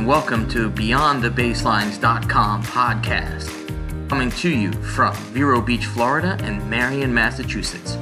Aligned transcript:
and 0.00 0.08
welcome 0.08 0.48
to 0.48 0.70
BeyondTheBaselines.com 0.70 2.62
podcast, 2.62 4.08
coming 4.08 4.30
to 4.30 4.48
you 4.48 4.72
from 4.72 5.14
Vero 5.34 5.60
Beach, 5.60 5.84
Florida 5.84 6.38
and 6.40 6.70
Marion, 6.70 7.12
Massachusetts. 7.12 7.96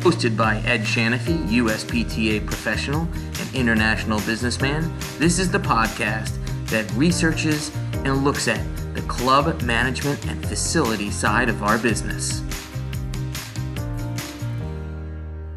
Hosted 0.00 0.36
by 0.36 0.56
Ed 0.66 0.80
Shanafy, 0.80 1.46
USPTA 1.50 2.44
professional 2.44 3.02
and 3.38 3.54
international 3.54 4.18
businessman, 4.22 4.92
this 5.20 5.38
is 5.38 5.48
the 5.48 5.60
podcast 5.60 6.34
that 6.70 6.90
researches 6.94 7.70
and 8.04 8.24
looks 8.24 8.48
at 8.48 8.60
the 8.96 9.02
club 9.02 9.62
management 9.62 10.26
and 10.26 10.44
facility 10.44 11.12
side 11.12 11.48
of 11.48 11.62
our 11.62 11.78
business. 11.78 12.42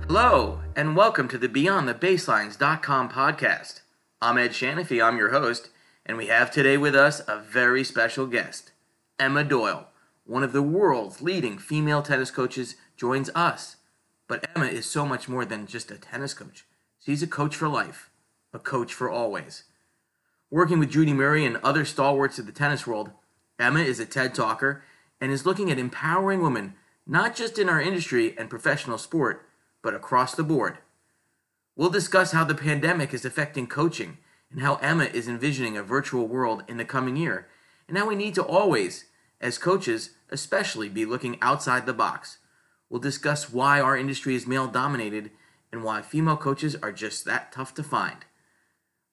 Hello, 0.05 0.59
and 0.75 0.95
welcome 0.95 1.27
to 1.27 1.39
the 1.39 1.50
BeyondTheBaselines.com 1.50 3.09
podcast. 3.09 3.82
I'm 4.21 4.37
Ed 4.37 4.51
Shanafy, 4.51 5.04
I'm 5.04 5.18
your 5.18 5.32
host, 5.32 5.69
and 6.07 6.18
we 6.18 6.28
have 6.28 6.50
today 6.50 6.78
with 6.78 6.96
us 6.96 7.21
a 7.28 7.38
very 7.38 7.84
special 7.84 8.25
guest. 8.25 8.71
Emma 9.20 9.43
Doyle, 9.43 9.88
one 10.25 10.42
of 10.42 10.54
the 10.54 10.61
world's 10.61 11.21
leading 11.21 11.57
female 11.57 12.02
tennis 12.02 12.32
coaches, 12.32 12.78
joins 12.96 13.30
us. 13.36 13.75
But 14.28 14.50
Emma 14.56 14.68
is 14.68 14.86
so 14.86 15.06
much 15.06 15.28
more 15.28 15.43
than 15.43 15.68
just 15.68 15.92
a 15.92 15.97
tennis 15.97 16.33
coach. 16.33 16.66
She's 16.97 17.21
a 17.21 17.28
coach 17.28 17.56
for 17.56 17.68
life, 17.68 18.10
a 18.54 18.60
coach 18.60 18.93
for 18.93 19.10
always. 19.10 19.66
Working 20.50 20.80
with 20.80 20.92
Judy 20.92 21.14
Murray 21.14 21.46
and 21.46 21.57
other 21.57 21.83
stalwarts 21.83 22.39
of 22.39 22.46
the 22.46 22.54
tennis 22.54 22.88
world, 22.88 23.11
Emma 23.60 23.82
is 23.82 24.00
a 24.00 24.05
TED 24.05 24.33
talker 24.33 24.83
and 25.19 25.30
is 25.30 25.46
looking 25.46 25.69
at 25.69 25.80
empowering 25.80 26.42
women, 26.42 26.75
not 27.05 27.36
just 27.36 27.60
in 27.60 27.68
our 27.68 27.82
industry 27.82 28.33
and 28.38 28.50
professional 28.50 28.97
sport, 28.97 29.46
but 29.82 29.94
across 29.94 30.36
the 30.36 30.44
board. 30.44 30.78
We'll 31.75 31.89
discuss 31.89 32.31
how 32.31 32.45
the 32.45 32.55
pandemic 32.55 33.14
is 33.14 33.25
affecting 33.25 33.67
coaching 33.67 34.19
and 34.52 34.61
how 34.61 34.75
Emma 34.75 35.06
is 35.06 35.28
envisioning 35.28 35.78
a 35.78 35.83
virtual 35.83 36.28
world 36.28 36.63
in 36.67 36.77
the 36.77 36.85
coming 36.85 37.16
year, 37.16 37.47
and 37.88 37.97
how 37.97 38.08
we 38.08 38.16
need 38.16 38.35
to 38.35 38.44
always, 38.44 39.05
as 39.41 39.58
coaches, 39.58 40.11
especially 40.30 40.89
be 40.89 41.05
looking 41.05 41.38
outside 41.41 41.85
the 41.85 41.94
box. 41.94 42.38
We'll 42.89 43.02
discuss 43.02 43.52
why 43.52 43.80
our 43.80 43.97
industry 43.97 44.36
is 44.36 44.47
male 44.47 44.67
dominated 44.67 45.31
and 45.71 45.83
why 45.83 46.02
female 46.02 46.38
coaches 46.38 46.75
are 46.81 46.91
just 46.91 47.25
that 47.25 47.52
tough 47.52 47.73
to 47.75 47.83
find. 47.83 48.25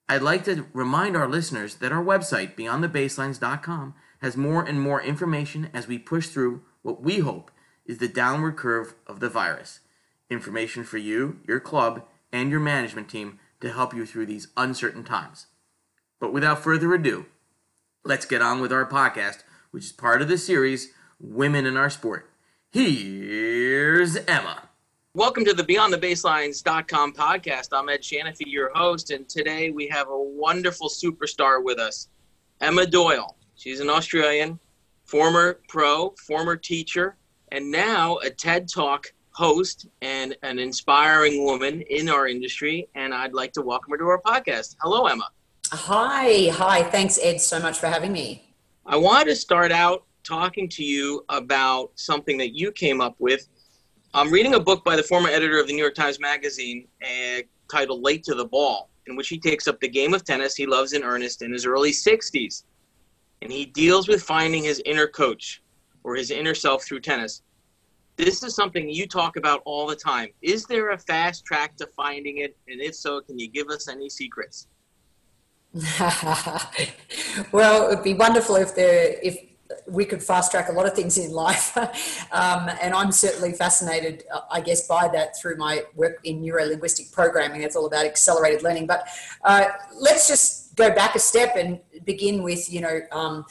I'd 0.09 0.23
like 0.23 0.45
to 0.45 0.67
remind 0.73 1.17
our 1.17 1.29
listeners 1.29 1.77
that 1.77 1.93
our 1.93 2.05
website, 2.05 2.57
beyondthebaselines.com, 2.57 3.95
has 4.21 4.37
more 4.37 4.63
and 4.63 4.81
more 4.81 5.03
information 5.03 5.71
as 5.73 5.89
we 5.89 5.99
push 5.99 6.29
through 6.29 6.63
what 6.83 7.03
we 7.03 7.19
hope 7.19 7.51
is 7.87 7.99
the 7.99 8.09
downward 8.09 8.57
curve 8.57 8.95
of 9.07 9.21
the 9.21 9.29
virus. 9.29 9.81
Information 10.31 10.85
for 10.85 10.99
you, 10.99 11.41
your 11.47 11.61
club, 11.61 12.05
and 12.33 12.51
your 12.51 12.61
management 12.61 13.09
team 13.09 13.39
to 13.65 13.73
help 13.73 13.95
you 13.95 14.05
through 14.05 14.27
these 14.27 14.49
uncertain 14.59 15.03
times. 15.03 15.47
But 16.21 16.35
without 16.35 16.63
further 16.63 16.93
ado, 16.93 17.25
let's 18.05 18.27
get 18.27 18.43
on 18.43 18.61
with 18.61 18.71
our 18.71 18.85
podcast, 18.85 19.43
which 19.71 19.85
is 19.85 19.93
part 19.93 20.21
of 20.21 20.29
the 20.29 20.37
series 20.37 20.93
Women 21.19 21.65
in 21.65 21.75
Our 21.75 21.89
Sport. 21.89 22.29
Here's 22.71 24.17
Emma. 24.17 24.69
Welcome 25.15 25.47
to 25.47 25.55
the 25.55 25.63
BeyondTheBaselines.com 25.63 27.15
podcast. 27.15 27.69
I'm 27.73 27.89
Ed 27.89 28.03
Shanafy, 28.03 28.43
your 28.47 28.71
host, 28.75 29.11
and 29.11 29.27
today 29.29 29.71
we 29.71 29.89
have 29.89 30.09
a 30.09 30.23
wonderful 30.23 30.91
superstar 30.91 31.65
with 31.65 31.79
us, 31.79 32.09
Emma 32.61 32.85
Doyle. 32.85 33.35
She's 33.55 33.81
an 33.81 33.89
Australian, 33.89 34.59
former 35.05 35.61
pro, 35.69 36.11
former 36.27 36.57
teacher, 36.57 37.17
and 37.51 37.71
now 37.71 38.19
a 38.19 38.29
TED 38.29 38.69
Talk 38.69 39.15
host 39.35 39.89
and 40.01 40.37
an 40.43 40.59
inspiring 40.59 41.45
woman 41.45 41.83
in 41.83 42.09
our 42.09 42.27
industry. 42.29 42.89
And 42.95 43.13
I'd 43.13 43.35
like 43.35 43.53
to 43.55 43.63
welcome 43.63 43.91
her 43.91 43.99
to 43.99 44.05
our 44.05 44.21
podcast. 44.21 44.77
Hello, 44.81 45.07
Emma. 45.07 45.29
Hi. 45.71 46.49
Hi. 46.51 46.83
Thanks, 46.85 47.19
Ed, 47.23 47.41
so 47.41 47.61
much 47.61 47.79
for 47.79 47.89
having 47.89 48.13
me. 48.13 48.55
I 48.87 48.97
wanted 48.97 49.27
to 49.27 49.37
start 49.37 49.73
out 49.73 50.05
talking 50.23 50.69
to 50.71 50.85
you 50.85 51.25
about 51.29 51.91
something 51.97 52.39
that 52.39 52.55
you 52.55 52.71
came 52.73 53.01
up 53.01 53.17
with. 53.19 53.49
I'm 54.15 54.31
reading 54.31 54.55
a 54.55 54.61
book 54.61 54.85
by 54.85 54.95
the 54.95 55.03
former 55.03 55.29
editor 55.29 55.59
of 55.59 55.67
the 55.67 55.73
New 55.73 55.83
York 55.83 55.95
Times 55.95 56.21
Magazine 56.21 56.87
uh, 57.03 57.43
titled 57.71 58.03
Late 58.03 58.23
to 58.25 58.35
the 58.35 58.45
Ball, 58.45 58.89
in 59.07 59.17
which 59.17 59.29
he 59.29 59.39
takes 59.39 59.67
up 59.67 59.81
the 59.81 59.89
game 59.89 60.15
of 60.15 60.25
tennis 60.25 60.55
he 60.55 60.67
loves 60.67 60.93
in 60.93 61.03
earnest 61.03 61.43
in 61.43 61.53
his 61.53 61.67
early 61.67 61.91
60s. 61.91 62.65
And 63.43 63.51
he 63.51 63.67
deals 63.67 64.07
with 64.07 64.23
finding 64.23 64.63
his 64.63 64.81
inner 64.87 65.09
coach 65.09 65.63
or 66.05 66.15
his 66.15 66.31
inner 66.31 66.55
self 66.55 66.85
through 66.85 67.01
tennis 67.01 67.43
this 68.17 68.43
is 68.43 68.55
something 68.55 68.89
you 68.89 69.07
talk 69.07 69.37
about 69.37 69.61
all 69.65 69.87
the 69.87 69.97
time. 69.97 70.29
Is 70.41 70.67
there 70.67 70.91
a 70.91 70.99
fast 70.99 71.45
track 71.45 71.77
to 71.77 71.87
finding 71.97 72.39
it? 72.39 72.57
And 72.69 72.81
if 72.81 72.95
so, 72.95 73.21
can 73.21 73.39
you 73.39 73.49
give 73.49 73.69
us 73.69 73.89
any 73.89 74.09
secrets? 74.09 74.69
well, 77.53 77.91
it 77.91 77.97
would 77.97 78.05
be 78.05 78.15
wonderful 78.15 78.55
if 78.57 78.77
there 78.77 79.17
if 79.23 79.37
we 79.89 80.05
could 80.05 80.23
fast 80.23 80.53
track 80.53 80.69
a 80.69 80.73
lot 80.73 80.87
of 80.87 80.95
things 80.95 81.19
in 81.19 81.33
life. 81.33 81.77
um, 82.33 82.71
and 82.81 82.95
I'm 82.95 83.11
certainly 83.11 83.53
fascinated, 83.53 84.23
I 84.51 84.61
guess, 84.61 84.87
by 84.87 85.09
that 85.09 85.37
through 85.37 85.57
my 85.57 85.83
work 85.97 86.21
in 86.23 86.41
neurolinguistic 86.43 87.11
programming. 87.13 87.63
It's 87.63 87.75
all 87.75 87.87
about 87.87 88.07
accelerated 88.07 88.63
learning. 88.63 88.87
But 88.87 89.09
uh, 89.43 89.67
let's 89.99 90.29
just 90.29 90.77
go 90.77 90.95
back 90.95 91.17
a 91.17 91.19
step 91.19 91.57
and 91.57 91.81
begin 92.05 92.45
with, 92.45 92.73
you 92.73 92.81
know, 92.81 93.01
um, 93.11 93.45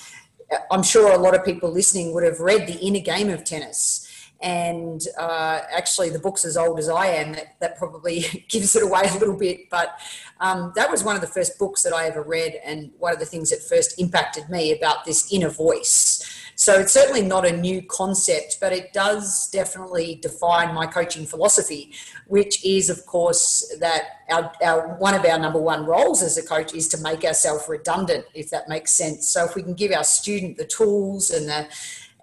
I'm 0.71 0.83
sure 0.83 1.11
a 1.11 1.17
lot 1.17 1.35
of 1.35 1.43
people 1.43 1.69
listening 1.71 2.13
would 2.13 2.23
have 2.23 2.39
read 2.39 2.67
The 2.67 2.79
Inner 2.79 2.99
Game 2.99 3.29
of 3.29 3.43
Tennis 3.43 4.07
and 4.43 5.07
uh, 5.17 5.61
actually 5.71 6.09
the 6.09 6.19
book's 6.19 6.43
as 6.43 6.57
old 6.57 6.77
as 6.77 6.89
I 6.89 7.07
am. 7.07 7.31
That, 7.31 7.55
that 7.61 7.77
probably 7.77 8.45
gives 8.49 8.75
it 8.75 8.83
away 8.83 9.03
a 9.09 9.17
little 9.17 9.37
bit, 9.37 9.69
but 9.71 9.97
um, 10.41 10.73
that 10.75 10.91
was 10.91 11.03
one 11.03 11.15
of 11.15 11.21
the 11.21 11.27
first 11.27 11.57
books 11.57 11.81
that 11.83 11.93
I 11.93 12.05
ever 12.07 12.21
read, 12.21 12.59
and 12.65 12.91
one 12.99 13.13
of 13.13 13.19
the 13.19 13.25
things 13.25 13.49
that 13.49 13.61
first 13.61 13.99
impacted 13.99 14.49
me 14.49 14.73
about 14.77 15.05
this 15.05 15.31
inner 15.33 15.49
voice. 15.49 16.41
So 16.55 16.79
it's 16.79 16.93
certainly 16.93 17.23
not 17.23 17.47
a 17.47 17.55
new 17.55 17.81
concept, 17.81 18.57
but 18.61 18.73
it 18.73 18.93
does 18.93 19.49
definitely 19.49 20.19
define 20.21 20.73
my 20.75 20.85
coaching 20.85 21.25
philosophy, 21.25 21.93
which 22.27 22.63
is, 22.63 22.89
of 22.89 23.05
course, 23.05 23.73
that 23.79 24.03
our, 24.29 24.51
our 24.63 24.95
one 24.97 25.15
of 25.15 25.25
our 25.25 25.39
number 25.39 25.59
one 25.59 25.85
roles 25.85 26.21
as 26.21 26.37
a 26.37 26.43
coach 26.43 26.73
is 26.73 26.87
to 26.89 26.97
make 26.99 27.23
ourselves 27.23 27.65
redundant, 27.67 28.25
if 28.33 28.49
that 28.51 28.69
makes 28.69 28.91
sense. 28.91 29.29
So 29.29 29.45
if 29.45 29.55
we 29.55 29.63
can 29.63 29.73
give 29.73 29.91
our 29.91 30.03
student 30.03 30.57
the 30.57 30.65
tools 30.65 31.31
and 31.31 31.47
the 31.47 31.67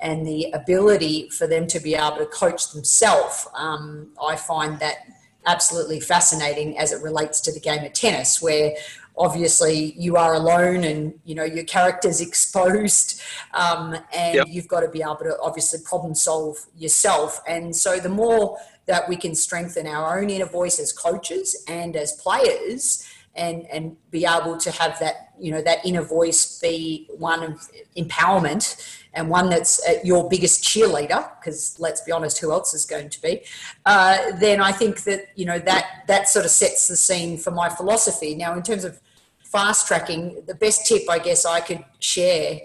and 0.01 0.27
the 0.27 0.51
ability 0.53 1.29
for 1.31 1.47
them 1.47 1.67
to 1.69 1.81
be 1.81 1.95
able 1.95 2.17
to 2.19 2.27
coach 2.27 2.73
themselves, 2.73 3.47
um, 3.55 4.09
I 4.23 4.37
find 4.37 4.79
that 4.81 4.97
absolutely 5.47 6.01
fascinating 6.01 6.79
as 6.79 6.93
it 6.93 7.03
relates 7.03 7.41
to 7.43 7.53
the 7.53 7.61
game 7.61 7.85
of 7.85 7.93
tennis, 7.93 8.43
where 8.43 8.75
obviously 9.17 9.93
you 9.99 10.17
are 10.17 10.35
alone 10.35 10.85
and 10.85 11.15
you 11.25 11.35
know 11.35 11.45
your 11.45 11.65
character's 11.65 12.21
exposed 12.27 13.21
um, 13.55 13.97
and 14.15 14.35
yep. 14.35 14.47
you've 14.49 14.69
got 14.69 14.81
to 14.81 14.89
be 14.89 15.03
able 15.03 15.17
to 15.17 15.37
obviously 15.43 15.79
problem 15.85 16.15
solve 16.15 16.57
yourself 16.77 17.41
and 17.47 17.75
so 17.75 17.99
the 17.99 18.09
more 18.09 18.57
that 18.87 19.09
we 19.09 19.17
can 19.17 19.35
strengthen 19.35 19.87
our 19.87 20.19
own 20.19 20.31
inner 20.31 20.47
voice 20.47 20.81
as 20.81 20.93
coaches 20.93 21.65
and 21.69 21.97
as 21.97 22.13
players 22.13 23.07
and 23.41 23.67
and 23.75 23.85
be 24.11 24.23
able 24.37 24.57
to 24.65 24.71
have 24.81 24.99
that 25.03 25.17
you 25.45 25.51
know 25.53 25.63
that 25.69 25.79
inner 25.89 26.03
voice 26.19 26.41
be 26.61 27.09
one 27.29 27.43
of 27.43 27.53
empowerment 27.97 28.65
and 29.13 29.29
one 29.29 29.51
that's 29.51 29.81
your 30.05 30.29
biggest 30.29 30.63
cheerleader, 30.63 31.23
because 31.39 31.77
let's 31.81 32.01
be 32.03 32.13
honest, 32.13 32.39
who 32.39 32.53
else 32.53 32.75
is 32.75 32.87
going 32.87 33.09
to 33.11 33.21
be? 33.21 33.43
Uh, 33.85 34.17
then 34.39 34.61
I 34.61 34.73
think 34.81 35.03
that 35.09 35.21
you 35.35 35.47
know 35.51 35.59
that 35.71 35.85
that 36.07 36.29
sort 36.29 36.45
of 36.45 36.53
sets 36.53 36.87
the 36.87 36.97
scene 36.97 37.37
for 37.37 37.51
my 37.51 37.69
philosophy. 37.69 38.35
Now, 38.35 38.55
in 38.55 38.63
terms 38.63 38.85
of 38.85 39.01
fast 39.43 39.89
tracking, 39.89 40.23
the 40.47 40.55
best 40.55 40.87
tip 40.87 41.03
I 41.11 41.19
guess 41.19 41.45
I 41.45 41.61
could 41.61 41.85
share, 41.99 42.61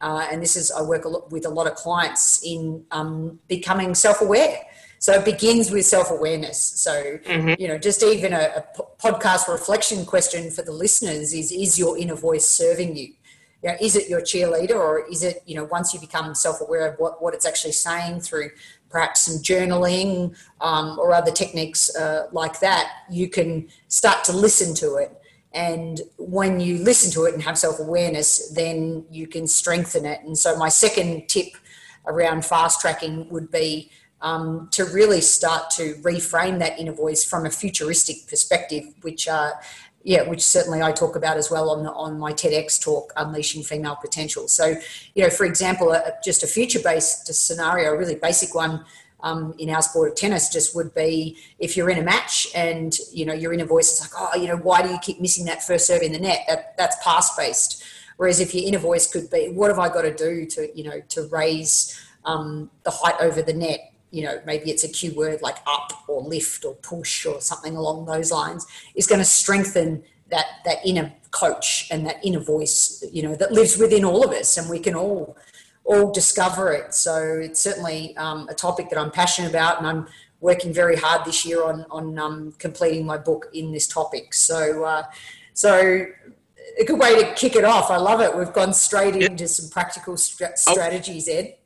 uh, 0.00 0.26
and 0.30 0.40
this 0.40 0.56
is 0.56 0.70
I 0.70 0.82
work 0.82 1.04
a 1.04 1.08
lot 1.08 1.30
with 1.30 1.44
a 1.44 1.50
lot 1.58 1.66
of 1.66 1.74
clients 1.74 2.40
in 2.44 2.84
um, 2.90 3.38
becoming 3.48 3.94
self-aware. 3.94 4.56
So 5.00 5.14
it 5.14 5.24
begins 5.24 5.70
with 5.70 5.86
self-awareness. 5.86 6.58
So 6.58 7.18
mm-hmm. 7.18 7.60
you 7.60 7.66
know, 7.68 7.78
just 7.78 8.02
even 8.02 8.32
a, 8.32 8.64
a 8.76 8.82
podcast 9.02 9.48
reflection 9.48 10.06
question 10.06 10.50
for 10.50 10.62
the 10.62 10.72
listeners 10.72 11.34
is: 11.34 11.50
Is 11.50 11.78
your 11.78 11.98
inner 11.98 12.14
voice 12.14 12.46
serving 12.46 12.96
you? 12.96 13.14
you 13.62 13.70
know, 13.70 13.76
is 13.80 13.96
it 13.96 14.08
your 14.08 14.20
cheerleader 14.20 14.74
or 14.74 15.06
is 15.10 15.22
it, 15.22 15.42
you 15.46 15.54
know, 15.54 15.64
once 15.64 15.92
you 15.92 16.00
become 16.00 16.34
self-aware 16.34 16.86
of 16.92 16.98
what, 16.98 17.22
what 17.22 17.34
it's 17.34 17.44
actually 17.44 17.72
saying 17.72 18.20
through 18.20 18.50
perhaps 18.88 19.20
some 19.22 19.42
journaling 19.42 20.34
um, 20.60 20.98
or 20.98 21.12
other 21.12 21.30
techniques 21.30 21.94
uh, 21.94 22.26
like 22.32 22.58
that, 22.60 22.90
you 23.10 23.28
can 23.28 23.68
start 23.88 24.24
to 24.24 24.32
listen 24.32 24.74
to 24.74 24.96
it. 24.96 25.16
And 25.52 26.00
when 26.16 26.60
you 26.60 26.78
listen 26.78 27.10
to 27.12 27.24
it 27.24 27.34
and 27.34 27.42
have 27.42 27.58
self-awareness, 27.58 28.50
then 28.50 29.04
you 29.10 29.26
can 29.26 29.46
strengthen 29.46 30.06
it. 30.06 30.20
And 30.22 30.38
so 30.38 30.56
my 30.56 30.68
second 30.68 31.28
tip 31.28 31.56
around 32.06 32.46
fast 32.46 32.80
tracking 32.80 33.28
would 33.30 33.50
be 33.50 33.90
um, 34.22 34.68
to 34.72 34.84
really 34.84 35.20
start 35.20 35.70
to 35.70 35.94
reframe 36.02 36.58
that 36.58 36.78
inner 36.78 36.92
voice 36.92 37.24
from 37.24 37.46
a 37.46 37.50
futuristic 37.50 38.26
perspective, 38.28 38.84
which 39.02 39.28
uh, 39.28 39.52
yeah, 40.02 40.22
which 40.22 40.40
certainly 40.40 40.80
I 40.80 40.92
talk 40.92 41.14
about 41.14 41.36
as 41.36 41.50
well 41.50 41.70
on 41.70 41.82
the, 41.84 41.92
on 41.92 42.18
my 42.18 42.32
TEDx 42.32 42.80
talk, 42.80 43.12
Unleashing 43.16 43.62
Female 43.62 43.96
Potential. 43.96 44.48
So, 44.48 44.74
you 45.14 45.22
know, 45.22 45.28
for 45.28 45.44
example, 45.44 45.94
just 46.24 46.42
a 46.42 46.46
future-based 46.46 47.32
scenario, 47.34 47.92
a 47.92 47.98
really 47.98 48.14
basic 48.14 48.54
one 48.54 48.84
um, 49.22 49.54
in 49.58 49.68
our 49.68 49.82
sport 49.82 50.08
of 50.08 50.14
tennis, 50.16 50.48
just 50.48 50.74
would 50.74 50.94
be 50.94 51.36
if 51.58 51.76
you're 51.76 51.90
in 51.90 51.98
a 51.98 52.02
match 52.02 52.46
and 52.54 52.96
you 53.12 53.26
know 53.26 53.34
your 53.34 53.52
inner 53.52 53.66
voice 53.66 53.92
is 53.92 54.00
like, 54.00 54.10
oh, 54.16 54.40
you 54.40 54.48
know, 54.48 54.56
why 54.56 54.82
do 54.82 54.88
you 54.88 54.98
keep 55.00 55.20
missing 55.20 55.44
that 55.44 55.62
first 55.62 55.86
serve 55.86 56.00
in 56.00 56.12
the 56.12 56.18
net? 56.18 56.44
That 56.48 56.76
that's 56.78 56.96
pass-based. 57.04 57.84
Whereas 58.16 58.40
if 58.40 58.54
your 58.54 58.66
inner 58.66 58.78
voice 58.78 59.10
could 59.10 59.30
be, 59.30 59.48
what 59.48 59.68
have 59.68 59.78
I 59.78 59.88
got 59.88 60.02
to 60.02 60.14
do 60.14 60.44
to, 60.46 60.68
you 60.76 60.84
know, 60.84 61.00
to 61.08 61.26
raise 61.28 61.98
um, 62.24 62.70
the 62.84 62.90
height 62.90 63.16
over 63.20 63.40
the 63.42 63.54
net? 63.54 63.89
You 64.10 64.24
know, 64.24 64.40
maybe 64.44 64.70
it's 64.70 64.84
a 64.84 64.88
cue 64.88 65.14
word 65.14 65.40
like 65.42 65.56
up 65.66 65.92
or 66.08 66.22
lift 66.22 66.64
or 66.64 66.74
push 66.76 67.26
or 67.26 67.40
something 67.40 67.76
along 67.76 68.06
those 68.06 68.30
lines, 68.32 68.66
is 68.94 69.06
going 69.06 69.20
to 69.20 69.24
strengthen 69.24 70.02
that 70.30 70.46
that 70.64 70.78
inner 70.84 71.12
coach 71.30 71.86
and 71.90 72.06
that 72.06 72.16
inner 72.24 72.40
voice, 72.40 73.04
you 73.12 73.22
know, 73.22 73.34
that 73.36 73.52
lives 73.52 73.78
within 73.78 74.04
all 74.04 74.24
of 74.24 74.32
us, 74.32 74.56
and 74.56 74.68
we 74.68 74.78
can 74.78 74.94
all 74.94 75.36
all 75.84 76.12
discover 76.12 76.72
it. 76.72 76.94
So 76.94 77.40
it's 77.42 77.60
certainly 77.60 78.16
um, 78.16 78.48
a 78.48 78.54
topic 78.54 78.90
that 78.90 78.98
I'm 78.98 79.10
passionate 79.10 79.50
about, 79.50 79.78
and 79.78 79.86
I'm 79.86 80.06
working 80.40 80.72
very 80.72 80.96
hard 80.96 81.24
this 81.24 81.44
year 81.44 81.64
on 81.64 81.84
on 81.90 82.18
um, 82.18 82.52
completing 82.58 83.06
my 83.06 83.18
book 83.18 83.48
in 83.52 83.72
this 83.72 83.86
topic. 83.86 84.34
So 84.34 84.84
uh, 84.84 85.02
so 85.54 86.06
a 86.78 86.84
good 86.84 86.98
way 86.98 87.22
to 87.22 87.34
kick 87.34 87.56
it 87.56 87.64
off. 87.64 87.90
I 87.90 87.96
love 87.96 88.20
it. 88.20 88.36
We've 88.36 88.52
gone 88.52 88.72
straight 88.72 89.16
into 89.16 89.48
some 89.48 89.70
practical 89.70 90.16
st- 90.16 90.52
oh. 90.66 90.72
strategies, 90.72 91.28
Ed. 91.28 91.56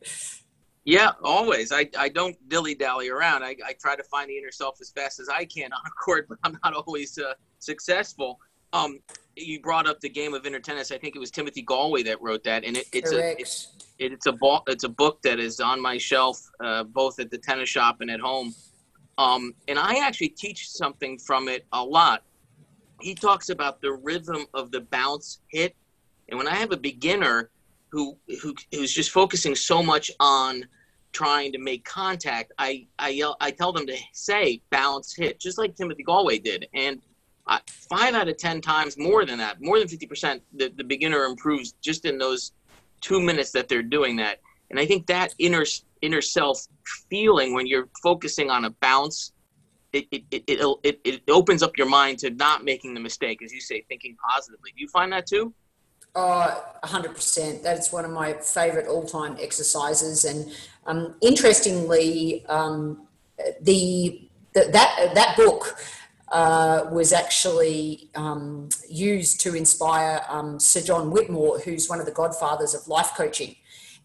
Yeah, 0.85 1.13
always. 1.23 1.73
I, 1.73 1.89
I 1.99 2.11
don't 2.11 2.37
dilly 2.49 2.75
dally 2.75 3.09
around. 3.09 3.43
I, 3.43 3.57
I 3.65 3.75
try 3.81 3.97
to 3.97 4.05
find 4.05 4.29
the 4.29 4.37
inner 4.37 4.53
self 4.53 4.79
as 4.83 4.91
fast 4.91 5.19
as 5.19 5.29
I 5.31 5.47
can 5.47 5.73
on 5.73 5.81
a 5.87 5.91
court, 5.91 6.27
but 6.29 6.39
I'm 6.45 6.59
not 6.63 6.75
always 6.75 7.19
uh, 7.19 7.35
successful. 7.59 8.39
Um, 8.75 8.99
you 9.37 9.61
brought 9.61 9.87
up 9.87 10.01
the 10.01 10.09
game 10.09 10.35
of 10.35 10.45
inner 10.47 10.61
tennis. 10.61 10.93
I 10.93 10.99
think 10.99 11.17
it 11.17 11.19
was 11.19 11.31
Timothy 11.31 11.65
Gallwey 11.65 12.05
that 12.05 12.21
wrote 12.21 12.45
that, 12.45 12.65
and 12.65 12.77
it, 12.77 12.87
it's 12.93 13.11
Correct. 13.11 13.39
a 13.39 13.43
it's, 13.43 13.73
it's 13.99 14.27
a 14.27 14.33
ball, 14.33 14.63
it's 14.67 14.85
a 14.85 14.89
book 14.89 15.23
that 15.23 15.39
is 15.39 15.59
on 15.59 15.81
my 15.81 15.97
shelf, 15.97 16.39
uh, 16.61 16.85
both 16.85 17.19
at 17.19 17.31
the 17.31 17.39
tennis 17.39 17.69
shop 17.69 18.01
and 18.01 18.11
at 18.11 18.21
home. 18.21 18.55
Um, 19.17 19.55
and 19.69 19.79
I 19.79 20.05
actually 20.05 20.31
teach 20.31 20.69
something 20.69 21.19
from 21.19 21.49
it 21.49 21.67
a 21.73 21.83
lot. 21.83 22.25
He 23.01 23.15
talks 23.15 23.49
about 23.49 23.81
the 23.81 23.93
rhythm 23.93 24.47
of 24.55 24.71
the 24.71 24.83
bounce 24.83 25.41
hit, 25.49 25.75
and 26.29 26.37
when 26.37 26.49
I 26.49 26.55
have 26.57 26.73
a 26.73 26.77
beginner 26.77 27.51
who, 27.95 28.17
who 28.43 28.53
who's 28.73 28.93
just 28.93 29.11
focusing 29.11 29.55
so 29.55 29.81
much 29.81 30.11
on 30.19 30.67
trying 31.13 31.53
to 31.53 31.59
make 31.59 31.85
contact, 31.85 32.53
I 32.59 32.89
I 32.99 33.11
yell, 33.11 33.37
I 33.41 33.53
tell 33.53 33.73
them 33.73 33.87
to 33.87 33.97
say 34.13 34.61
bounce 34.71 35.15
hit, 35.15 35.39
just 35.39 35.59
like 35.59 35.77
Timothy 35.77 36.03
Gallwey 36.03 36.43
did, 36.43 36.67
and 36.75 37.01
five 37.89 38.15
out 38.15 38.27
of 38.27 38.37
ten 38.37 38.61
times 38.61 38.99
more 38.99 39.25
than 39.25 39.39
that, 39.39 39.59
more 39.61 39.79
than 39.79 39.87
fifty 39.87 40.07
percent, 40.07 40.43
the, 40.53 40.73
the 40.77 40.83
beginner 40.83 41.25
improves 41.25 41.75
just 41.81 42.05
in 42.05 42.19
those 42.19 42.51
two 43.01 43.21
minutes 43.21 43.53
that 43.53 43.69
they're 43.69 43.83
doing 43.83 44.17
that. 44.17 44.41
And 44.71 44.81
I 44.81 44.87
think 44.87 45.07
that 45.07 45.33
inner 45.39 45.65
inner 46.03 46.21
self 46.21 46.67
feeling 47.09 47.55
when 47.55 47.69
you're 47.69 47.89
focusing 48.03 48.51
on 48.51 48.65
a 48.65 48.71
bounce, 48.71 49.33
it 49.93 50.09
it, 50.11 50.25
it, 50.33 50.79
it, 50.83 51.01
it 51.05 51.23
opens 51.31 51.63
up 51.63 51.79
your 51.79 51.89
mind 51.89 52.19
to 52.21 52.31
not 52.31 52.65
making 52.65 52.93
the 52.95 53.01
mistake, 53.01 53.41
as 53.45 53.53
you 53.53 53.61
say, 53.61 53.85
thinking 53.89 54.17
positively. 54.29 54.73
Do 54.77 54.83
you 54.83 54.89
find 54.89 55.13
that 55.13 55.27
too? 55.29 55.55
Oh, 56.17 56.65
100%. 56.85 57.63
That's 57.63 57.93
one 57.93 58.05
of 58.05 58.11
my 58.11 58.35
favorite 58.35 58.87
all 58.87 59.05
time 59.05 59.37
exercises. 59.41 60.25
And 60.25 60.53
um, 60.87 61.15
interestingly, 61.21 62.47
um, 62.47 63.07
the, 63.61 64.29
the, 64.53 64.69
that, 64.71 65.11
that 65.15 65.37
book 65.37 65.77
uh, 66.31 66.87
was 66.91 67.13
actually 67.13 68.11
um, 68.15 68.69
used 68.89 69.41
to 69.41 69.55
inspire 69.55 70.25
um, 70.29 70.61
Sir 70.61 70.83
John 70.83 71.11
Whitmore, 71.11 71.59
who's 71.59 71.89
one 71.89 71.99
of 71.99 72.07
the 72.07 72.13
godfathers 72.13 72.75
of 72.75 72.87
life 72.87 73.13
coaching. 73.17 73.57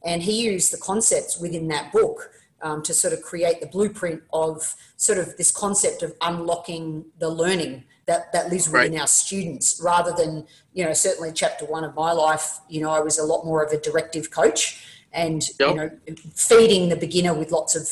And 0.03 0.23
he 0.23 0.43
used 0.43 0.73
the 0.73 0.77
concepts 0.77 1.39
within 1.39 1.67
that 1.67 1.91
book 1.91 2.31
um, 2.61 2.81
to 2.83 2.93
sort 2.93 3.13
of 3.13 3.21
create 3.21 3.61
the 3.61 3.67
blueprint 3.67 4.23
of 4.33 4.75
sort 4.97 5.17
of 5.17 5.37
this 5.37 5.51
concept 5.51 6.03
of 6.03 6.13
unlocking 6.21 7.05
the 7.19 7.29
learning 7.29 7.83
that, 8.09 8.33
that 8.33 8.49
lives 8.49 8.67
within 8.67 8.93
right. 8.93 9.01
our 9.01 9.07
students 9.07 9.79
rather 9.83 10.11
than, 10.11 10.47
you 10.73 10.83
know, 10.83 10.93
certainly 10.93 11.31
chapter 11.31 11.63
one 11.63 11.83
of 11.83 11.93
my 11.93 12.11
life, 12.11 12.59
you 12.67 12.81
know, 12.81 12.89
I 12.89 13.01
was 13.01 13.19
a 13.19 13.23
lot 13.23 13.45
more 13.45 13.63
of 13.63 13.71
a 13.71 13.77
directive 13.79 14.31
coach 14.31 14.83
and, 15.13 15.43
yep. 15.59 15.69
you 15.69 15.75
know, 15.75 15.91
feeding 16.33 16.89
the 16.89 16.95
beginner 16.95 17.35
with 17.35 17.51
lots 17.51 17.75
of 17.75 17.87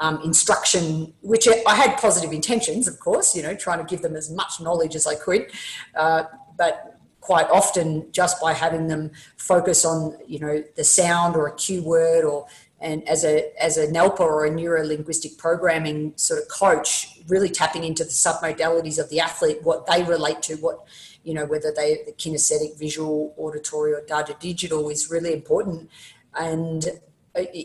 um, 0.00 0.20
instruction, 0.22 1.14
which 1.22 1.48
I 1.66 1.74
had 1.74 1.96
positive 1.96 2.30
intentions, 2.30 2.86
of 2.86 3.00
course, 3.00 3.34
you 3.34 3.42
know, 3.42 3.54
trying 3.54 3.78
to 3.78 3.84
give 3.84 4.02
them 4.02 4.16
as 4.16 4.30
much 4.30 4.60
knowledge 4.60 4.94
as 4.94 5.06
I 5.06 5.14
could. 5.14 5.50
Uh, 5.96 6.24
but 6.58 7.00
quite 7.22 7.48
often, 7.48 8.12
just 8.12 8.38
by 8.42 8.52
having 8.52 8.88
them 8.88 9.12
focus 9.38 9.86
on, 9.86 10.18
you 10.26 10.40
know, 10.40 10.62
the 10.76 10.84
sound 10.84 11.36
or 11.36 11.46
a 11.46 11.54
cue 11.54 11.82
word 11.82 12.22
or 12.22 12.46
and 12.84 13.08
as 13.08 13.24
a 13.24 13.50
as 13.62 13.78
a 13.78 13.86
NLPA 13.86 14.20
or 14.20 14.44
a 14.44 14.50
neuro 14.50 14.84
linguistic 14.84 15.38
programming 15.38 16.12
sort 16.16 16.40
of 16.40 16.48
coach, 16.48 17.18
really 17.26 17.48
tapping 17.48 17.82
into 17.82 18.04
the 18.04 18.10
submodalities 18.10 18.98
of 18.98 19.08
the 19.08 19.20
athlete, 19.20 19.58
what 19.62 19.86
they 19.86 20.02
relate 20.04 20.42
to, 20.42 20.54
what 20.56 20.86
you 21.24 21.32
know, 21.32 21.46
whether 21.46 21.72
they 21.74 22.00
the 22.04 22.12
kinesthetic, 22.12 22.78
visual, 22.78 23.34
auditory, 23.38 23.94
or 23.94 24.02
data 24.06 24.36
digital 24.38 24.90
is 24.90 25.10
really 25.10 25.32
important. 25.32 25.90
And 26.38 27.00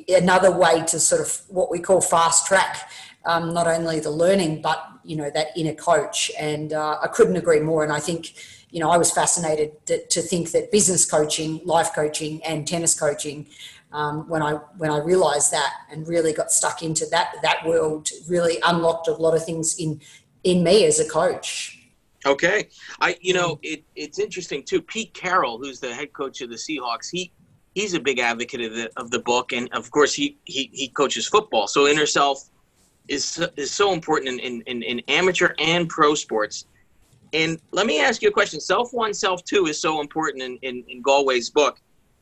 another 0.07 0.51
way 0.51 0.83
to 0.85 0.99
sort 0.99 1.21
of 1.21 1.41
what 1.49 1.69
we 1.69 1.79
call 1.79 2.01
fast 2.01 2.47
track 2.47 2.89
um, 3.25 3.53
not 3.53 3.67
only 3.67 3.99
the 3.99 4.09
learning 4.09 4.61
but 4.61 4.83
you 5.03 5.15
know 5.15 5.29
that 5.29 5.47
inner 5.55 5.73
coach 5.73 6.31
and 6.39 6.73
uh, 6.73 6.97
i 7.03 7.07
couldn't 7.07 7.35
agree 7.35 7.59
more 7.59 7.83
and 7.83 7.93
i 7.93 7.99
think 7.99 8.33
you 8.71 8.79
know 8.79 8.89
i 8.89 8.97
was 8.97 9.11
fascinated 9.11 9.71
to, 9.85 10.03
to 10.07 10.21
think 10.21 10.51
that 10.51 10.71
business 10.71 11.05
coaching 11.05 11.61
life 11.65 11.93
coaching 11.93 12.43
and 12.43 12.67
tennis 12.67 12.99
coaching 12.99 13.45
um, 13.91 14.27
when 14.29 14.41
i 14.41 14.53
when 14.77 14.91
i 14.91 14.99
realized 14.99 15.51
that 15.51 15.73
and 15.91 16.07
really 16.07 16.33
got 16.33 16.51
stuck 16.51 16.83
into 16.83 17.05
that 17.07 17.35
that 17.41 17.65
world 17.65 18.09
really 18.27 18.57
unlocked 18.65 19.07
a 19.07 19.13
lot 19.13 19.35
of 19.35 19.43
things 19.43 19.77
in 19.79 19.99
in 20.43 20.63
me 20.63 20.85
as 20.85 20.99
a 20.99 21.07
coach 21.07 21.77
okay 22.25 22.67
i 23.01 23.15
you 23.21 23.33
know 23.33 23.59
it, 23.63 23.83
it's 23.95 24.19
interesting 24.19 24.63
too 24.63 24.81
pete 24.81 25.13
carroll 25.13 25.57
who's 25.57 25.79
the 25.79 25.93
head 25.93 26.11
coach 26.13 26.41
of 26.41 26.49
the 26.49 26.55
seahawks 26.55 27.09
he 27.11 27.31
he's 27.73 27.93
a 27.93 27.99
big 27.99 28.19
advocate 28.19 28.61
of 28.61 28.73
the 28.73 28.91
of 28.97 29.11
the 29.11 29.19
book, 29.19 29.53
and 29.53 29.69
of 29.73 29.89
course 29.91 30.13
he 30.13 30.37
he, 30.45 30.69
he 30.73 30.87
coaches 30.89 31.27
football. 31.27 31.67
So 31.67 31.87
inner 31.87 32.05
self 32.05 32.49
is 33.07 33.43
is 33.55 33.71
so 33.71 33.93
important 33.93 34.41
in, 34.41 34.61
in, 34.61 34.83
in 34.83 34.99
amateur 35.07 35.53
and 35.59 35.87
pro 35.89 36.15
sports. 36.15 36.65
And 37.33 37.59
let 37.71 37.85
me 37.85 38.01
ask 38.01 38.21
you 38.21 38.29
a 38.29 38.31
question: 38.31 38.59
Self 38.59 38.93
one, 38.93 39.13
self 39.13 39.43
two 39.43 39.67
is 39.67 39.79
so 39.79 40.01
important 40.01 40.43
in, 40.43 40.57
in, 40.61 40.83
in 40.87 41.03
Gallwey's 41.03 41.49
book. 41.49 41.79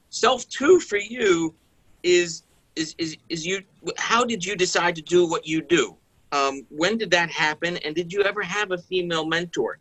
Self 0.10 0.48
two 0.50 0.80
for 0.80 0.98
you 0.98 1.54
is 2.04 2.44
is 2.76 2.96
is 2.98 3.18
is 3.30 3.46
you. 3.46 3.62
How 3.98 4.24
did 4.24 4.44
you 4.46 4.56
decide 4.56 4.96
to 4.96 5.02
do 5.02 5.28
what 5.28 5.48
you 5.48 5.62
do? 5.62 5.98
Um, 6.32 6.66
when 6.70 6.98
did 6.98 7.12
that 7.12 7.30
happen? 7.30 7.78
And 7.78 7.96
did 7.96 8.12
you 8.12 8.24
ever 8.24 8.42
have 8.42 8.72
a 8.72 8.78
female 8.78 9.26
mentor? 9.26 9.80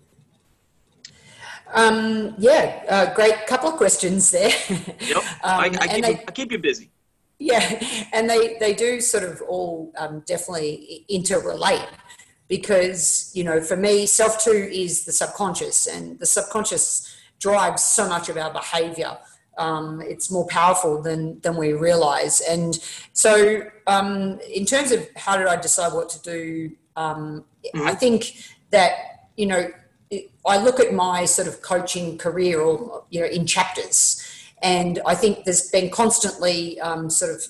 Um, 1.73 2.35
yeah, 2.39 2.85
uh, 2.89 3.15
great 3.15 3.47
couple 3.47 3.71
of 3.71 3.77
questions 3.77 4.31
there. 4.31 4.53
Yep, 4.69 5.17
um, 5.43 5.61
I, 5.61 5.65
I, 5.81 5.89
keep, 5.89 6.05
they, 6.05 6.15
I, 6.15 6.31
keep, 6.33 6.53
you 6.53 6.59
busy. 6.59 6.91
Yeah, 7.39 7.83
and 8.13 8.31
they, 8.31 8.57
they 8.59 8.75
do 8.75 9.01
sort 9.01 9.25
of 9.25 9.43
all 9.43 9.93
um, 9.99 10.23
definitely 10.27 11.05
interrelate 11.11 11.89
because, 12.49 13.31
you 13.35 13.45
know, 13.45 13.61
for 13.61 13.77
me, 13.77 14.07
self 14.07 14.43
two 14.43 14.69
is 14.73 15.05
the 15.05 15.13
subconscious, 15.13 15.87
and 15.87 16.19
the 16.19 16.27
subconscious 16.27 17.17
drives 17.41 17.83
so 17.83 18.09
much 18.09 18.29
of 18.29 18.37
our 18.37 18.53
behavior. 18.53 19.19
Um, 19.59 20.03
it's 20.03 20.31
more 20.31 20.47
powerful 20.47 21.01
than 21.01 21.41
than 21.41 21.57
we 21.57 21.73
realize. 21.73 22.41
And 22.41 22.79
so, 23.13 23.63
um, 23.87 24.39
in 24.53 24.67
terms 24.67 24.93
of 24.93 25.09
how 25.17 25.37
did 25.37 25.47
I 25.47 25.57
decide 25.57 25.93
what 25.93 26.09
to 26.11 26.23
do, 26.23 26.71
um, 26.97 27.45
mm-hmm. 27.65 27.87
I 27.87 27.95
think 27.95 28.37
that 28.71 28.93
you 29.37 29.47
know 29.47 29.69
I 30.47 30.59
look 30.59 30.79
at 30.79 30.93
my 30.93 31.25
sort 31.25 31.49
of 31.49 31.63
coaching 31.63 32.19
career 32.19 32.61
or 32.61 33.05
you 33.11 33.21
know 33.21 33.27
in 33.27 33.47
chapters, 33.47 34.23
and 34.63 35.01
I 35.07 35.15
think 35.15 35.45
there's 35.45 35.69
been 35.71 35.91
constantly 35.91 36.81
um, 36.81 37.11
sort 37.11 37.35
of 37.35 37.43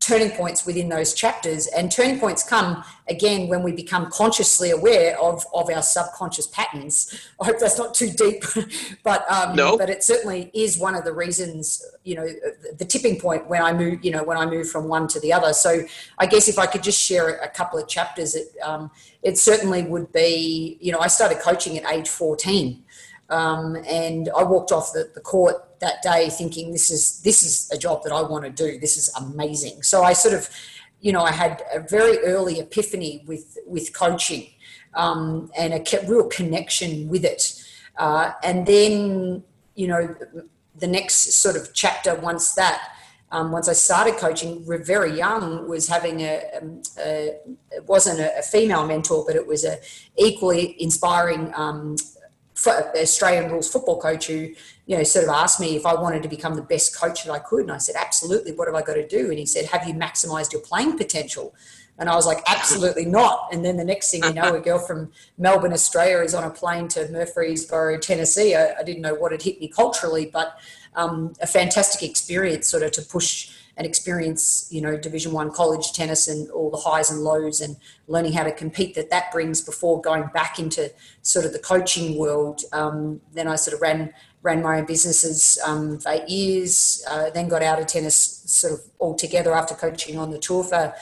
turning 0.00 0.30
points 0.30 0.64
within 0.64 0.88
those 0.88 1.14
chapters. 1.14 1.66
And 1.68 1.90
turning 1.90 2.18
points 2.18 2.42
come 2.42 2.84
again 3.08 3.48
when 3.48 3.62
we 3.62 3.72
become 3.72 4.10
consciously 4.10 4.70
aware 4.70 5.18
of 5.20 5.44
of 5.54 5.70
our 5.70 5.82
subconscious 5.82 6.46
patterns. 6.48 7.28
I 7.40 7.46
hope 7.46 7.58
that's 7.58 7.78
not 7.78 7.94
too 7.94 8.10
deep 8.10 8.44
but 9.02 9.30
um 9.30 9.56
no. 9.56 9.76
but 9.76 9.90
it 9.90 10.02
certainly 10.02 10.50
is 10.54 10.78
one 10.78 10.94
of 10.94 11.04
the 11.04 11.12
reasons 11.12 11.84
you 12.04 12.14
know 12.14 12.28
the 12.78 12.84
tipping 12.84 13.18
point 13.18 13.48
when 13.48 13.62
i 13.62 13.72
move 13.72 14.04
you 14.04 14.10
know 14.10 14.22
when 14.22 14.36
i 14.36 14.46
move 14.46 14.68
from 14.68 14.88
one 14.88 15.08
to 15.08 15.20
the 15.20 15.32
other. 15.32 15.52
So 15.52 15.82
i 16.18 16.26
guess 16.26 16.48
if 16.48 16.58
i 16.58 16.66
could 16.66 16.82
just 16.82 17.00
share 17.00 17.38
a 17.38 17.48
couple 17.48 17.78
of 17.78 17.88
chapters 17.88 18.34
it 18.34 18.48
um, 18.62 18.90
it 19.22 19.38
certainly 19.38 19.82
would 19.82 20.12
be 20.12 20.78
you 20.80 20.92
know 20.92 20.98
i 21.00 21.06
started 21.06 21.38
coaching 21.40 21.78
at 21.78 21.90
age 21.90 22.08
14 22.08 22.84
um, 23.30 23.76
and 23.86 24.30
I 24.36 24.42
walked 24.42 24.72
off 24.72 24.92
the, 24.92 25.10
the 25.14 25.20
court 25.20 25.67
that 25.80 26.02
day 26.02 26.28
thinking 26.28 26.72
this 26.72 26.90
is 26.90 27.20
this 27.20 27.42
is 27.42 27.70
a 27.70 27.78
job 27.78 28.02
that 28.04 28.12
I 28.12 28.22
want 28.22 28.44
to 28.44 28.50
do. 28.50 28.78
This 28.78 28.96
is 28.96 29.12
amazing. 29.14 29.82
So 29.82 30.02
I 30.02 30.12
sort 30.12 30.34
of, 30.34 30.48
you 31.00 31.12
know, 31.12 31.22
I 31.22 31.32
had 31.32 31.62
a 31.72 31.80
very 31.80 32.18
early 32.18 32.58
epiphany 32.60 33.24
with 33.26 33.58
with 33.66 33.92
coaching 33.92 34.48
um, 34.94 35.50
and 35.56 35.74
a 35.74 36.06
real 36.06 36.28
connection 36.28 37.08
with 37.08 37.24
it. 37.24 37.62
Uh, 37.96 38.32
and 38.42 38.66
then, 38.66 39.42
you 39.74 39.88
know, 39.88 40.14
the 40.76 40.86
next 40.86 41.32
sort 41.32 41.56
of 41.56 41.72
chapter 41.74 42.14
once 42.14 42.54
that. 42.54 42.92
Um, 43.30 43.52
once 43.52 43.68
I 43.68 43.74
started 43.74 44.16
coaching, 44.16 44.64
we're 44.64 44.82
very 44.82 45.14
young, 45.14 45.68
was 45.68 45.86
having 45.86 46.22
a, 46.22 46.42
um, 46.62 46.80
a 46.98 47.36
it 47.70 47.84
wasn't 47.84 48.20
a, 48.20 48.38
a, 48.38 48.40
female 48.40 48.86
mentor, 48.86 49.22
but 49.26 49.36
it 49.36 49.46
was 49.46 49.66
a 49.66 49.76
equally 50.16 50.80
inspiring 50.82 51.52
um, 51.54 51.96
Australian 52.66 53.50
rules 53.50 53.70
football 53.70 54.00
coach 54.00 54.26
who, 54.26 54.52
you 54.86 54.96
know, 54.96 55.02
sort 55.02 55.24
of 55.24 55.30
asked 55.30 55.60
me 55.60 55.76
if 55.76 55.86
I 55.86 55.94
wanted 55.94 56.22
to 56.22 56.28
become 56.28 56.54
the 56.54 56.62
best 56.62 56.98
coach 56.98 57.24
that 57.24 57.32
I 57.32 57.38
could. 57.38 57.62
And 57.62 57.72
I 57.72 57.78
said, 57.78 57.94
absolutely. 57.96 58.52
What 58.52 58.68
have 58.68 58.74
I 58.74 58.82
got 58.82 58.94
to 58.94 59.06
do? 59.06 59.30
And 59.30 59.38
he 59.38 59.46
said, 59.46 59.66
have 59.66 59.86
you 59.86 59.94
maximized 59.94 60.52
your 60.52 60.62
playing 60.62 60.96
potential? 60.96 61.54
And 61.98 62.08
I 62.08 62.14
was 62.14 62.26
like, 62.26 62.38
absolutely 62.48 63.04
not. 63.04 63.48
And 63.52 63.64
then 63.64 63.76
the 63.76 63.84
next 63.84 64.10
thing 64.10 64.22
you 64.22 64.32
know, 64.32 64.54
a 64.54 64.60
girl 64.60 64.78
from 64.78 65.10
Melbourne, 65.36 65.72
Australia 65.72 66.18
is 66.18 66.32
on 66.32 66.44
a 66.44 66.50
plane 66.50 66.86
to 66.88 67.08
Murfreesboro, 67.08 67.98
Tennessee. 67.98 68.54
I, 68.54 68.74
I 68.78 68.82
didn't 68.84 69.02
know 69.02 69.14
what 69.14 69.32
had 69.32 69.42
hit 69.42 69.60
me 69.60 69.68
culturally, 69.68 70.26
but 70.32 70.58
um, 70.94 71.32
a 71.40 71.46
fantastic 71.46 72.08
experience 72.08 72.68
sort 72.68 72.84
of 72.84 72.92
to 72.92 73.02
push 73.02 73.50
and 73.78 73.86
experience, 73.86 74.66
you 74.70 74.80
know, 74.80 74.98
Division 74.98 75.32
One 75.32 75.52
college 75.52 75.92
tennis 75.92 76.26
and 76.26 76.50
all 76.50 76.68
the 76.68 76.76
highs 76.76 77.10
and 77.10 77.20
lows 77.20 77.60
and 77.60 77.76
learning 78.08 78.32
how 78.32 78.42
to 78.42 78.50
compete 78.50 78.96
that 78.96 79.08
that 79.10 79.30
brings 79.30 79.60
before 79.60 80.00
going 80.02 80.28
back 80.34 80.58
into 80.58 80.92
sort 81.22 81.46
of 81.46 81.52
the 81.52 81.60
coaching 81.60 82.18
world. 82.18 82.62
Um, 82.72 83.20
then 83.32 83.46
I 83.46 83.54
sort 83.54 83.74
of 83.74 83.80
ran 83.80 84.12
ran 84.42 84.62
my 84.62 84.78
own 84.78 84.84
businesses 84.84 85.58
um, 85.64 85.98
for 85.98 86.10
eight 86.10 86.28
years. 86.28 87.04
Uh, 87.08 87.30
then 87.30 87.48
got 87.48 87.62
out 87.62 87.78
of 87.78 87.86
tennis 87.86 88.42
sort 88.46 88.72
of 88.72 88.80
altogether 89.00 89.54
after 89.54 89.74
coaching 89.74 90.18
on 90.18 90.30
the 90.32 90.38
tour 90.38 90.64
for 90.64 90.92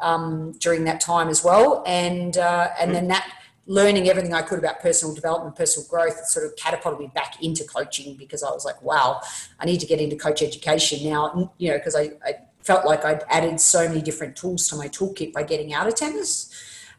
um, 0.00 0.52
during 0.60 0.84
that 0.84 1.00
time 1.00 1.28
as 1.28 1.42
well. 1.42 1.82
And 1.84 2.38
uh, 2.38 2.68
and 2.80 2.94
then 2.94 3.08
that 3.08 3.28
learning 3.70 4.08
everything 4.10 4.34
I 4.34 4.42
could 4.42 4.58
about 4.58 4.80
personal 4.80 5.14
development, 5.14 5.54
personal 5.54 5.88
growth, 5.88 6.26
sort 6.26 6.44
of 6.44 6.56
catapulted 6.56 6.98
me 6.98 7.06
back 7.14 7.40
into 7.40 7.62
coaching 7.62 8.16
because 8.16 8.42
I 8.42 8.50
was 8.50 8.64
like, 8.64 8.82
wow, 8.82 9.20
I 9.60 9.64
need 9.64 9.78
to 9.78 9.86
get 9.86 10.00
into 10.00 10.16
coach 10.16 10.42
education 10.42 11.08
now. 11.08 11.52
You 11.58 11.70
know, 11.70 11.78
because 11.78 11.94
I, 11.94 12.10
I 12.24 12.34
felt 12.62 12.84
like 12.84 13.04
I'd 13.04 13.22
added 13.30 13.60
so 13.60 13.86
many 13.86 14.02
different 14.02 14.34
tools 14.34 14.66
to 14.68 14.76
my 14.76 14.88
toolkit 14.88 15.32
by 15.32 15.44
getting 15.44 15.72
out 15.72 15.86
of 15.86 15.94
tennis. 15.94 16.52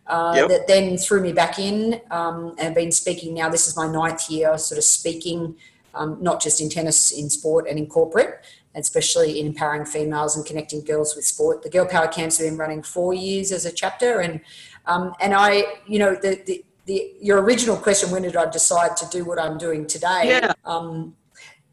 Uh, 0.08 0.34
yep. 0.36 0.48
That 0.48 0.68
then 0.68 0.98
threw 0.98 1.22
me 1.22 1.34
back 1.34 1.60
in 1.60 2.00
um, 2.10 2.56
and 2.58 2.74
been 2.74 2.92
speaking 2.94 3.34
now. 3.34 3.50
This 3.50 3.68
is 3.68 3.75
my 3.75 3.92
ninth 3.92 4.30
year, 4.30 4.58
sort 4.58 4.78
of 4.78 4.86
speaking, 4.86 5.58
um, 5.93 6.17
not 6.21 6.41
just 6.41 6.62
in 6.62 6.69
tennis, 6.69 7.12
in 7.12 7.29
sport 7.29 7.67
and 7.67 7.77
in 7.77 7.88
corporate 7.88 8.43
especially 8.75 9.39
in 9.39 9.48
empowering 9.48 9.86
females 9.86 10.36
and 10.36 10.45
connecting 10.45 10.81
girls 10.83 11.15
with 11.15 11.25
sport. 11.25 11.62
The 11.62 11.69
Girl 11.69 11.86
Power 11.86 12.07
Camps 12.07 12.38
have 12.38 12.48
been 12.48 12.57
running 12.57 12.81
four 12.81 13.13
years 13.13 13.51
as 13.51 13.65
a 13.65 13.71
chapter, 13.71 14.19
and 14.19 14.41
um, 14.86 15.13
and 15.19 15.33
I, 15.33 15.63
you 15.86 16.00
know, 16.00 16.15
the, 16.15 16.41
the, 16.45 16.65
the 16.86 17.13
your 17.19 17.41
original 17.41 17.77
question, 17.77 18.12
when 18.12 18.24
did 18.24 18.36
I 18.36 18.50
decide 18.50 18.98
to 18.98 19.05
do 19.10 19.25
what 19.25 19.39
I'm 19.39 19.57
doing 19.57 19.86
today? 19.86 20.21
Yeah. 20.25 20.53
Um, 20.65 21.15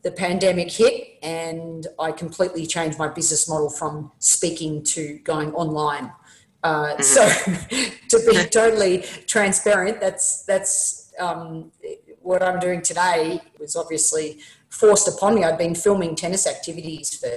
the 0.03 0.11
pandemic 0.13 0.71
hit, 0.71 1.19
and 1.23 1.87
I 1.99 2.13
completely 2.13 2.67
changed 2.67 2.99
my 2.99 3.09
business 3.09 3.49
model 3.49 3.69
from 3.69 4.13
speaking 4.19 4.85
to 4.85 5.19
going 5.25 5.53
online. 5.55 6.13
Uh, 6.63 6.95
mm-hmm. 6.97 7.03
So, 7.03 7.27
to 8.19 8.31
be 8.31 8.49
totally 8.49 9.05
transparent, 9.27 10.01
that's 10.01 10.45
that's 10.45 11.13
um, 11.19 11.73
what 12.29 12.43
I'm 12.43 12.61
doing 12.61 12.83
today 12.83 13.41
was 13.59 13.75
obviously 13.75 14.39
forced 14.69 15.09
upon 15.09 15.35
me. 15.35 15.45
I'd 15.45 15.57
been 15.57 15.75
filming 15.75 16.15
tennis 16.15 16.47
activities 16.47 17.17
for 17.17 17.33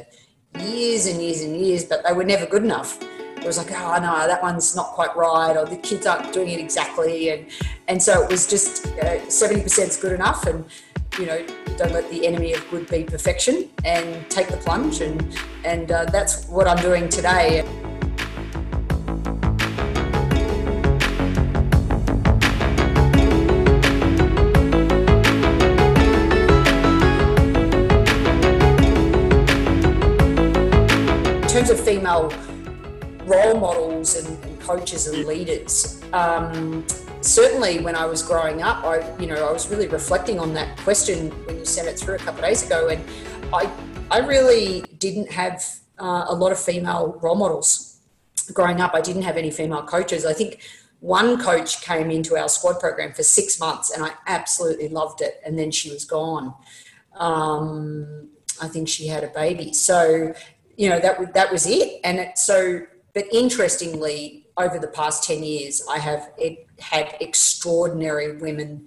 years 0.59 1.05
and 1.05 1.21
years 1.21 1.41
and 1.43 1.55
years, 1.55 1.85
but 1.85 2.03
they 2.05 2.11
were 2.11 2.25
never 2.25 2.45
good 2.45 2.61
enough. 2.61 3.01
It 3.37 3.45
was 3.45 3.57
like, 3.57 3.71
oh 3.71 3.97
no, 4.01 4.27
that 4.27 4.41
one's 4.43 4.75
not 4.75 4.87
quite 4.87 5.15
right, 5.15 5.55
or 5.55 5.65
the 5.65 5.77
kids 5.77 6.05
aren't 6.05 6.33
doing 6.33 6.49
it 6.49 6.59
exactly, 6.59 7.29
and 7.29 7.47
and 7.87 8.03
so 8.03 8.21
it 8.21 8.29
was 8.29 8.47
just 8.47 8.85
seventy 9.31 9.63
percent 9.63 9.91
is 9.91 9.97
good 9.97 10.11
enough, 10.11 10.45
and 10.45 10.65
you 11.17 11.25
know, 11.25 11.39
don't 11.77 11.93
let 11.93 12.09
the 12.11 12.27
enemy 12.27 12.51
of 12.53 12.69
good 12.69 12.87
be 12.89 13.05
perfection, 13.05 13.69
and 13.85 14.29
take 14.29 14.49
the 14.49 14.57
plunge, 14.57 14.99
and 14.99 15.25
and 15.63 15.91
uh, 15.91 16.03
that's 16.05 16.45
what 16.49 16.67
I'm 16.67 16.81
doing 16.89 17.07
today. 17.07 17.63
Of 31.71 31.79
female 31.79 32.31
role 33.25 33.57
models 33.57 34.15
and, 34.17 34.43
and 34.43 34.59
coaches 34.61 35.07
and 35.07 35.25
leaders, 35.25 36.01
um, 36.13 36.85
certainly 37.21 37.79
when 37.79 37.95
I 37.95 38.05
was 38.05 38.21
growing 38.21 38.61
up, 38.61 38.83
I 38.83 39.17
you 39.17 39.27
know 39.27 39.47
I 39.47 39.51
was 39.51 39.69
really 39.69 39.87
reflecting 39.87 40.39
on 40.39 40.53
that 40.53 40.77
question 40.79 41.29
when 41.45 41.57
you 41.57 41.65
sent 41.65 41.87
it 41.87 41.97
through 41.97 42.15
a 42.15 42.19
couple 42.19 42.43
of 42.43 42.45
days 42.45 42.65
ago, 42.65 42.89
and 42.89 43.01
I 43.53 43.71
I 44.09 44.19
really 44.19 44.81
didn't 44.97 45.31
have 45.31 45.63
uh, 45.99 46.25
a 46.27 46.35
lot 46.35 46.51
of 46.51 46.59
female 46.59 47.17
role 47.21 47.35
models 47.35 47.99
growing 48.53 48.81
up. 48.81 48.93
I 48.93 49.01
didn't 49.01 49.21
have 49.21 49.37
any 49.37 49.51
female 49.51 49.83
coaches. 49.83 50.25
I 50.25 50.33
think 50.33 50.61
one 50.99 51.41
coach 51.41 51.81
came 51.81 52.11
into 52.11 52.37
our 52.37 52.49
squad 52.49 52.79
program 52.79 53.13
for 53.13 53.23
six 53.23 53.59
months, 53.59 53.89
and 53.91 54.03
I 54.03 54.11
absolutely 54.27 54.89
loved 54.89 55.21
it, 55.21 55.41
and 55.45 55.57
then 55.57 55.71
she 55.71 55.89
was 55.89 56.05
gone. 56.05 56.53
Um, 57.15 58.29
I 58.61 58.67
think 58.67 58.87
she 58.87 59.07
had 59.07 59.23
a 59.23 59.27
baby, 59.27 59.73
so 59.73 60.33
you 60.77 60.89
know 60.89 60.99
that 60.99 61.33
that 61.33 61.51
was 61.51 61.65
it. 61.67 61.99
And 62.03 62.19
it, 62.19 62.37
so 62.37 62.85
but 63.13 63.25
interestingly 63.31 64.45
over 64.57 64.79
the 64.79 64.87
past 64.87 65.23
10 65.23 65.43
years 65.43 65.81
i 65.89 65.97
have 65.97 66.29
had 66.79 67.15
extraordinary 67.21 68.37
women 68.37 68.85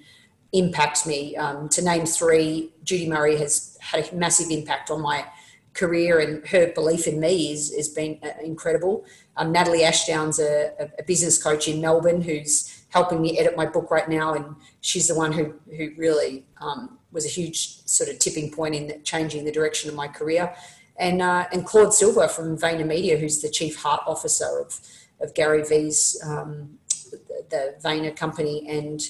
impact 0.52 1.04
me. 1.06 1.36
Um, 1.36 1.68
to 1.70 1.82
name 1.82 2.06
three 2.06 2.72
judy 2.84 3.08
murray 3.08 3.36
has 3.36 3.76
had 3.80 4.10
a 4.12 4.14
massive 4.14 4.50
impact 4.50 4.90
on 4.90 5.02
my 5.02 5.26
career 5.74 6.20
and 6.20 6.46
her 6.46 6.68
belief 6.72 7.08
in 7.08 7.18
me 7.18 7.52
is 7.52 7.74
has 7.74 7.88
been 7.88 8.18
uh, 8.22 8.30
incredible. 8.42 9.04
Um, 9.36 9.50
natalie 9.50 9.84
ashdown's 9.84 10.38
a, 10.38 10.90
a, 10.98 11.02
business 11.02 11.42
coach 11.42 11.66
in 11.66 11.80
melbourne 11.80 12.22
who's 12.22 12.84
helping 12.90 13.20
me 13.20 13.36
edit 13.36 13.56
my 13.56 13.66
book 13.66 13.90
right 13.90 14.08
now 14.08 14.34
and 14.34 14.54
she's 14.80 15.08
the 15.08 15.16
one 15.16 15.32
who 15.32 15.54
who 15.76 15.90
really 15.96 16.46
um, 16.60 16.98
was 17.10 17.26
a 17.26 17.28
huge 17.28 17.84
sort 17.86 18.08
of 18.08 18.20
tipping 18.20 18.52
point 18.52 18.76
in 18.76 19.02
changing 19.02 19.44
the 19.44 19.50
direction 19.50 19.90
of 19.90 19.96
my 19.96 20.06
career 20.06 20.54
and 20.96 21.22
uh, 21.22 21.46
and 21.52 21.64
Claude 21.64 21.94
Silver 21.94 22.28
from 22.28 22.56
VaynerMedia, 22.56 23.18
who's 23.18 23.40
the 23.42 23.50
chief 23.50 23.76
heart 23.76 24.02
officer 24.06 24.60
of 24.60 24.80
of 25.20 25.34
Gary 25.34 25.64
Vee's 25.64 26.20
um, 26.24 26.78
the, 27.10 27.44
the 27.50 27.74
Vayner 27.82 28.14
company, 28.14 28.66
and 28.68 29.00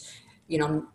you 0.48 0.58
know, 0.58 0.66
I'm 0.66 0.86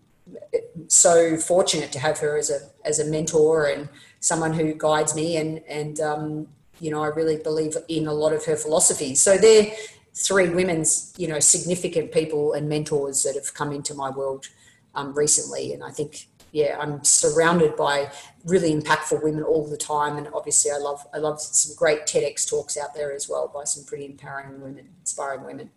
so 0.87 1.37
fortunate 1.37 1.91
to 1.91 1.99
have 1.99 2.19
her 2.19 2.37
as 2.37 2.49
a 2.49 2.59
as 2.85 2.99
a 2.99 3.05
mentor 3.05 3.65
and 3.65 3.89
someone 4.19 4.53
who 4.53 4.73
guides 4.73 5.15
me, 5.15 5.37
and 5.37 5.61
and 5.67 5.99
um, 5.99 6.47
you 6.79 6.91
know, 6.91 7.03
I 7.03 7.07
really 7.07 7.37
believe 7.37 7.75
in 7.87 8.07
a 8.07 8.13
lot 8.13 8.33
of 8.33 8.45
her 8.45 8.55
philosophies. 8.55 9.21
So 9.21 9.37
they're 9.37 9.71
three 10.15 10.49
women's 10.49 11.13
you 11.17 11.27
know 11.27 11.39
significant 11.39 12.11
people 12.11 12.53
and 12.53 12.67
mentors 12.67 13.23
that 13.23 13.35
have 13.35 13.53
come 13.53 13.71
into 13.71 13.93
my 13.93 14.09
world 14.09 14.47
um, 14.95 15.13
recently, 15.13 15.73
and 15.73 15.83
I 15.83 15.91
think 15.91 16.27
yeah, 16.51 16.77
I'm 16.79 17.03
surrounded 17.03 17.75
by 17.75 18.11
really 18.45 18.73
impactful 18.73 19.23
women 19.23 19.43
all 19.43 19.67
the 19.67 19.77
time, 19.77 20.17
and 20.17 20.27
obviously, 20.33 20.71
I 20.71 20.77
love 20.77 21.05
I 21.13 21.17
love 21.17 21.41
some 21.41 21.75
great 21.75 22.01
TEDx 22.05 22.49
talks 22.49 22.77
out 22.77 22.93
there 22.93 23.13
as 23.13 23.29
well 23.29 23.51
by 23.53 23.63
some 23.63 23.83
pretty 23.83 24.05
empowering 24.05 24.61
women, 24.61 24.87
inspiring 24.99 25.43
women. 25.45 25.69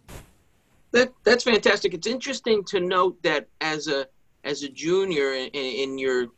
That 0.92 1.12
that's 1.24 1.44
fantastic. 1.44 1.94
It's 1.94 2.06
interesting 2.06 2.64
to 2.64 2.80
note 2.80 3.22
that 3.22 3.48
as 3.60 3.88
a 3.88 4.06
as 4.44 4.62
a 4.62 4.68
junior 4.68 5.32
in, 5.34 5.48
in 5.50 5.98
your 5.98 6.28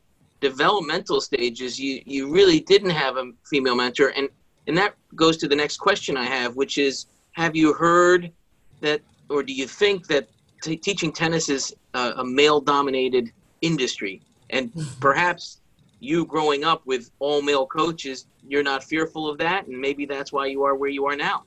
developmental 0.41 1.21
stages, 1.21 1.79
you 1.79 2.03
you 2.05 2.33
really 2.33 2.61
didn't 2.61 2.91
have 2.91 3.17
a 3.17 3.31
female 3.49 3.77
mentor, 3.77 4.13
and 4.17 4.29
and 4.67 4.77
that 4.77 4.95
goes 5.15 5.37
to 5.39 5.49
the 5.49 5.57
next 5.57 5.77
question 5.79 6.17
I 6.17 6.25
have, 6.25 6.57
which 6.57 6.79
is: 6.79 7.07
Have 7.33 7.55
you 7.55 7.73
heard 7.73 8.33
that, 8.81 9.01
or 9.29 9.43
do 9.43 9.53
you 9.53 9.67
think 9.67 10.07
that 10.09 10.29
t- 10.63 10.77
teaching 10.77 11.13
tennis 11.13 11.49
is 11.49 11.75
a, 11.95 12.25
male-dominated 12.25 13.31
industry. 13.65 14.21
And 14.51 14.71
perhaps 15.01 15.61
you 16.01 16.27
growing 16.27 16.65
up 16.65 16.83
with 16.87 17.11
all 17.19 17.43
male 17.43 17.67
coaches, 17.67 18.27
you're 18.47 18.63
not 18.63 18.85
fearful 18.85 19.29
of 19.29 19.39
that. 19.39 19.67
And 19.67 19.81
maybe 19.81 20.07
that's 20.07 20.33
why 20.33 20.47
you 20.47 20.63
are 20.65 20.75
where 20.75 20.91
you 20.91 21.07
are 21.07 21.17
now. 21.17 21.45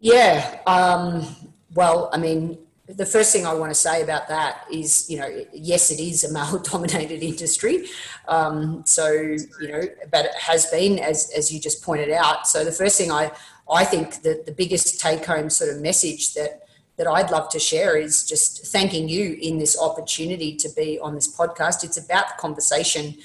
Yeah. 0.00 0.60
Um, 0.66 1.26
well, 1.74 2.10
I 2.12 2.18
mean, 2.18 2.58
the 2.86 3.06
first 3.06 3.32
thing 3.32 3.46
I 3.46 3.54
want 3.54 3.70
to 3.70 3.74
say 3.74 4.02
about 4.02 4.28
that 4.28 4.64
is, 4.70 5.08
you 5.08 5.18
know, 5.18 5.44
yes, 5.52 5.90
it 5.90 6.00
is 6.00 6.24
a 6.24 6.32
male 6.32 6.58
dominated 6.62 7.22
industry. 7.22 7.86
Um, 8.28 8.82
so, 8.86 9.10
you 9.10 9.68
know, 9.68 9.82
but 10.10 10.26
it 10.26 10.34
has 10.34 10.66
been, 10.66 10.98
as, 10.98 11.30
as 11.36 11.52
you 11.52 11.60
just 11.60 11.82
pointed 11.82 12.10
out. 12.10 12.46
So 12.46 12.64
the 12.64 12.72
first 12.72 12.98
thing 12.98 13.10
I, 13.10 13.32
I 13.70 13.84
think 13.84 14.22
that 14.22 14.44
the 14.44 14.52
biggest 14.52 15.00
take 15.00 15.24
home 15.24 15.48
sort 15.48 15.70
of 15.74 15.80
message 15.80 16.34
that 16.34 16.63
that 16.96 17.06
I'd 17.06 17.30
love 17.30 17.48
to 17.50 17.58
share 17.58 17.96
is 17.96 18.26
just 18.26 18.66
thanking 18.66 19.08
you 19.08 19.36
in 19.40 19.58
this 19.58 19.78
opportunity 19.78 20.54
to 20.56 20.68
be 20.76 20.98
on 21.00 21.14
this 21.14 21.34
podcast. 21.34 21.82
It's 21.82 21.96
about 21.96 22.28
the 22.28 22.34
conversation 22.38 23.16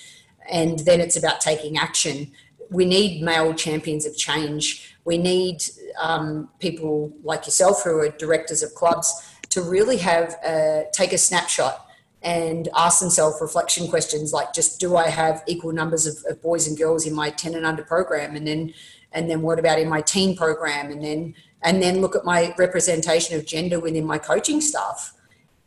and 0.50 0.80
then 0.80 1.00
it's 1.00 1.16
about 1.16 1.40
taking 1.40 1.78
action. 1.78 2.32
We 2.72 2.86
need 2.86 3.22
male 3.22 3.54
champions 3.54 4.06
of 4.06 4.18
change. 4.18 4.96
We 5.06 5.18
need 5.18 5.64
um, 6.00 6.50
people 6.60 7.14
like 7.24 7.46
yourself 7.46 7.84
who 7.84 8.00
are 8.00 8.10
directors 8.10 8.64
of 8.64 8.74
clubs 8.74 9.14
to 9.50 9.62
really 9.62 9.98
have 9.98 10.36
a, 10.44 10.86
take 10.92 11.14
a 11.14 11.18
snapshot 11.18 11.86
and 12.22 12.68
ask 12.76 13.00
themselves 13.00 13.38
reflection 13.40 13.88
questions 13.88 14.34
like 14.34 14.54
just 14.54 14.80
do 14.80 14.98
I 14.98 15.10
have 15.10 15.42
equal 15.48 15.72
numbers 15.72 16.06
of, 16.06 16.18
of 16.30 16.42
boys 16.42 16.68
and 16.68 16.78
girls 16.78 17.06
in 17.06 17.14
my 17.14 17.30
10 17.30 17.56
and 17.56 17.66
under 17.66 17.84
program 17.84 18.36
and 18.36 18.46
then 18.46 18.74
and 19.14 19.30
then 19.30 19.42
what 19.42 19.58
about 19.58 19.80
in 19.80 19.88
my 19.88 20.02
teen 20.02 20.36
program 20.36 20.92
and 20.92 21.04
then 21.04 21.34
and 21.64 21.82
then 21.82 22.02
look 22.02 22.16
at 22.16 22.26
my 22.26 22.54
representation 22.58 23.38
of 23.38 23.46
gender 23.46 23.80
within 23.80 24.06
my 24.06 24.18
coaching 24.18 24.62
staff. 24.62 25.14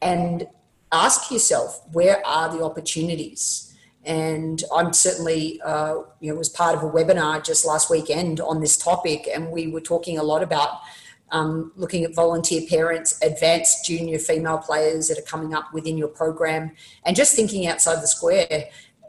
And 0.00 0.46
ask 0.92 1.30
yourself 1.30 1.82
where 1.92 2.24
are 2.26 2.54
the 2.54 2.62
opportunities 2.62 3.74
and 4.04 4.64
i'm 4.74 4.92
certainly 4.92 5.60
uh, 5.62 5.96
you 6.20 6.30
know 6.30 6.34
was 6.34 6.48
part 6.48 6.76
of 6.76 6.82
a 6.82 6.90
webinar 6.90 7.42
just 7.42 7.64
last 7.64 7.90
weekend 7.90 8.40
on 8.40 8.60
this 8.60 8.76
topic 8.76 9.28
and 9.32 9.50
we 9.50 9.68
were 9.68 9.80
talking 9.80 10.18
a 10.18 10.22
lot 10.22 10.42
about 10.42 10.80
um, 11.30 11.72
looking 11.76 12.04
at 12.04 12.14
volunteer 12.14 12.62
parents 12.68 13.18
advanced 13.22 13.86
junior 13.86 14.18
female 14.18 14.58
players 14.58 15.08
that 15.08 15.18
are 15.18 15.22
coming 15.22 15.54
up 15.54 15.72
within 15.72 15.96
your 15.96 16.08
program 16.08 16.72
and 17.06 17.16
just 17.16 17.34
thinking 17.34 17.66
outside 17.66 18.02
the 18.02 18.06
square 18.06 18.64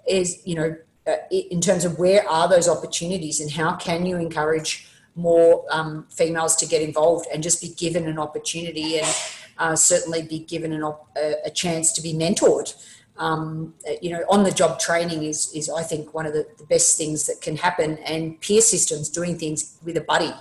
is 0.08 0.42
you 0.46 0.56
know 0.56 0.76
uh, 1.06 1.16
in 1.32 1.60
terms 1.60 1.84
of 1.84 2.00
where 2.00 2.28
are 2.30 2.48
those 2.48 2.70
opportunities 2.70 3.42
and 3.42 3.52
how 3.52 3.76
can 3.76 4.06
you 4.06 4.16
encourage 4.18 4.88
more 5.16 5.66
um, 5.72 6.08
females 6.10 6.56
to 6.58 6.66
get 6.66 6.82
involved 6.82 7.28
and 7.32 7.44
just 7.44 7.62
be 7.62 7.70
given 7.70 8.08
an 8.08 8.18
opportunity 8.18 9.00
and 9.00 9.16
uh, 9.58 9.76
certainly 9.76 10.24
be 10.24 10.40
given 10.40 10.74
an 10.74 10.84
op- 10.84 11.16
a, 11.16 11.50
chance 11.52 11.92
to 11.94 12.02
be 12.02 12.14
mentored. 12.14 12.74
Um, 13.18 13.76
you 14.02 14.10
know, 14.10 14.24
on 14.28 14.44
the 14.44 14.52
job 14.52 14.80
training 14.80 15.24
is, 15.24 15.54
is 15.54 15.70
I 15.70 15.84
think, 15.84 16.14
one 16.14 16.26
of 16.26 16.34
the, 16.34 16.48
the, 16.58 16.66
best 16.66 16.98
things 16.98 17.28
that 17.28 17.42
can 17.42 17.56
happen, 17.56 18.00
and 18.00 18.42
peer 18.42 18.62
systems, 18.62 19.08
doing 19.10 19.38
things 19.38 19.78
with 19.84 19.98
a 19.98 20.02
buddy. 20.02 20.34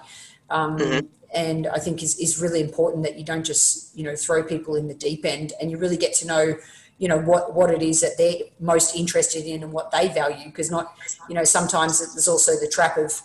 Um, 0.48 0.78
mm-hmm. 0.78 1.06
And 1.34 1.66
I 1.66 1.78
think 1.78 2.02
is, 2.02 2.18
is 2.18 2.40
really 2.40 2.60
important 2.60 3.04
that 3.04 3.18
you 3.18 3.24
don't 3.24 3.44
just, 3.44 3.94
you 3.96 4.04
know, 4.04 4.16
throw 4.16 4.42
people 4.42 4.76
in 4.76 4.88
the 4.88 4.94
deep 4.94 5.24
end 5.24 5.52
and 5.60 5.70
you 5.70 5.78
really 5.78 5.96
get 5.96 6.14
to 6.14 6.26
know, 6.26 6.56
you 6.98 7.08
know, 7.08 7.18
what, 7.18 7.54
what 7.54 7.70
it 7.70 7.82
is 7.82 8.00
that 8.00 8.18
they're 8.18 8.36
most 8.60 8.94
interested 8.94 9.44
in 9.44 9.62
and 9.62 9.72
what 9.72 9.90
they 9.90 10.08
value. 10.08 10.44
Because 10.44 10.70
not, 10.70 10.94
you 11.28 11.34
know, 11.34 11.44
sometimes 11.44 12.00
there's 12.14 12.28
also 12.28 12.52
the 12.52 12.68
trap 12.68 12.98
of, 12.98 13.22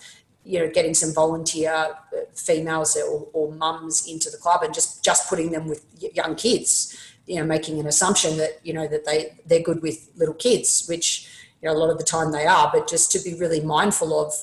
you 0.48 0.60
know, 0.60 0.70
getting 0.70 0.94
some 0.94 1.14
volunteer 1.14 1.72
uh, 1.72 1.96
females 2.34 2.96
or, 2.96 3.28
or 3.34 3.52
mums 3.52 4.08
into 4.08 4.30
the 4.30 4.38
club 4.38 4.64
and 4.64 4.74
just 4.74 5.04
just 5.04 5.30
putting 5.30 5.52
them 5.52 5.68
with 5.68 5.86
young 6.14 6.36
kids, 6.36 6.98
you 7.26 7.36
know, 7.36 7.46
making 7.46 7.80
an 7.80 7.86
assumption 7.86 8.38
that 8.38 8.60
you 8.64 8.74
know 8.74 8.88
that 8.88 9.06
they 9.06 9.38
they're 9.46 9.62
good 9.62 9.82
with 9.82 10.10
little 10.16 10.34
kids, 10.34 10.86
which 10.88 11.28
you 11.62 11.68
know 11.68 11.76
a 11.76 11.78
lot 11.78 11.90
of 11.90 11.98
the 11.98 12.04
time 12.04 12.32
they 12.32 12.46
are, 12.46 12.70
but 12.74 12.88
just 12.88 13.12
to 13.12 13.20
be 13.20 13.38
really 13.38 13.60
mindful 13.60 14.18
of 14.18 14.34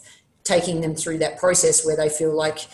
taking 0.45 0.83
them 0.83 0.95
through 0.95 1.17
that 1.19 1.39
process 1.39 1.87
where 1.87 1.97
they 1.97 2.11
feel 2.11 2.37
like 2.37 2.69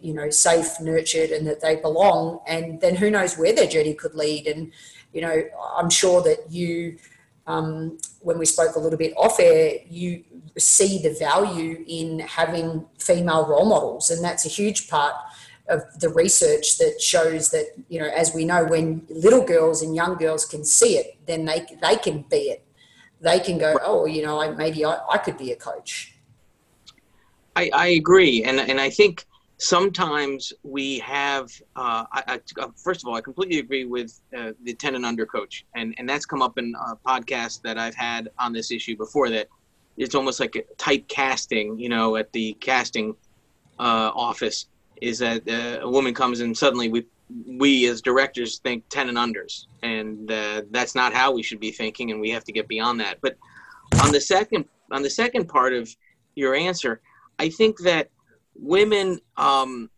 you 0.00 0.12
know 0.12 0.28
safe, 0.28 0.80
nurtured, 0.80 1.30
and 1.30 1.46
that 1.46 1.60
they 1.60 1.76
belong, 1.76 2.40
and 2.46 2.80
then 2.80 2.96
who 2.96 3.08
knows 3.08 3.38
where 3.38 3.54
their 3.54 3.68
journey 3.68 3.94
could 3.94 4.14
lead, 4.14 4.48
and 4.48 4.72
you 5.12 5.20
know 5.20 5.44
I'm 5.76 5.90
sure 5.90 6.22
that 6.22 6.50
you. 6.50 6.98
Um, 7.46 7.98
when 8.20 8.38
we 8.38 8.46
spoke 8.46 8.74
a 8.76 8.78
little 8.78 8.98
bit 8.98 9.12
off 9.16 9.38
air, 9.38 9.76
you 9.88 10.24
see 10.56 10.98
the 11.02 11.14
value 11.18 11.84
in 11.86 12.20
having 12.20 12.86
female 12.98 13.46
role 13.46 13.66
models, 13.66 14.10
and 14.10 14.24
that's 14.24 14.46
a 14.46 14.48
huge 14.48 14.88
part 14.88 15.14
of 15.68 15.82
the 16.00 16.08
research 16.08 16.78
that 16.78 17.00
shows 17.00 17.50
that 17.50 17.66
you 17.88 18.00
know, 18.00 18.08
as 18.08 18.34
we 18.34 18.44
know, 18.44 18.64
when 18.64 19.06
little 19.08 19.44
girls 19.44 19.82
and 19.82 19.94
young 19.94 20.16
girls 20.16 20.44
can 20.44 20.64
see 20.64 20.96
it, 20.96 21.18
then 21.26 21.44
they 21.44 21.66
they 21.82 21.96
can 21.96 22.22
be 22.30 22.36
it. 22.36 22.64
They 23.20 23.40
can 23.40 23.58
go, 23.58 23.78
oh, 23.82 24.06
you 24.06 24.22
know, 24.22 24.54
maybe 24.54 24.84
I, 24.84 24.98
I 25.10 25.18
could 25.18 25.38
be 25.38 25.52
a 25.52 25.56
coach. 25.56 26.14
I, 27.56 27.70
I 27.72 27.86
agree, 27.88 28.42
and 28.42 28.58
and 28.58 28.80
I 28.80 28.90
think 28.90 29.26
sometimes 29.58 30.52
we 30.62 30.98
have 30.98 31.50
uh, 31.76 32.04
I, 32.12 32.22
I, 32.26 32.40
uh, 32.60 32.68
first 32.82 33.02
of 33.02 33.08
all 33.08 33.14
i 33.14 33.20
completely 33.20 33.58
agree 33.58 33.84
with 33.84 34.20
uh, 34.36 34.52
the 34.64 34.74
10 34.74 34.96
and 34.96 35.06
under 35.06 35.26
coach. 35.26 35.64
And 35.74 35.94
and 35.98 36.08
that's 36.08 36.26
come 36.26 36.42
up 36.42 36.58
in 36.58 36.74
a 36.74 36.96
podcast 36.96 37.62
that 37.62 37.78
i've 37.78 37.94
had 37.94 38.30
on 38.38 38.52
this 38.52 38.70
issue 38.70 38.96
before 38.96 39.30
that 39.30 39.48
it's 39.96 40.14
almost 40.14 40.40
like 40.40 40.56
a 40.56 40.62
type 40.74 41.06
casting 41.08 41.78
you 41.78 41.88
know 41.88 42.16
at 42.16 42.32
the 42.32 42.54
casting 42.54 43.14
uh, 43.78 44.10
office 44.14 44.66
is 45.00 45.18
that 45.18 45.48
uh, 45.48 45.84
a 45.86 45.90
woman 45.90 46.14
comes 46.14 46.40
and 46.40 46.56
suddenly 46.56 46.88
we 46.88 47.06
we 47.46 47.86
as 47.88 48.02
directors 48.02 48.58
think 48.58 48.84
10 48.90 49.08
and 49.08 49.16
unders. 49.16 49.64
And 49.82 50.30
uh, 50.30 50.62
that's 50.70 50.94
not 50.94 51.14
how 51.14 51.32
we 51.32 51.42
should 51.42 51.58
be 51.58 51.70
thinking 51.70 52.10
and 52.10 52.20
we 52.20 52.28
have 52.30 52.44
to 52.44 52.52
get 52.52 52.68
beyond 52.68 53.00
that. 53.00 53.18
But 53.22 53.38
on 54.02 54.12
the 54.12 54.20
second 54.20 54.64
on 54.90 55.02
the 55.02 55.10
second 55.10 55.48
part 55.48 55.72
of 55.72 55.94
your 56.34 56.54
answer 56.54 57.00
i 57.38 57.48
think 57.48 57.78
that 57.80 58.10
women 58.54 59.20
um, 59.36 59.90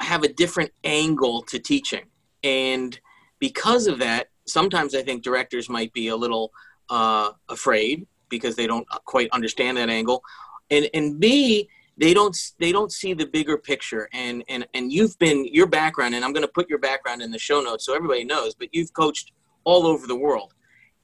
have 0.00 0.22
a 0.22 0.28
different 0.28 0.70
angle 0.84 1.42
to 1.42 1.58
teaching. 1.58 2.04
And 2.44 2.98
because 3.38 3.86
of 3.86 3.98
that, 3.98 4.28
sometimes 4.46 4.94
I 4.94 5.02
think 5.02 5.22
directors 5.22 5.68
might 5.68 5.92
be 5.92 6.08
a 6.08 6.16
little 6.16 6.52
uh, 6.88 7.32
afraid 7.48 8.06
because 8.28 8.56
they 8.56 8.66
don't 8.66 8.86
quite 9.04 9.28
understand 9.32 9.76
that 9.76 9.88
angle. 9.88 10.22
And, 10.70 10.88
and 10.94 11.18
B, 11.18 11.68
they 12.00 12.14
don't 12.14 12.36
they 12.58 12.72
don't 12.72 12.90
see 12.90 13.12
the 13.12 13.26
bigger 13.26 13.58
picture 13.58 14.08
and 14.14 14.42
and 14.48 14.66
and 14.74 14.90
you've 14.90 15.18
been 15.18 15.46
your 15.52 15.66
background 15.66 16.14
and 16.14 16.24
i'm 16.24 16.32
going 16.32 16.44
to 16.44 16.52
put 16.52 16.68
your 16.68 16.78
background 16.78 17.20
in 17.20 17.30
the 17.30 17.38
show 17.38 17.60
notes 17.60 17.84
so 17.84 17.94
everybody 17.94 18.24
knows 18.24 18.54
but 18.54 18.68
you've 18.72 18.92
coached 18.94 19.32
all 19.64 19.86
over 19.86 20.06
the 20.06 20.16
world 20.16 20.54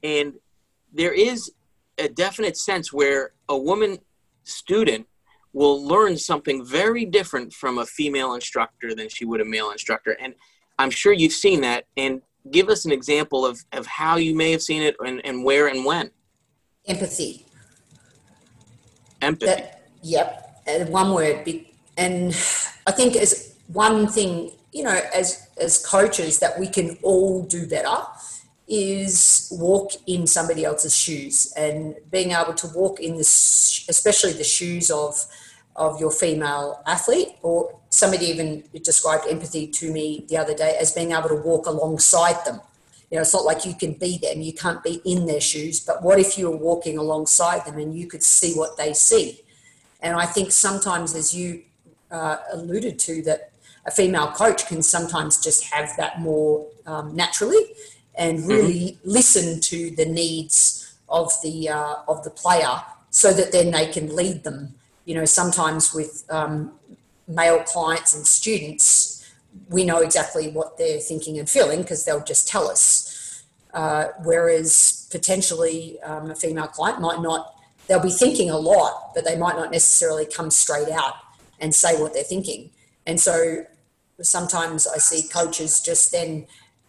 and 0.03 0.35
there 0.93 1.13
is 1.13 1.53
a 1.99 2.09
definite 2.09 2.57
sense 2.57 2.93
where 2.93 3.33
a 3.49 3.57
woman 3.57 3.99
student 4.45 5.07
will 5.57 5.83
learn 5.83 6.19
something 6.19 6.63
very 6.67 7.07
different 7.07 7.51
from 7.51 7.79
a 7.79 7.87
female 7.87 8.35
instructor 8.35 8.95
than 8.95 9.09
she 9.09 9.25
would 9.25 9.41
a 9.41 9.45
male 9.45 9.71
instructor. 9.71 10.15
And 10.21 10.35
I'm 10.79 10.91
sure 10.91 11.15
you've 11.15 11.33
seen 11.33 11.63
that. 11.63 11.87
And 11.97 12.21
give 12.51 12.69
us 12.69 12.85
an 12.85 12.93
example 12.93 13.47
of, 13.47 13.65
of 13.73 13.87
how 13.87 14.17
you 14.17 14.37
may 14.37 14.51
have 14.53 14.61
seen 14.61 14.83
it 14.83 14.97
and, 15.01 15.25
and 15.25 15.43
where 15.43 15.69
and 15.69 15.83
when. 15.83 16.11
Empathy. 16.87 17.47
Empathy. 19.23 19.47
That, 19.47 19.89
yep. 20.03 20.61
And 20.67 20.91
one 20.91 21.15
word. 21.15 21.49
And 21.97 22.33
I 22.87 22.93
think 22.93 23.17
as 23.17 23.57
one 23.69 24.09
thing, 24.09 24.53
you 24.75 24.83
know, 24.83 25.01
as, 25.15 25.49
as 25.59 25.85
coaches 25.87 26.39
that 26.41 26.61
we 26.61 26.69
can 26.69 26.99
all 27.03 27.45
do 27.45 27.67
better 27.67 27.97
is 28.69 29.49
walk 29.59 29.93
in 30.07 30.27
somebody 30.27 30.67
else's 30.67 30.95
shoes 30.95 31.51
and 31.57 31.95
being 32.11 32.33
able 32.33 32.53
to 32.53 32.67
walk 32.75 33.01
in 33.01 33.17
this, 33.17 33.87
especially 33.89 34.35
the 34.35 34.45
shoes 34.45 34.91
of 34.91 35.25
of 35.77 36.01
your 36.01 36.11
female 36.11 36.83
athlete, 36.87 37.29
or 37.43 37.79
somebody 37.91 38.27
even 38.27 38.65
described 38.83 39.25
empathy 39.29 39.67
to 39.67 39.93
me 39.93 40.25
the 40.29 40.37
other 40.37 40.55
day 40.55 40.77
as 40.81 40.93
being 40.93 41.13
able 41.13 41.29
to 41.29 41.37
walk 41.37 41.67
alongside 41.67 42.45
them. 42.45 42.61
You 43.11 43.17
know, 43.17 43.23
it's 43.23 43.33
not 43.33 43.45
like 43.45 43.65
you 43.65 43.75
can 43.75 43.93
be 43.93 44.19
them, 44.19 44.41
you 44.41 44.53
can't 44.53 44.83
be 44.83 45.01
in 45.05 45.27
their 45.27 45.41
shoes, 45.41 45.79
but 45.81 46.03
what 46.03 46.19
if 46.19 46.37
you 46.37 46.51
were 46.51 46.57
walking 46.57 46.99
alongside 46.99 47.65
them 47.65 47.79
and 47.79 47.97
you 47.97 48.09
could 48.09 48.23
see 48.23 48.55
what 48.55 48.77
they 48.77 48.93
see? 48.93 49.43
And 50.01 50.17
I 50.17 50.27
think 50.27 50.51
sometimes, 50.51 51.15
as 51.15 51.35
you 51.35 51.63
uh, 52.11 52.39
alluded 52.53 52.99
to, 53.01 53.23
that 53.23 53.53
a 53.87 53.91
female 53.91 54.29
coach 54.29 54.67
can 54.67 54.83
sometimes 54.83 55.41
just 55.43 55.65
have 55.73 55.91
that 55.97 56.21
more 56.21 56.67
um, 56.87 57.15
naturally 57.15 57.75
and 58.17 58.41
mm-hmm. 58.41 58.49
really 58.49 58.81
mm-hmm. 58.81 59.11
listen 59.11 59.61
to 59.61 59.91
the 59.95 60.05
needs 60.07 60.97
of 61.09 61.33
the 61.43 61.69
uh, 61.69 61.97
of 62.09 62.25
the 62.25 62.31
player 62.31 62.83
so 63.11 63.33
that 63.33 63.53
then 63.53 63.71
they 63.71 63.87
can 63.87 64.15
lead 64.15 64.43
them 64.43 64.75
you 65.07 65.15
know, 65.15 65.25
sometimes 65.25 65.95
with 65.95 66.25
um, 66.29 66.73
male 67.27 67.63
clients 67.63 68.15
and 68.15 68.27
students, 68.27 69.25
we 69.71 69.85
know 69.85 70.01
exactly 70.01 70.51
what 70.51 70.77
they're 70.77 70.99
thinking 70.99 71.39
and 71.39 71.49
feeling 71.49 71.81
because 71.81 72.05
they'll 72.05 72.23
just 72.23 72.47
tell 72.47 72.69
us. 72.69 73.45
Uh, 73.73 74.09
whereas 74.25 75.09
potentially 75.11 76.01
um, 76.03 76.31
a 76.31 76.35
female 76.35 76.67
client 76.67 77.01
might 77.01 77.21
not, 77.21 77.55
they'll 77.87 78.03
be 78.03 78.11
thinking 78.11 78.51
a 78.51 78.59
lot, 78.59 79.13
but 79.15 79.25
they 79.25 79.37
might 79.37 79.57
not 79.57 79.71
necessarily 79.71 80.27
come 80.27 80.51
straight 80.51 80.89
out 80.89 81.15
and 81.61 81.75
say 81.75 81.99
what 82.01 82.13
they're 82.13 82.23
thinking. 82.23 82.71
And 83.07 83.21
so 83.21 83.65
sometimes 84.21 84.87
I 84.87 84.99
see 84.99 85.29
coaches 85.29 85.81
just 85.81 86.11
then, 86.11 86.47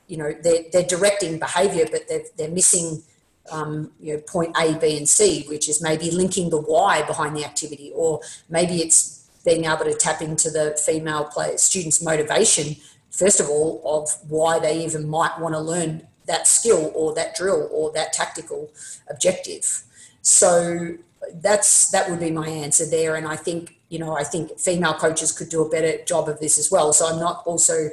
you 0.08 0.18
know, 0.18 0.34
they're, 0.42 0.64
they're 0.72 0.84
directing 0.84 1.40
behavior, 1.40 1.86
but 1.92 2.08
they're, 2.10 2.24
they're 2.38 2.50
missing 2.50 3.04
um, 3.52 3.92
you 4.00 4.14
know, 4.14 4.22
point 4.22 4.56
A, 4.60 4.78
B, 4.78 4.98
and 4.98 5.08
C, 5.08 5.46
which 5.48 5.70
is 5.70 5.82
maybe 5.82 6.12
linking 6.12 6.50
the 6.50 6.60
why 6.60 7.04
behind 7.04 7.36
the 7.36 7.46
activity, 7.46 7.92
or 7.96 8.22
maybe 8.50 8.82
it's 8.82 9.30
being 9.46 9.66
able 9.66 9.86
to 9.86 9.94
tap 9.94 10.22
into 10.22 10.50
the 10.50 10.78
female 10.86 11.26
player 11.26 11.58
students' 11.58 12.02
motivation, 12.02 12.76
first 13.12 13.40
of 13.40 13.50
all, 13.50 13.82
of 13.86 14.10
why 14.30 14.60
they 14.60 14.84
even 14.84 15.08
might 15.08 15.40
want 15.40 15.54
to 15.54 15.60
learn 15.60 16.06
that 16.26 16.46
skill 16.48 16.92
or 16.94 17.14
that 17.16 17.36
drill 17.36 17.70
or 17.72 17.92
that 17.94 18.12
tactical 18.14 18.70
objective. 19.10 19.84
So 20.22 20.98
that's 21.36 21.90
that 21.92 22.10
would 22.10 22.20
be 22.20 22.32
my 22.32 22.48
answer 22.48 22.86
there. 22.86 23.16
And 23.16 23.28
I 23.28 23.36
think 23.36 23.78
you 23.90 24.00
know 24.00 24.16
I 24.18 24.24
think 24.24 24.60
female 24.60 24.94
coaches 24.94 25.32
could 25.32 25.50
do 25.50 25.66
a 25.66 25.70
better 25.70 26.04
job 26.04 26.28
of 26.28 26.40
this 26.40 26.58
as 26.58 26.70
well. 26.70 26.92
So 26.94 27.08
I'm 27.08 27.20
not 27.20 27.44
also 27.46 27.90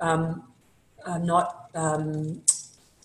um, 0.00 0.44
I'm 1.06 1.26
not 1.26 1.70
um, 1.74 2.42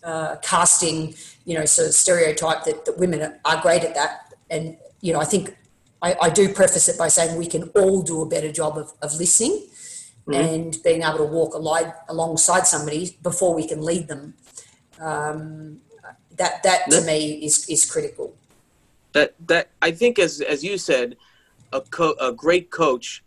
uh, 0.04 0.38
casting, 0.42 1.14
you 1.46 1.58
know, 1.58 1.66
sort 1.66 1.88
of 1.88 1.94
stereotype 1.94 2.64
that, 2.64 2.86
that 2.86 2.98
women 2.98 3.36
are 3.46 3.62
great 3.62 3.84
at 3.84 3.96
that. 3.96 4.34
And, 4.50 4.78
you 5.02 5.14
know, 5.14 5.20
I 5.20 5.26
think 5.26 5.56
I, 6.02 6.16
I 6.22 6.30
do 6.30 6.54
preface 6.54 6.88
it 6.90 6.98
by 6.98 7.08
saying 7.08 7.38
we 7.38 7.48
can 7.48 7.64
all 7.70 8.02
do 8.02 8.22
a 8.22 8.26
better 8.26 8.52
job 8.52 8.78
of, 8.78 8.94
of 9.02 9.14
listening 9.16 9.68
mm-hmm. 10.28 10.34
and 10.34 10.78
being 10.84 11.02
able 11.02 11.18
to 11.18 11.26
walk 11.26 11.54
along, 11.54 11.92
alongside 12.08 12.68
somebody 12.68 13.18
before 13.22 13.54
we 13.54 13.68
can 13.68 13.82
lead 13.82 14.08
them. 14.08 14.34
Um, 15.00 15.82
that 16.38 16.64
that 16.64 16.90
to 16.90 17.02
me 17.02 17.34
is, 17.44 17.68
is 17.70 17.90
critical. 17.90 18.34
That 19.12 19.34
that 19.48 19.70
I 19.82 19.92
think, 19.92 20.20
as 20.20 20.40
as 20.40 20.64
you 20.64 20.78
said, 20.78 21.18
a 21.74 21.82
co- 21.82 22.16
a 22.20 22.32
great 22.32 22.70
coach 22.70 23.24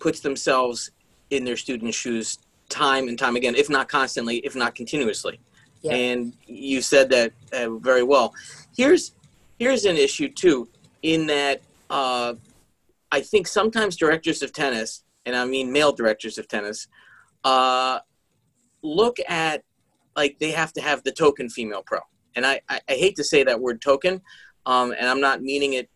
puts 0.00 0.20
themselves 0.20 0.90
in 1.30 1.44
their 1.44 1.56
students' 1.56 1.96
shoes 1.96 2.38
time 2.68 3.08
and 3.08 3.18
time 3.18 3.36
again, 3.36 3.54
if 3.54 3.70
not 3.70 3.88
constantly, 3.88 4.38
if 4.38 4.54
not 4.54 4.74
continuously 4.74 5.40
and 5.90 6.32
you 6.46 6.80
said 6.80 7.10
that 7.10 7.32
uh, 7.52 7.70
very 7.78 8.02
well. 8.02 8.34
Here's 8.76 9.12
here's 9.58 9.84
an 9.84 9.96
issue 9.96 10.28
too, 10.28 10.68
in 11.02 11.26
that 11.26 11.62
uh, 11.90 12.34
I 13.10 13.20
think 13.20 13.46
sometimes 13.46 13.96
directors 13.96 14.42
of 14.42 14.52
tennis, 14.52 15.04
and 15.26 15.36
I 15.36 15.44
mean 15.44 15.72
male 15.72 15.92
directors 15.92 16.38
of 16.38 16.48
tennis, 16.48 16.88
uh, 17.44 18.00
look 18.82 19.18
at 19.28 19.64
like 20.16 20.38
they 20.38 20.50
have 20.50 20.72
to 20.74 20.80
have 20.80 21.02
the 21.04 21.12
token 21.12 21.48
female 21.48 21.82
pro, 21.84 22.00
and 22.36 22.46
I, 22.46 22.60
I, 22.68 22.80
I 22.88 22.92
hate 22.92 23.16
to 23.16 23.24
say 23.24 23.42
that 23.44 23.60
word 23.60 23.80
token, 23.80 24.20
um, 24.66 24.94
and 24.98 25.08
I'm 25.08 25.20
not 25.20 25.42
meaning 25.42 25.74
it 25.74 25.88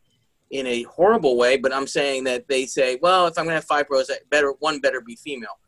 in 0.50 0.66
a 0.66 0.82
horrible 0.84 1.36
way, 1.36 1.56
but 1.56 1.72
I'm 1.72 1.88
saying 1.88 2.24
that 2.24 2.46
they 2.46 2.66
say, 2.66 2.98
well, 3.02 3.26
if 3.26 3.36
I'm 3.36 3.44
going 3.44 3.52
to 3.52 3.56
have 3.56 3.64
five 3.64 3.88
pros, 3.88 4.10
better 4.30 4.52
one 4.60 4.80
better 4.80 5.00
be 5.00 5.16
female, 5.16 5.58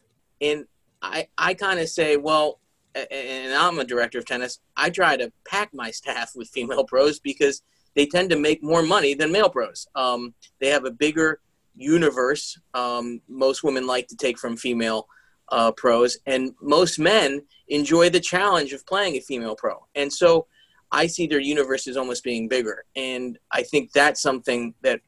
and 0.41 0.67
I 1.03 1.29
I 1.37 1.55
kind 1.55 1.81
of 1.81 1.89
say, 1.89 2.17
well, 2.17 2.61
and 2.95 3.55
I'm 3.55 3.79
a 3.79 3.85
director 3.85 4.19
of 4.19 4.27
tennis. 4.27 4.61
I 4.77 4.91
try 4.91 5.17
to 5.17 5.33
pack 5.47 5.71
my 5.73 5.91
staff 5.91 6.33
with 6.35 6.49
female 6.49 6.85
pros 6.85 7.19
because 7.19 7.63
they 7.95 8.07
tend 8.07 8.31
to 8.31 8.39
make 8.39 8.63
more 8.63 8.83
money 8.83 9.15
than 9.15 9.33
male 9.33 9.51
pros. 9.51 9.87
Um, 9.95 10.35
they 10.61 10.69
have 10.69 10.85
a 10.85 10.91
bigger 10.91 11.41
universe. 11.75 12.59
Um, 12.75 13.21
most 13.29 13.63
women 13.63 13.87
like 13.87 14.09
to 14.09 14.17
take 14.17 14.39
from 14.39 14.57
female 14.57 15.09
uh, 15.51 15.73
pros, 15.73 16.19
and 16.27 16.53
most 16.61 16.99
men 16.99 17.43
enjoy 17.69 18.11
the 18.11 18.21
challenge 18.21 18.73
of 18.73 18.87
playing 18.87 19.17
a 19.17 19.21
female 19.21 19.57
pro. 19.57 19.87
And 19.95 20.13
so 20.13 20.47
I 20.91 21.07
see 21.07 21.27
their 21.27 21.41
universe 21.41 21.87
as 21.87 21.97
almost 21.97 22.25
being 22.25 22.49
bigger. 22.49 22.85
And 22.97 23.39
I 23.51 23.63
think 23.63 23.93
that's 23.93 24.23
something 24.23 24.75
that 24.83 25.01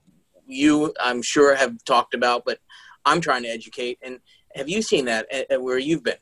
you, 0.46 0.92
I'm 1.00 1.22
sure, 1.22 1.54
have 1.54 1.82
talked 1.84 2.14
about, 2.14 2.44
but 2.44 2.58
I'm 3.04 3.20
trying 3.20 3.42
to 3.44 3.48
educate. 3.48 3.98
And 4.02 4.18
have 4.54 4.68
you 4.68 4.82
seen 4.82 5.06
that 5.06 5.32
at, 5.32 5.50
at 5.50 5.62
where 5.62 5.78
you've 5.78 6.04
been? 6.04 6.14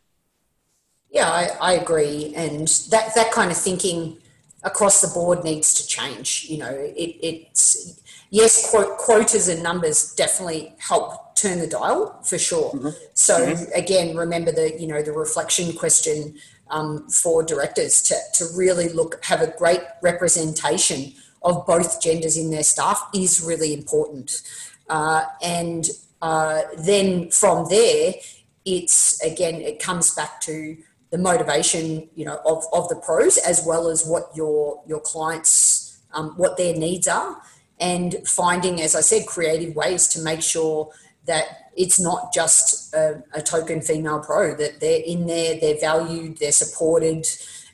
Yeah, 1.10 1.30
I, 1.30 1.48
I 1.60 1.72
agree. 1.74 2.34
And 2.36 2.68
that, 2.90 3.14
that 3.14 3.32
kind 3.32 3.50
of 3.50 3.56
thinking 3.56 4.18
across 4.62 5.00
the 5.00 5.08
board 5.08 5.44
needs 5.44 5.72
to 5.74 5.86
change. 5.86 6.46
You 6.48 6.58
know, 6.58 6.70
it, 6.70 7.16
it's 7.22 8.00
yes, 8.30 8.70
quotas 8.70 9.48
and 9.48 9.62
numbers 9.62 10.14
definitely 10.14 10.74
help 10.78 11.36
turn 11.36 11.60
the 11.60 11.66
dial 11.66 12.20
for 12.22 12.38
sure. 12.38 12.72
Mm-hmm. 12.72 12.88
So 13.14 13.34
mm-hmm. 13.34 13.72
again, 13.74 14.16
remember 14.16 14.52
the 14.52 14.78
you 14.78 14.86
know 14.86 15.02
the 15.02 15.12
reflection 15.12 15.72
question 15.72 16.36
um, 16.70 17.08
for 17.08 17.42
directors 17.42 18.02
to 18.02 18.14
to 18.34 18.46
really 18.56 18.88
look 18.88 19.24
have 19.24 19.40
a 19.40 19.54
great 19.58 19.80
representation 20.02 21.14
of 21.42 21.66
both 21.66 22.02
genders 22.02 22.36
in 22.36 22.50
their 22.50 22.64
staff 22.64 23.00
is 23.14 23.40
really 23.40 23.72
important. 23.72 24.42
Uh, 24.88 25.24
and 25.42 25.88
uh, 26.20 26.62
then 26.78 27.30
from 27.30 27.68
there, 27.68 28.14
it's 28.64 29.22
again 29.22 29.56
it 29.56 29.78
comes 29.78 30.14
back 30.14 30.40
to 30.42 30.76
the 31.10 31.18
motivation 31.18 32.08
you 32.14 32.24
know 32.24 32.40
of, 32.44 32.64
of 32.72 32.88
the 32.88 32.96
pros 32.96 33.38
as 33.38 33.64
well 33.66 33.88
as 33.88 34.06
what 34.06 34.30
your 34.34 34.82
your 34.86 35.00
clients 35.00 36.00
um, 36.12 36.30
what 36.36 36.56
their 36.56 36.74
needs 36.74 37.08
are 37.08 37.40
and 37.80 38.16
finding 38.26 38.80
as 38.80 38.94
i 38.94 39.00
said 39.00 39.26
creative 39.26 39.74
ways 39.74 40.06
to 40.08 40.20
make 40.22 40.42
sure 40.42 40.90
that 41.26 41.70
it's 41.76 42.00
not 42.00 42.32
just 42.32 42.92
a, 42.94 43.22
a 43.34 43.42
token 43.42 43.80
female 43.80 44.20
pro 44.20 44.54
that 44.54 44.80
they're 44.80 45.02
in 45.06 45.26
there 45.26 45.58
they're 45.60 45.80
valued 45.80 46.36
they're 46.38 46.52
supported 46.52 47.26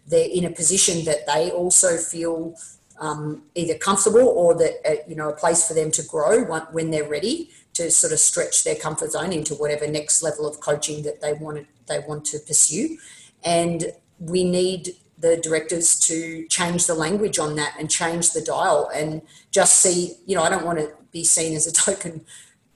they're 0.06 0.28
in 0.30 0.44
a 0.44 0.50
position 0.50 1.04
that 1.04 1.26
they 1.26 1.50
also 1.50 1.96
feel 1.96 2.54
um, 3.00 3.42
either 3.54 3.74
comfortable 3.74 4.28
or 4.28 4.54
that 4.54 4.74
uh, 4.88 4.94
you 5.08 5.16
know 5.16 5.28
a 5.28 5.36
place 5.36 5.66
for 5.66 5.74
them 5.74 5.90
to 5.90 6.02
grow 6.04 6.44
when 6.70 6.90
they're 6.90 7.08
ready 7.08 7.50
to 7.74 7.90
sort 7.90 8.12
of 8.12 8.20
stretch 8.20 8.62
their 8.62 8.76
comfort 8.76 9.10
zone 9.10 9.32
into 9.32 9.54
whatever 9.54 9.86
next 9.86 10.22
level 10.22 10.46
of 10.46 10.60
coaching 10.60 11.02
that 11.02 11.20
they 11.20 11.32
want 11.32 11.66
they 11.86 11.98
want 12.06 12.24
to 12.24 12.38
pursue 12.38 12.96
and 13.44 13.92
we 14.18 14.44
need 14.44 14.90
the 15.18 15.36
directors 15.38 15.98
to 15.98 16.46
change 16.48 16.86
the 16.86 16.94
language 16.94 17.38
on 17.38 17.56
that 17.56 17.74
and 17.78 17.90
change 17.90 18.32
the 18.32 18.40
dial 18.40 18.90
and 18.94 19.22
just 19.50 19.78
see, 19.78 20.16
you 20.26 20.34
know, 20.34 20.42
I 20.42 20.50
don't 20.50 20.64
want 20.64 20.78
to 20.78 20.92
be 21.12 21.24
seen 21.24 21.54
as 21.54 21.66
a 21.66 21.72
token 21.84 22.24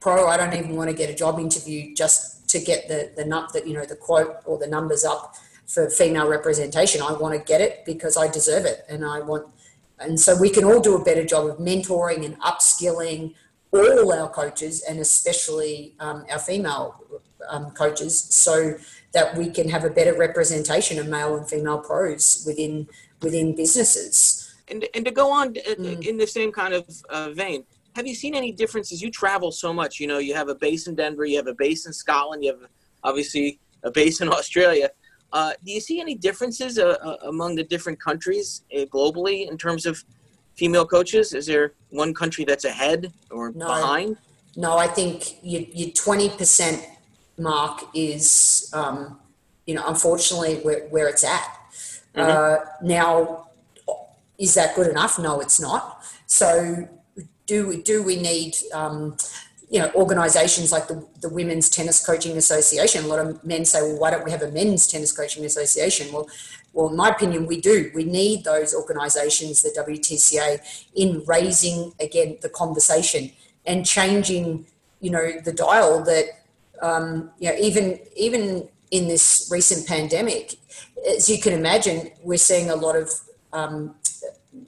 pro. 0.00 0.28
I 0.28 0.37
don't 0.37 0.54
even 0.54 0.76
want 0.76 0.90
to 0.90 0.96
get 0.96 1.11
a 1.11 1.14
job 1.14 1.38
interview 1.38 1.94
just 1.94 2.48
to 2.50 2.61
get 2.61 2.88
the, 2.88 3.12
the 3.16 3.24
nut 3.24 3.52
that, 3.52 3.66
you 3.66 3.74
know, 3.74 3.85
the 3.85 3.96
quote 3.96 4.37
or 4.46 4.59
the 4.59 4.66
numbers 4.66 5.04
up 5.04 5.35
for 5.66 5.90
female 5.90 6.28
representation. 6.28 7.02
I 7.02 7.12
want 7.12 7.38
to 7.38 7.44
get 7.44 7.61
it 7.61 7.85
because 7.85 8.16
I 8.16 8.28
deserve 8.28 8.64
it. 8.64 8.85
And 8.88 9.04
I 9.04 9.20
want, 9.20 9.48
and 9.98 10.18
so 10.18 10.35
we 10.40 10.48
can 10.48 10.64
all 10.64 10.81
do 10.81 10.94
a 10.94 11.04
better 11.04 11.24
job 11.24 11.46
of 11.46 11.59
mentoring 11.59 12.24
and 12.24 12.40
upskilling 12.40 13.35
all 13.72 14.12
our 14.12 14.31
coaches 14.31 14.83
and 14.88 14.98
especially 14.98 15.94
um, 16.00 16.24
our 16.31 16.38
female 16.38 17.04
um, 17.50 17.70
coaches 17.72 18.18
so 18.18 18.74
that 19.12 19.37
we 19.37 19.51
can 19.51 19.68
have 19.68 19.85
a 19.85 19.90
better 19.90 20.14
representation 20.14 20.99
of 20.99 21.09
male 21.09 21.37
and 21.37 21.49
female 21.49 21.79
pros 21.79 22.42
within 22.47 22.88
within 23.23 23.55
businesses. 23.55 24.55
And 24.68 24.87
and 24.94 25.05
to 25.05 25.11
go 25.11 25.31
on 25.31 25.49
uh, 25.49 25.75
mm. 25.75 26.07
in 26.07 26.18
the 26.18 26.27
same 26.27 26.53
kind 26.53 26.75
of 26.75 26.85
uh, 27.09 27.31
vein, 27.31 27.64
have 27.97 28.07
you 28.07 28.14
seen 28.14 28.35
any 28.35 28.53
differences? 28.53 29.01
You 29.03 29.11
travel 29.11 29.51
so 29.51 29.73
much. 29.73 29.99
You 29.99 30.07
know, 30.07 30.18
you 30.18 30.35
have 30.35 30.49
a 30.49 30.55
base 30.55 30.87
in 30.87 30.94
Denver, 30.94 31.25
you 31.25 31.37
have 31.37 31.47
a 31.47 31.55
base 31.55 31.87
in 31.87 31.92
Scotland, 31.92 32.44
you 32.44 32.53
have 32.53 32.71
obviously 33.03 33.59
a 33.83 33.90
base 33.90 34.21
in 34.21 34.29
Australia. 34.38 34.90
Uh, 35.33 35.53
do 35.64 35.73
you 35.73 35.81
see 35.81 36.01
any 36.01 36.14
differences 36.14 36.79
uh, 36.79 36.97
uh 37.03 37.16
among 37.29 37.55
the 37.55 37.64
different 37.64 38.01
countries 38.01 38.62
uh, 38.75 38.85
globally 38.87 39.49
in 39.51 39.59
terms 39.59 39.85
of 39.85 40.03
female 40.55 40.87
coaches? 40.87 41.35
Is 41.35 41.47
there 41.47 41.73
one 41.90 42.14
country 42.14 42.44
that's 42.44 42.64
ahead 42.64 43.12
or 43.31 43.53
no, 43.53 43.66
behind? 43.66 44.16
No, 44.57 44.79
I 44.79 44.87
think 44.87 45.42
you 45.42 45.66
you 45.71 45.92
twenty 45.92 46.31
percent 46.31 46.85
mark 47.38 47.85
is, 47.94 48.70
um, 48.74 49.18
you 49.66 49.74
know, 49.74 49.85
unfortunately 49.87 50.57
where, 50.57 50.87
where 50.88 51.09
it's 51.09 51.24
at. 51.24 51.57
Mm-hmm. 52.14 52.20
Uh, 52.20 52.57
now, 52.83 53.48
is 54.38 54.55
that 54.55 54.74
good 54.74 54.87
enough? 54.87 55.18
No, 55.18 55.40
it's 55.40 55.61
not. 55.61 56.05
So, 56.27 56.88
do 57.46 57.83
do 57.83 58.03
we 58.03 58.16
need, 58.16 58.57
um, 58.72 59.16
you 59.70 59.81
know, 59.81 59.90
organisations 59.94 60.72
like 60.72 60.88
the, 60.88 61.07
the 61.20 61.29
Women's 61.29 61.68
Tennis 61.68 62.05
Coaching 62.05 62.37
Association? 62.37 63.05
A 63.05 63.07
lot 63.09 63.18
of 63.18 63.44
men 63.44 63.64
say, 63.64 63.83
well, 63.83 63.98
why 63.98 64.11
don't 64.11 64.24
we 64.24 64.31
have 64.31 64.42
a 64.42 64.51
men's 64.51 64.87
tennis 64.87 65.12
coaching 65.12 65.44
association? 65.44 66.12
Well, 66.12 66.29
well, 66.72 66.88
in 66.88 66.96
my 66.96 67.09
opinion, 67.09 67.46
we 67.46 67.61
do. 67.61 67.90
We 67.94 68.05
need 68.05 68.44
those 68.44 68.74
organisations, 68.74 69.62
the 69.62 69.70
WTCA, 69.70 70.87
in 70.94 71.24
raising 71.27 71.92
again 72.01 72.38
the 72.40 72.48
conversation 72.48 73.33
and 73.66 73.85
changing, 73.85 74.66
you 75.01 75.11
know, 75.11 75.40
the 75.44 75.53
dial 75.53 76.03
that 76.05 76.24
um, 76.83 77.31
you 77.38 77.51
know, 77.51 77.57
even 77.59 77.99
even 78.17 78.69
in 78.91 79.09
this 79.09 79.49
recent 79.51 79.87
pandemic, 79.87 80.55
as 81.17 81.29
you 81.29 81.41
can 81.41 81.53
imagine, 81.53 82.11
we're 82.23 82.38
seeing 82.38 82.71
a 82.71 82.77
lot 82.77 82.97
of 82.97 83.11
um, 83.53 83.95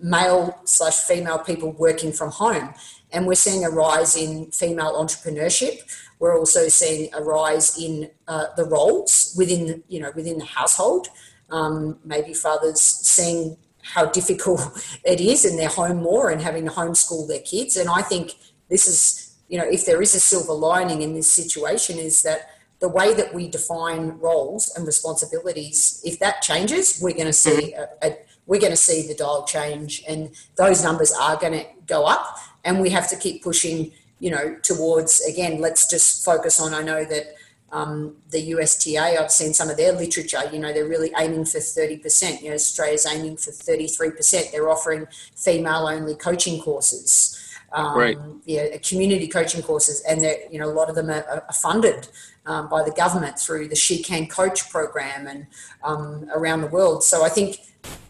male 0.01 0.61
slash 0.65 1.01
female 1.01 1.39
people 1.39 1.73
working 1.73 2.13
from 2.13 2.31
home, 2.31 2.75
and 3.13 3.27
we're 3.27 3.35
seeing 3.35 3.65
a 3.65 3.71
rise 3.71 4.17
in 4.17 4.51
female 4.51 4.95
entrepreneurship. 4.95 5.81
We're 6.19 6.39
also 6.39 6.69
seeing 6.69 7.13
a 7.15 7.23
rise 7.23 7.79
in 7.79 8.11
uh, 8.29 8.47
the 8.57 8.65
roles 8.65 9.35
within 9.37 9.83
you 9.89 10.01
know 10.01 10.13
within 10.15 10.39
the 10.39 10.45
household. 10.45 11.09
Um, 11.51 11.99
maybe 12.05 12.33
fathers 12.33 12.81
seeing 12.81 13.57
how 13.83 14.07
difficult 14.07 14.61
it 15.05 15.21
is 15.21 15.45
in 15.45 15.57
their 15.57 15.69
home 15.69 16.03
more 16.03 16.31
and 16.31 16.41
having 16.41 16.65
to 16.67 16.71
homeschool 16.71 17.27
their 17.29 17.41
kids. 17.41 17.77
And 17.77 17.89
I 17.89 18.03
think 18.03 18.35
this 18.69 18.87
is 18.87 19.30
you 19.51 19.59
know, 19.59 19.67
if 19.69 19.85
there 19.85 20.01
is 20.01 20.15
a 20.15 20.21
silver 20.21 20.53
lining 20.53 21.03
in 21.03 21.13
this 21.13 21.31
situation, 21.31 21.99
is 21.99 22.23
that 22.23 22.51
the 22.79 22.89
way 22.89 23.13
that 23.13 23.35
we 23.35 23.49
define 23.49 24.17
roles 24.21 24.73
and 24.75 24.87
responsibilities, 24.87 26.01
if 26.05 26.19
that 26.21 26.41
changes, 26.41 27.01
we're 27.03 27.15
going 27.15 27.27
to 27.27 27.33
see 27.33 27.75
mm-hmm. 27.75 27.83
a, 28.03 28.11
a, 28.11 28.17
we're 28.47 28.61
going 28.61 28.73
to 28.73 28.77
see 28.77 29.07
the 29.07 29.15
dial 29.15 29.45
change, 29.45 30.03
and 30.09 30.31
those 30.57 30.83
numbers 30.83 31.13
are 31.13 31.37
going 31.37 31.53
to 31.53 31.67
go 31.87 32.07
up, 32.07 32.39
and 32.65 32.81
we 32.81 32.91
have 32.91 33.11
to 33.11 33.17
keep 33.17 33.43
pushing. 33.43 33.93
You 34.21 34.31
know, 34.31 34.57
towards 34.63 35.23
again, 35.23 35.61
let's 35.63 35.89
just 35.89 36.25
focus 36.25 36.61
on. 36.61 36.75
I 36.75 36.83
know 36.83 37.05
that 37.07 37.35
um, 37.73 38.17
the 38.31 38.53
USTA, 38.53 39.19
I've 39.19 39.31
seen 39.31 39.55
some 39.55 39.71
of 39.71 39.79
their 39.79 39.93
literature, 39.93 40.41
you 40.53 40.59
know, 40.59 40.75
they're 40.75 40.87
really 40.87 41.11
aiming 41.17 41.47
for 41.47 41.59
30%. 41.59 42.43
You 42.43 42.51
know, 42.51 42.55
Australia's 42.55 43.07
aiming 43.07 43.39
for 43.39 43.51
33%. 43.51 44.53
They're 44.53 44.69
offering 44.69 45.07
female 45.35 45.87
only 45.89 46.17
coaching 46.17 46.61
courses 46.61 47.40
um, 47.73 47.97
right. 47.97 48.19
yeah, 48.47 48.77
community 48.79 49.29
coaching 49.29 49.63
courses, 49.63 50.03
and 50.09 50.23
you 50.51 50.59
know 50.59 50.69
a 50.69 50.75
lot 50.75 50.89
of 50.89 50.97
them 50.97 51.09
are, 51.11 51.45
are 51.49 51.53
funded 51.53 52.09
um, 52.47 52.69
by 52.69 52.83
the 52.83 52.91
government 52.91 53.39
through 53.39 53.69
the 53.69 53.77
She 53.77 54.03
Can 54.03 54.27
Coach 54.27 54.69
program 54.71 55.27
and 55.27 55.47
um, 55.85 56.29
around 56.35 56.63
the 56.63 56.67
world. 56.67 57.05
So 57.05 57.25
I 57.25 57.29
think 57.29 57.59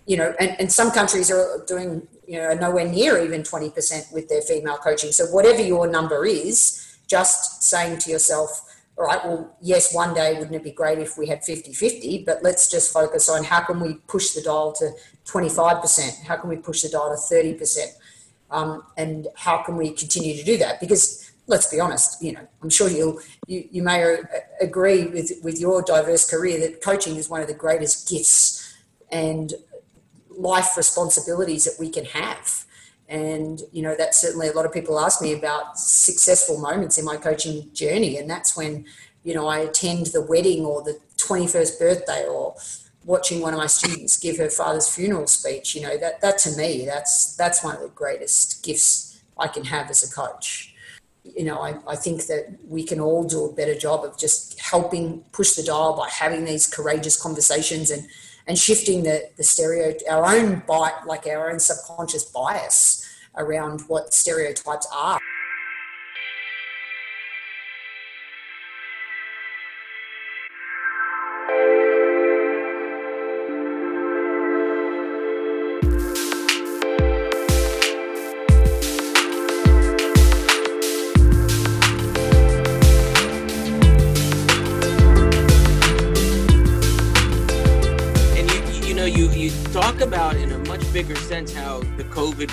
you 0.06 0.16
know, 0.16 0.34
and, 0.40 0.56
and 0.58 0.72
some 0.72 0.90
countries 0.90 1.30
are 1.30 1.62
doing 1.66 2.06
you 2.26 2.38
know 2.38 2.54
nowhere 2.54 2.88
near 2.88 3.22
even 3.22 3.42
twenty 3.42 3.70
percent 3.70 4.06
with 4.12 4.28
their 4.28 4.42
female 4.42 4.78
coaching. 4.78 5.12
So 5.12 5.26
whatever 5.26 5.62
your 5.62 5.86
number 5.86 6.24
is, 6.24 6.98
just 7.06 7.62
saying 7.62 7.98
to 7.98 8.10
yourself. 8.10 8.66
All 8.98 9.06
right, 9.06 9.24
well, 9.24 9.56
yes, 9.62 9.94
one 9.94 10.12
day 10.12 10.34
wouldn't 10.34 10.54
it 10.54 10.62
be 10.62 10.72
great 10.72 10.98
if 10.98 11.16
we 11.16 11.26
had 11.26 11.42
50 11.42 11.72
50, 11.72 12.24
but 12.26 12.42
let's 12.42 12.70
just 12.70 12.92
focus 12.92 13.30
on 13.30 13.44
how 13.44 13.60
can 13.60 13.80
we 13.80 13.94
push 14.06 14.32
the 14.32 14.42
dial 14.42 14.72
to 14.74 14.90
25%? 15.24 16.24
How 16.24 16.36
can 16.36 16.50
we 16.50 16.56
push 16.56 16.82
the 16.82 16.90
dial 16.90 17.08
to 17.08 17.34
30%? 17.34 17.78
Um, 18.50 18.84
and 18.96 19.28
how 19.36 19.58
can 19.58 19.76
we 19.76 19.90
continue 19.90 20.36
to 20.36 20.44
do 20.44 20.58
that? 20.58 20.80
Because 20.80 21.30
let's 21.46 21.66
be 21.66 21.80
honest, 21.80 22.22
you 22.22 22.32
know, 22.32 22.46
I'm 22.62 22.70
sure 22.70 22.88
you'll 22.88 23.20
you, 23.46 23.68
you 23.70 23.82
may 23.82 24.18
agree 24.60 25.06
with 25.06 25.32
with 25.42 25.60
your 25.60 25.82
diverse 25.82 26.28
career 26.28 26.60
that 26.60 26.82
coaching 26.82 27.16
is 27.16 27.28
one 27.28 27.40
of 27.40 27.48
the 27.48 27.54
greatest 27.54 28.08
gifts 28.08 28.76
and 29.10 29.54
life 30.30 30.76
responsibilities 30.76 31.64
that 31.64 31.74
we 31.78 31.90
can 31.90 32.04
have. 32.06 32.64
And, 33.08 33.60
you 33.72 33.82
know, 33.82 33.96
that's 33.98 34.20
certainly 34.20 34.48
a 34.48 34.52
lot 34.52 34.64
of 34.64 34.72
people 34.72 35.00
ask 35.00 35.20
me 35.20 35.32
about 35.32 35.78
successful 35.78 36.58
moments 36.58 36.96
in 36.96 37.04
my 37.04 37.16
coaching 37.16 37.68
journey. 37.74 38.16
And 38.18 38.30
that's 38.30 38.56
when, 38.56 38.86
you 39.24 39.34
know, 39.34 39.48
I 39.48 39.58
attend 39.58 40.06
the 40.06 40.22
wedding 40.22 40.64
or 40.64 40.82
the 40.82 40.98
21st 41.16 41.78
birthday 41.78 42.24
or 42.24 42.54
watching 43.10 43.40
one 43.40 43.52
of 43.52 43.58
my 43.58 43.66
students 43.66 44.16
give 44.16 44.38
her 44.38 44.48
father's 44.48 44.88
funeral 44.88 45.26
speech. 45.26 45.74
You 45.74 45.82
know, 45.82 45.98
that, 45.98 46.20
that 46.20 46.38
to 46.38 46.56
me, 46.56 46.86
that's, 46.86 47.34
that's 47.34 47.64
one 47.64 47.74
of 47.74 47.82
the 47.82 47.88
greatest 47.88 48.62
gifts 48.62 49.20
I 49.36 49.48
can 49.48 49.64
have 49.64 49.90
as 49.90 50.08
a 50.08 50.14
coach. 50.14 50.74
You 51.24 51.44
know, 51.44 51.58
I, 51.58 51.74
I 51.88 51.96
think 51.96 52.26
that 52.26 52.56
we 52.66 52.84
can 52.84 53.00
all 53.00 53.24
do 53.24 53.44
a 53.44 53.52
better 53.52 53.74
job 53.74 54.04
of 54.04 54.16
just 54.16 54.58
helping 54.60 55.24
push 55.32 55.52
the 55.52 55.64
dial 55.64 55.96
by 55.96 56.08
having 56.08 56.44
these 56.44 56.68
courageous 56.68 57.20
conversations 57.20 57.90
and, 57.90 58.06
and 58.46 58.56
shifting 58.56 59.02
the, 59.02 59.28
the 59.36 59.42
stereo, 59.42 59.92
our 60.08 60.24
own 60.24 60.62
bite, 60.68 61.04
like 61.04 61.26
our 61.26 61.50
own 61.50 61.58
subconscious 61.58 62.24
bias 62.26 63.06
around 63.36 63.80
what 63.88 64.14
stereotypes 64.14 64.86
are. 64.94 65.18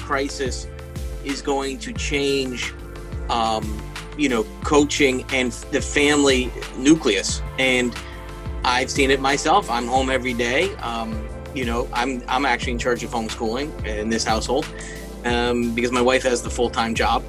Crisis 0.08 0.68
is 1.26 1.42
going 1.42 1.78
to 1.80 1.92
change, 1.92 2.74
um, 3.30 3.66
you 4.18 4.30
know, 4.30 4.44
coaching 4.64 5.26
and 5.34 5.52
the 5.76 5.82
family 5.82 6.50
nucleus. 6.78 7.42
And 7.60 7.94
I've 8.64 8.90
seen 8.90 9.12
it 9.12 9.20
myself. 9.20 9.70
I'm 9.70 9.86
home 9.86 10.10
every 10.10 10.34
day. 10.34 10.74
Um, 10.76 11.28
you 11.54 11.66
know, 11.66 11.90
I'm 11.92 12.24
I'm 12.28 12.46
actually 12.46 12.74
in 12.74 12.80
charge 12.80 13.04
of 13.04 13.12
homeschooling 13.12 13.70
in 13.86 14.10
this 14.10 14.24
household 14.24 14.66
um, 15.26 15.76
because 15.76 15.92
my 15.92 16.02
wife 16.02 16.24
has 16.24 16.42
the 16.42 16.50
full 16.50 16.70
time 16.70 16.94
job, 16.96 17.24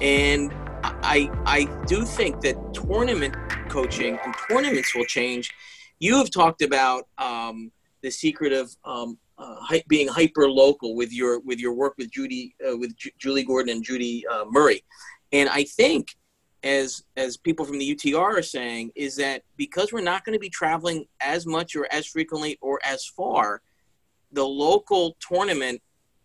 and 0.00 0.52
I 0.82 1.30
I 1.46 1.60
do 1.86 2.04
think 2.04 2.40
that 2.42 2.56
tournament 2.74 3.34
coaching 3.68 4.18
and 4.24 4.34
tournaments 4.48 4.94
will 4.94 5.04
change. 5.04 5.52
You 5.98 6.16
have 6.18 6.30
talked 6.30 6.62
about 6.62 7.08
um, 7.18 7.72
the 8.02 8.10
secret 8.10 8.52
of 8.52 8.74
um, 8.84 9.18
uh, 9.38 9.78
being 9.88 10.08
hyper 10.08 10.48
local 10.48 10.94
with 10.94 11.12
your 11.12 11.40
with 11.40 11.60
your 11.60 11.72
work 11.72 11.94
with 11.98 12.10
Judy 12.10 12.54
uh, 12.66 12.76
with 12.76 12.96
J- 12.96 13.12
Julie 13.18 13.44
Gordon 13.44 13.76
and 13.76 13.84
Judy 13.84 14.26
uh, 14.26 14.44
Murray, 14.50 14.82
and 15.32 15.48
I 15.48 15.64
think 15.64 16.08
as 16.64 17.02
as 17.16 17.36
people 17.36 17.64
from 17.64 17.78
the 17.78 17.94
UTR 17.94 18.38
are 18.38 18.42
saying 18.42 18.90
is 18.96 19.16
that 19.16 19.42
because 19.56 19.92
we're 19.92 20.00
not 20.00 20.24
going 20.24 20.34
to 20.34 20.40
be 20.40 20.50
traveling 20.50 21.06
as 21.20 21.46
much 21.46 21.76
or 21.76 21.86
as 21.92 22.06
frequently 22.06 22.58
or 22.60 22.80
as 22.84 23.06
far, 23.06 23.62
the 24.32 24.44
local 24.44 25.16
tournament 25.20 25.80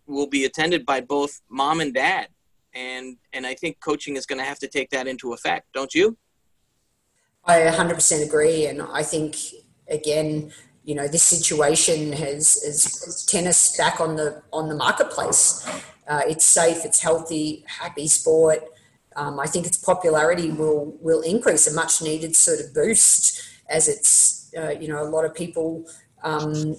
will 0.06 0.26
be 0.26 0.44
attended 0.44 0.84
by 0.84 1.00
both 1.00 1.40
mom 1.48 1.80
and 1.80 1.94
dad, 1.94 2.28
and 2.74 3.16
and 3.32 3.46
I 3.46 3.54
think 3.54 3.78
coaching 3.80 4.16
is 4.16 4.26
going 4.26 4.38
to 4.38 4.44
have 4.44 4.58
to 4.58 4.68
take 4.68 4.90
that 4.90 5.06
into 5.06 5.32
effect, 5.32 5.68
don't 5.72 5.94
you? 5.94 6.16
I 7.44 7.60
100% 7.60 8.26
agree, 8.26 8.66
and 8.66 8.82
I 8.82 9.02
think 9.02 9.36
again 9.88 10.52
you 10.84 10.94
know 10.94 11.08
this 11.08 11.22
situation 11.22 12.12
has, 12.12 12.62
has 12.64 13.24
tennis 13.26 13.76
back 13.76 14.00
on 14.00 14.16
the 14.16 14.42
on 14.52 14.68
the 14.68 14.74
marketplace. 14.74 15.66
Uh, 16.06 16.20
it's 16.26 16.44
safe, 16.44 16.84
it's 16.84 17.00
healthy, 17.00 17.64
happy 17.66 18.06
sport. 18.06 18.62
Um, 19.16 19.40
I 19.40 19.46
think 19.46 19.66
its 19.66 19.78
popularity 19.78 20.50
will 20.50 20.96
will 21.00 21.22
increase 21.22 21.66
a 21.66 21.74
much 21.74 22.02
needed 22.02 22.36
sort 22.36 22.60
of 22.60 22.74
boost 22.74 23.42
as 23.68 23.88
it's 23.88 24.52
uh, 24.56 24.70
you 24.70 24.88
know 24.88 25.02
a 25.02 25.08
lot 25.08 25.24
of 25.24 25.34
people 25.34 25.86
um, 26.22 26.76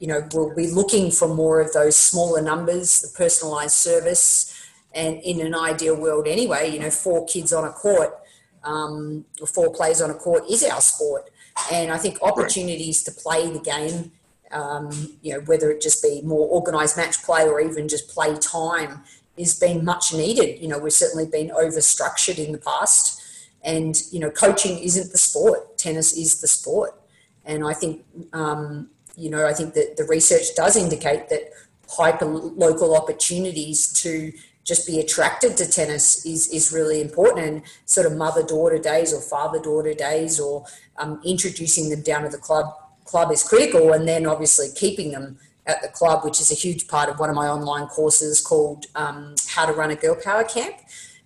you 0.00 0.08
know 0.08 0.26
will 0.32 0.54
be 0.54 0.66
looking 0.68 1.10
for 1.10 1.32
more 1.32 1.60
of 1.60 1.72
those 1.72 1.96
smaller 1.96 2.42
numbers, 2.42 3.00
the 3.00 3.24
personalised 3.24 3.70
service, 3.70 4.54
and 4.92 5.20
in 5.20 5.40
an 5.40 5.54
ideal 5.54 5.94
world 5.94 6.26
anyway, 6.26 6.70
you 6.70 6.80
know 6.80 6.90
four 6.90 7.26
kids 7.26 7.52
on 7.52 7.64
a 7.64 7.70
court 7.70 8.18
um, 8.64 9.24
or 9.40 9.46
four 9.46 9.72
players 9.72 10.00
on 10.00 10.10
a 10.10 10.14
court 10.14 10.44
is 10.50 10.64
our 10.64 10.80
sport. 10.80 11.30
And 11.72 11.90
I 11.90 11.98
think 11.98 12.18
opportunities 12.22 13.02
to 13.04 13.10
play 13.10 13.50
the 13.50 13.60
game, 13.60 14.12
um, 14.50 14.90
you 15.22 15.32
know, 15.32 15.40
whether 15.40 15.70
it 15.70 15.80
just 15.80 16.02
be 16.02 16.22
more 16.22 16.48
organised 16.48 16.96
match 16.96 17.22
play 17.22 17.46
or 17.46 17.60
even 17.60 17.88
just 17.88 18.08
play 18.08 18.36
time, 18.38 19.04
is 19.36 19.58
been 19.58 19.84
much 19.84 20.12
needed. 20.12 20.60
You 20.60 20.68
know, 20.68 20.78
we've 20.78 20.92
certainly 20.92 21.26
been 21.26 21.50
over-structured 21.50 22.38
in 22.38 22.52
the 22.52 22.58
past, 22.58 23.22
and 23.62 23.96
you 24.10 24.20
know, 24.20 24.30
coaching 24.30 24.78
isn't 24.78 25.12
the 25.12 25.18
sport. 25.18 25.78
Tennis 25.78 26.16
is 26.16 26.40
the 26.40 26.48
sport, 26.48 27.00
and 27.44 27.64
I 27.64 27.74
think 27.74 28.04
um, 28.32 28.90
you 29.16 29.30
know, 29.30 29.46
I 29.46 29.52
think 29.52 29.74
that 29.74 29.96
the 29.96 30.04
research 30.04 30.54
does 30.56 30.76
indicate 30.76 31.28
that 31.28 31.50
hyper 31.88 32.26
local 32.26 32.96
opportunities 32.96 33.92
to 34.02 34.32
just 34.68 34.86
be 34.86 35.00
attracted 35.00 35.56
to 35.56 35.66
tennis 35.66 36.26
is 36.26 36.46
is 36.48 36.70
really 36.72 37.00
important 37.00 37.46
and 37.46 37.62
sort 37.86 38.06
of 38.06 38.12
mother 38.16 38.42
daughter 38.42 38.78
days 38.78 39.14
or 39.14 39.20
father 39.20 39.58
daughter 39.58 39.94
days 39.94 40.38
or 40.38 40.64
um, 40.98 41.18
introducing 41.24 41.88
them 41.88 42.02
down 42.02 42.22
to 42.22 42.28
the 42.28 42.36
club 42.36 42.66
club 43.06 43.32
is 43.32 43.42
critical 43.42 43.94
and 43.94 44.06
then 44.06 44.26
obviously 44.26 44.68
keeping 44.76 45.10
them 45.10 45.38
at 45.66 45.80
the 45.80 45.88
club 45.88 46.22
which 46.22 46.38
is 46.38 46.50
a 46.50 46.54
huge 46.54 46.86
part 46.86 47.08
of 47.08 47.18
one 47.18 47.30
of 47.30 47.34
my 47.34 47.48
online 47.48 47.86
courses 47.86 48.42
called 48.42 48.84
um, 48.94 49.34
how 49.48 49.64
to 49.64 49.72
run 49.72 49.90
a 49.90 49.96
girl 49.96 50.16
power 50.22 50.44
camp 50.44 50.76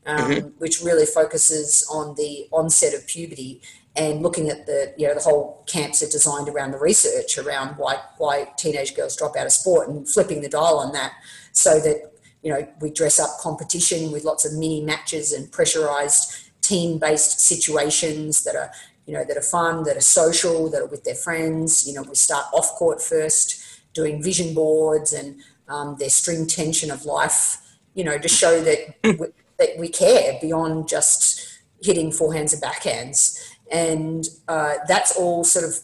um, 0.07 0.31
mm-hmm. 0.31 0.49
which 0.59 0.81
really 0.81 1.07
focuses 1.07 1.87
on 1.91 2.15
the 2.15 2.47
onset 2.53 2.95
of 2.95 3.05
puberty 3.09 3.61
and 3.97 4.23
looking 4.23 4.49
at 4.49 4.67
the 4.67 4.95
you 4.97 5.07
know 5.07 5.15
the 5.15 5.21
whole 5.21 5.65
camps 5.67 6.01
are 6.01 6.09
designed 6.09 6.49
around 6.49 6.71
the 6.71 6.79
research 6.79 7.37
around 7.39 7.75
why 7.77 7.97
why 8.19 8.49
teenage 8.57 8.95
girls 8.95 9.17
drop 9.17 9.37
out 9.37 9.47
of 9.47 9.53
sport 9.53 9.89
and 9.89 10.09
flipping 10.09 10.41
the 10.43 10.49
dial 10.49 10.79
on 10.79 10.93
that 10.93 11.13
so 11.53 11.81
that 11.81 12.12
you 12.43 12.53
know, 12.53 12.67
we 12.81 12.91
dress 12.91 13.19
up 13.19 13.31
competition 13.41 14.11
with 14.13 14.25
lots 14.25 14.45
of 14.45 14.53
mini 14.53 14.83
matches 14.83 15.33
and 15.33 15.51
pressurized 15.51 16.51
team-based 16.61 17.41
situations 17.41 18.43
that 18.45 18.57
are, 18.57 18.71
you 19.07 19.15
know, 19.15 19.25
that 19.25 19.37
are 19.37 19.43
fun, 19.43 19.85
that 19.85 19.97
are 19.97 20.01
social, 20.01 20.71
that 20.71 20.83
are 20.83 20.87
with 20.87 21.05
their 21.05 21.15
friends. 21.15 21.87
You 21.87 21.95
know, 21.95 22.03
we 22.03 22.15
start 22.15 22.47
off 22.53 22.71
court 22.73 23.01
first, 23.01 23.63
doing 23.95 24.23
vision 24.23 24.55
boards 24.55 25.13
and 25.13 25.41
um, 25.69 25.97
their 25.99 26.11
string 26.11 26.47
tension 26.47 26.91
of 26.91 27.05
life. 27.05 27.59
You 27.95 28.05
know, 28.05 28.19
to 28.19 28.29
show 28.29 28.61
that 28.63 28.97
we, 29.05 29.27
that 29.59 29.79
we 29.79 29.89
care 29.89 30.39
beyond 30.41 30.89
just 30.89 31.61
hitting 31.83 32.11
forehands 32.11 32.53
and 32.53 32.63
backhands. 32.63 33.39
And 33.71 34.29
uh, 34.49 34.75
that's 34.89 35.17
all 35.17 35.45
sort 35.45 35.65
of, 35.65 35.79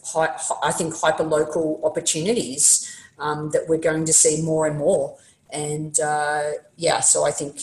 I 0.63 0.71
think, 0.71 0.95
hyper 0.95 1.23
local 1.23 1.81
opportunities 1.83 2.89
um, 3.17 3.51
that 3.51 3.67
we're 3.67 3.77
going 3.77 4.05
to 4.05 4.13
see 4.13 4.41
more 4.41 4.65
and 4.65 4.77
more 4.77 5.17
and 5.51 5.99
uh, 5.99 6.51
yeah, 6.77 6.99
so 6.99 7.25
I 7.25 7.31
think 7.31 7.59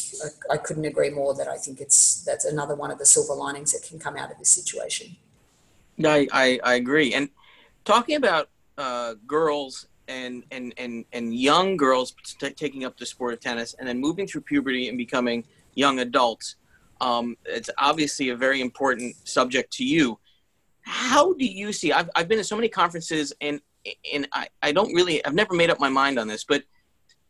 I, 0.51 0.57
couldn't 0.57 0.85
agree 0.85 1.11
more 1.11 1.35
that 1.35 1.47
I 1.47 1.57
think 1.57 1.81
it's 1.81 2.25
that's 2.25 2.45
another 2.45 2.75
one 2.75 2.91
of 2.91 2.99
the 2.99 3.07
silver 3.07 3.33
linings 3.33 3.73
that 3.73 3.89
can 3.89 3.99
come 3.99 4.17
out 4.17 4.33
of 4.33 4.39
this 4.39 4.51
situation. 4.51 5.17
I 6.05 6.27
I, 6.33 6.61
I 6.65 6.75
agree. 6.75 7.15
And 7.15 7.29
talking 7.85 8.17
about 8.17 8.49
uh, 8.77 9.15
girls 9.27 9.87
and 10.09 10.45
and 10.51 10.75
and 10.79 11.05
and 11.13 11.35
young 11.35 11.77
girls 11.77 12.15
t- 12.39 12.51
taking 12.51 12.85
up 12.85 12.99
the 12.99 13.07
sport 13.07 13.35
of 13.35 13.41
tennis 13.41 13.75
and 13.79 13.89
then 13.89 14.01
moving 14.01 14.27
through 14.27 14.41
puberty 14.43 14.89
and 14.89 14.99
becoming 14.99 15.45
young 15.75 16.01
adults, 16.01 16.57
um, 17.01 17.37
it's 17.45 17.71
obviously 17.79 18.31
a 18.31 18.37
very 18.37 18.61
important 18.61 19.15
subject 19.29 19.73
to 19.75 19.85
you. 19.85 20.19
How 20.83 21.35
do 21.35 21.45
you 21.45 21.73
see? 21.73 21.93
I've 21.93 22.11
I've 22.17 22.27
been 22.27 22.39
to 22.39 22.45
so 22.45 22.57
many 22.57 22.69
conferences 22.69 23.33
and 23.41 23.61
and 24.13 24.27
I, 24.33 24.49
I 24.61 24.73
don't 24.73 24.93
really 24.93 25.25
I've 25.25 25.35
never 25.35 25.55
made 25.55 25.71
up 25.71 25.79
my 25.79 25.89
mind 25.89 26.19
on 26.19 26.27
this, 26.27 26.43
but 26.43 26.65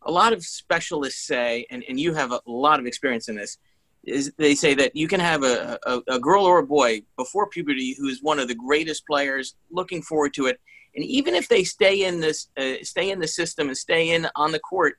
a 0.07 0.11
lot 0.11 0.33
of 0.33 0.45
specialists 0.45 1.27
say, 1.27 1.66
and, 1.71 1.85
and 1.88 2.01
you 2.01 2.14
have 2.14 2.33
a 2.33 2.40
lot 2.47 2.81
of 2.81 2.87
experience 2.87 3.29
in 3.29 3.37
this, 3.37 3.59
is 4.05 4.33
they 4.38 4.55
say 4.55 4.73
that 4.75 4.95
you 4.95 5.09
can 5.09 5.21
have 5.21 5.42
a, 5.42 5.79
a, 5.85 6.01
a 6.09 6.19
girl 6.21 6.45
or 6.45 6.59
a 6.59 6.66
boy 6.66 7.03
before 7.16 7.49
puberty 7.49 7.95
who 7.99 8.09
is 8.09 8.23
one 8.23 8.38
of 8.38 8.49
the 8.49 8.55
greatest 8.55 9.05
players, 9.07 9.57
looking 9.71 10.01
forward 10.01 10.33
to 10.35 10.47
it, 10.47 10.61
and 10.95 11.05
even 11.05 11.35
if 11.35 11.49
they 11.49 11.62
stay 11.62 12.05
in 12.05 12.21
this, 12.21 12.49
uh, 12.57 12.75
stay 12.83 13.11
in 13.11 13.21
the 13.21 13.29
system 13.29 13.69
and 13.69 13.77
stay 13.77 14.14
in 14.14 14.27
on 14.35 14.51
the 14.51 14.59
court, 14.61 14.95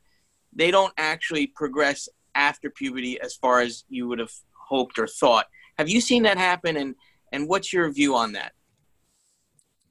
they 0.54 0.70
don't 0.72 0.94
actually 0.98 1.48
progress 1.48 2.08
after 2.36 2.70
puberty 2.70 3.20
as 3.20 3.34
far 3.36 3.62
as 3.62 3.84
you 3.90 4.08
would 4.08 4.20
have 4.20 4.32
hoped 4.70 5.00
or 5.00 5.08
thought. 5.08 5.48
Have 5.78 5.90
you 5.90 6.02
seen 6.02 6.24
that 6.24 6.38
happen, 6.38 6.78
and 6.78 6.96
and 7.32 7.48
what's 7.48 7.74
your 7.74 7.92
view 7.92 8.16
on 8.16 8.34
that? 8.34 8.52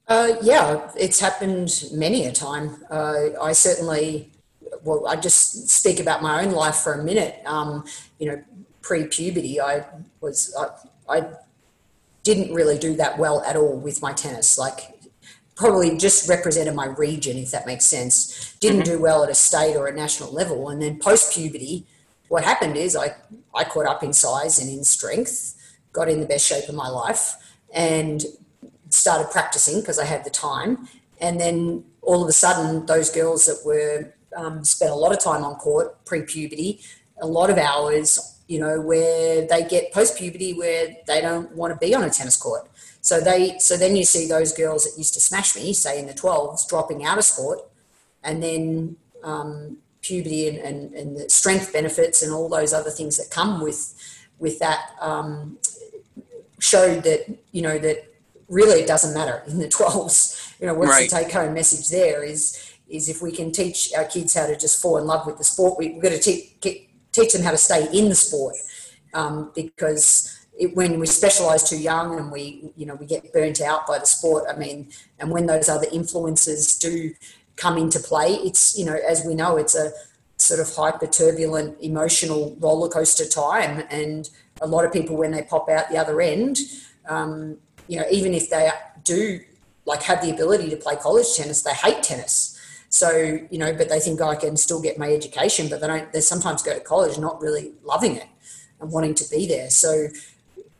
Uh, 0.07 0.35
yeah, 0.41 0.89
it's 0.97 1.19
happened 1.19 1.83
many 1.91 2.25
a 2.25 2.31
time. 2.31 2.83
Uh, 2.89 3.29
I 3.41 3.51
certainly 3.51 4.31
well, 4.87 5.05
I 5.05 5.17
just 5.17 5.67
speak 5.67 5.99
about 5.99 6.21
my 6.21 6.45
own 6.45 6.53
life 6.53 6.75
for 6.75 6.93
a 6.93 7.03
minute. 7.03 7.41
Um, 7.45 7.83
you 8.19 8.29
know, 8.29 8.41
pre-puberty, 8.81 9.59
I 9.59 9.83
was 10.21 10.55
I, 10.57 11.17
I, 11.17 11.25
didn't 12.23 12.53
really 12.53 12.77
do 12.77 12.93
that 12.93 13.17
well 13.17 13.41
at 13.43 13.55
all 13.55 13.77
with 13.77 14.01
my 14.01 14.11
tennis. 14.11 14.57
Like 14.57 14.99
probably 15.55 15.97
just 15.97 16.27
represented 16.27 16.75
my 16.75 16.87
region, 16.87 17.37
if 17.37 17.51
that 17.51 17.65
makes 17.65 17.85
sense. 17.85 18.53
Didn't 18.59 18.81
mm-hmm. 18.81 18.97
do 18.97 19.01
well 19.01 19.23
at 19.23 19.29
a 19.29 19.33
state 19.35 19.77
or 19.77 19.87
a 19.87 19.95
national 19.95 20.33
level. 20.33 20.67
And 20.67 20.81
then 20.81 20.99
post 20.99 21.33
puberty, 21.33 21.85
what 22.27 22.43
happened 22.43 22.75
is 22.75 22.97
I, 22.97 23.15
I 23.55 23.63
caught 23.63 23.85
up 23.85 24.03
in 24.03 24.11
size 24.11 24.59
and 24.59 24.69
in 24.69 24.83
strength, 24.83 25.55
got 25.93 26.09
in 26.09 26.19
the 26.19 26.25
best 26.25 26.45
shape 26.45 26.67
of 26.67 26.75
my 26.75 26.89
life, 26.89 27.35
and 27.73 28.25
started 28.89 29.31
practicing 29.31 29.79
because 29.79 29.97
I 29.97 30.03
had 30.03 30.25
the 30.25 30.29
time. 30.29 30.89
And 31.21 31.39
then 31.39 31.85
all 32.01 32.23
of 32.23 32.27
a 32.27 32.33
sudden, 32.33 32.85
those 32.87 33.09
girls 33.09 33.45
that 33.45 33.61
were 33.65 34.13
um, 34.35 34.63
spent 34.63 34.91
a 34.91 34.95
lot 34.95 35.11
of 35.11 35.19
time 35.19 35.43
on 35.43 35.55
court 35.55 36.03
pre 36.05 36.21
puberty, 36.23 36.81
a 37.21 37.27
lot 37.27 37.49
of 37.49 37.57
hours, 37.57 38.39
you 38.47 38.59
know, 38.59 38.79
where 38.79 39.45
they 39.47 39.63
get 39.63 39.91
post 39.91 40.17
puberty 40.17 40.53
where 40.53 40.95
they 41.05 41.21
don't 41.21 41.51
want 41.53 41.73
to 41.73 41.85
be 41.85 41.93
on 41.93 42.03
a 42.03 42.09
tennis 42.09 42.37
court. 42.37 42.69
So 43.01 43.19
they 43.21 43.57
so 43.59 43.77
then 43.77 43.95
you 43.95 44.03
see 44.03 44.27
those 44.27 44.53
girls 44.53 44.83
that 44.85 44.97
used 44.97 45.13
to 45.13 45.21
smash 45.21 45.55
me, 45.55 45.73
say 45.73 45.99
in 45.99 46.07
the 46.07 46.13
12s, 46.13 46.67
dropping 46.67 47.05
out 47.05 47.17
of 47.17 47.23
sport, 47.23 47.59
and 48.23 48.41
then 48.43 48.97
um, 49.23 49.77
puberty 50.01 50.47
and, 50.47 50.57
and, 50.59 50.93
and, 50.93 51.17
the 51.17 51.29
strength 51.29 51.73
benefits 51.73 52.21
and 52.21 52.31
all 52.31 52.47
those 52.47 52.73
other 52.73 52.89
things 52.89 53.17
that 53.17 53.29
come 53.29 53.61
with 53.61 53.93
with 54.39 54.59
that 54.59 54.91
um, 55.01 55.57
showed 56.59 57.03
that 57.03 57.25
you 57.51 57.61
know 57.61 57.77
that 57.77 58.05
really 58.47 58.81
it 58.81 58.87
doesn't 58.87 59.13
matter 59.13 59.43
in 59.47 59.59
the 59.59 59.67
12s. 59.79 60.59
You 60.59 60.67
know, 60.67 60.73
what's 60.73 60.91
right. 60.91 61.09
the 61.09 61.15
take 61.15 61.31
home 61.31 61.53
message 61.53 61.89
there 61.89 62.23
is 62.23 62.73
is 62.89 63.09
if 63.09 63.21
we 63.21 63.31
can 63.31 63.51
teach 63.51 63.93
our 63.95 64.05
kids 64.05 64.33
how 64.33 64.47
to 64.47 64.55
just 64.55 64.81
fall 64.81 64.97
in 64.97 65.05
love 65.05 65.25
with 65.25 65.37
the 65.37 65.43
sport, 65.43 65.77
we, 65.77 65.93
have 65.93 66.01
got 66.01 66.09
to 66.09 66.19
teach 66.19 66.59
teach 67.11 67.33
them 67.33 67.41
how 67.41 67.51
to 67.51 67.57
stay 67.57 67.87
in 67.91 68.09
the 68.09 68.15
sport. 68.15 68.55
Um, 69.13 69.51
because 69.55 70.37
it, 70.57 70.75
when 70.75 70.99
we 70.99 71.07
specialize 71.07 71.67
too 71.67 71.79
young 71.79 72.19
and 72.19 72.31
we 72.31 72.71
you 72.75 72.85
know 72.85 72.95
we 72.95 73.05
get 73.05 73.31
burnt 73.31 73.61
out 73.61 73.87
by 73.87 73.99
the 73.99 74.05
sport 74.05 74.45
i 74.49 74.57
mean 74.57 74.89
and 75.19 75.29
when 75.31 75.45
those 75.45 75.69
other 75.69 75.85
influences 75.91 76.77
do 76.77 77.13
come 77.55 77.77
into 77.77 77.99
play 77.99 78.33
it's 78.33 78.77
you 78.77 78.83
know 78.83 78.99
as 79.07 79.23
we 79.23 79.35
know 79.35 79.55
it's 79.57 79.75
a 79.75 79.91
sort 80.37 80.59
of 80.59 80.73
hyper 80.73 81.07
turbulent 81.07 81.77
emotional 81.81 82.55
roller 82.59 82.89
coaster 82.89 83.25
time. 83.25 83.83
And 83.89 84.29
a 84.61 84.67
lot 84.67 84.85
of 84.85 84.93
people 84.93 85.17
when 85.17 85.31
they 85.31 85.43
pop 85.43 85.69
out 85.69 85.89
the 85.89 85.97
other 85.97 86.21
end 86.21 86.59
um, 87.07 87.57
you 87.87 87.99
know 87.99 88.05
even 88.11 88.33
if 88.33 88.49
they 88.49 88.69
do 89.03 89.39
like 89.85 90.03
have 90.03 90.21
the 90.21 90.31
ability 90.31 90.69
to 90.69 90.77
play 90.77 90.95
college 90.95 91.35
tennis 91.35 91.61
they 91.61 91.73
hate 91.73 92.03
tennis 92.03 92.46
so 92.89 93.39
you 93.51 93.57
know 93.57 93.73
but 93.73 93.89
they 93.89 93.99
think 93.99 94.19
oh, 94.21 94.29
i 94.29 94.35
can 94.35 94.55
still 94.55 94.81
get 94.81 94.97
my 94.97 95.11
education 95.11 95.67
but 95.69 95.81
they 95.81 95.87
don't 95.87 96.11
they 96.13 96.21
sometimes 96.21 96.63
go 96.63 96.73
to 96.73 96.79
college 96.79 97.17
not 97.19 97.41
really 97.41 97.73
loving 97.83 98.15
it 98.15 98.27
and 98.79 98.91
wanting 98.91 99.13
to 99.13 99.29
be 99.29 99.45
there 99.45 99.69
so 99.69 100.07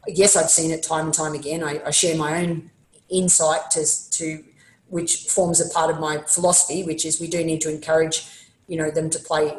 yes, 0.07 0.35
I've 0.35 0.49
seen 0.49 0.71
it 0.71 0.83
time 0.83 1.05
and 1.05 1.13
time 1.13 1.33
again. 1.33 1.63
I, 1.63 1.81
I 1.85 1.91
share 1.91 2.17
my 2.17 2.41
own 2.41 2.71
insight 3.09 3.71
to, 3.71 3.85
to 4.11 4.43
which 4.89 5.27
forms 5.27 5.59
a 5.59 5.69
part 5.73 5.91
of 5.91 5.99
my 5.99 6.19
philosophy, 6.19 6.83
which 6.83 7.05
is 7.05 7.19
we 7.19 7.27
do 7.27 7.43
need 7.43 7.61
to 7.61 7.69
encourage, 7.69 8.25
you 8.67 8.77
know, 8.77 8.89
them 8.89 9.09
to 9.09 9.19
play 9.19 9.53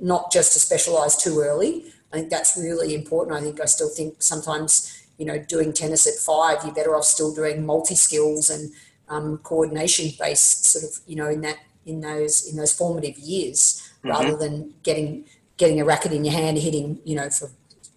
not 0.00 0.32
just 0.32 0.52
to 0.54 0.60
specialise 0.60 1.16
too 1.16 1.40
early. 1.40 1.92
I 2.12 2.18
think 2.18 2.30
that's 2.30 2.56
really 2.56 2.94
important. 2.94 3.36
I 3.36 3.40
think 3.40 3.60
I 3.60 3.66
still 3.66 3.88
think 3.88 4.22
sometimes, 4.22 5.04
you 5.18 5.24
know, 5.24 5.38
doing 5.38 5.72
tennis 5.72 6.06
at 6.06 6.14
five, 6.14 6.64
you're 6.64 6.74
better 6.74 6.96
off 6.96 7.04
still 7.04 7.34
doing 7.34 7.64
multi 7.64 7.94
skills 7.94 8.50
and 8.50 8.72
um, 9.08 9.38
coordination 9.38 10.10
based 10.18 10.64
sort 10.66 10.84
of, 10.84 10.98
you 11.06 11.16
know, 11.16 11.28
in 11.28 11.40
that 11.42 11.58
in 11.86 12.00
those 12.00 12.48
in 12.48 12.56
those 12.56 12.72
formative 12.72 13.18
years, 13.18 13.92
mm-hmm. 13.98 14.08
rather 14.10 14.36
than 14.36 14.74
getting 14.82 15.24
getting 15.56 15.80
a 15.80 15.84
racket 15.84 16.12
in 16.12 16.24
your 16.24 16.34
hand, 16.34 16.58
hitting, 16.58 17.00
you 17.04 17.14
know, 17.14 17.30
for 17.30 17.50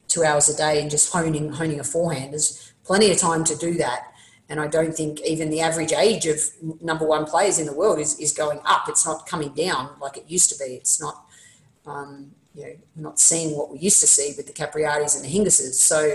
two 0.08 0.24
hours 0.24 0.48
a 0.50 0.56
day 0.56 0.82
and 0.82 0.92
just 0.92 1.12
honing 1.12 1.52
honing 1.52 1.80
a 1.80 1.84
forehand. 1.84 2.34
There's 2.34 2.74
plenty 2.84 3.12
of 3.12 3.18
time 3.18 3.44
to 3.46 3.56
do 3.56 3.74
that. 3.76 4.12
And 4.48 4.60
I 4.60 4.68
don't 4.68 4.94
think 4.94 5.22
even 5.22 5.50
the 5.50 5.62
average 5.62 5.92
age 5.92 6.28
of 6.28 6.40
number 6.80 7.06
one 7.06 7.26
players 7.26 7.58
in 7.58 7.66
the 7.66 7.74
world 7.74 8.00
is, 8.00 8.20
is 8.20 8.32
going 8.32 8.60
up. 8.66 8.88
It's 8.88 9.06
not 9.06 9.26
coming 9.26 9.54
down 9.54 9.96
like 10.00 10.18
it 10.18 10.26
used 10.28 10.52
to 10.52 10.64
be. 10.64 10.76
It's 10.76 11.02
not, 11.02 11.26
um, 11.88 12.32
you 12.54 12.64
know, 12.64 12.74
not 12.96 13.20
seeing 13.20 13.58
what 13.58 13.72
we 13.72 13.80
used 13.80 14.00
to 14.02 14.08
see 14.08 14.34
with 14.38 14.46
the 14.46 14.54
Capriatis 14.54 15.16
and 15.16 15.26
the 15.26 15.30
Hingises. 15.30 15.80
So, 15.80 16.14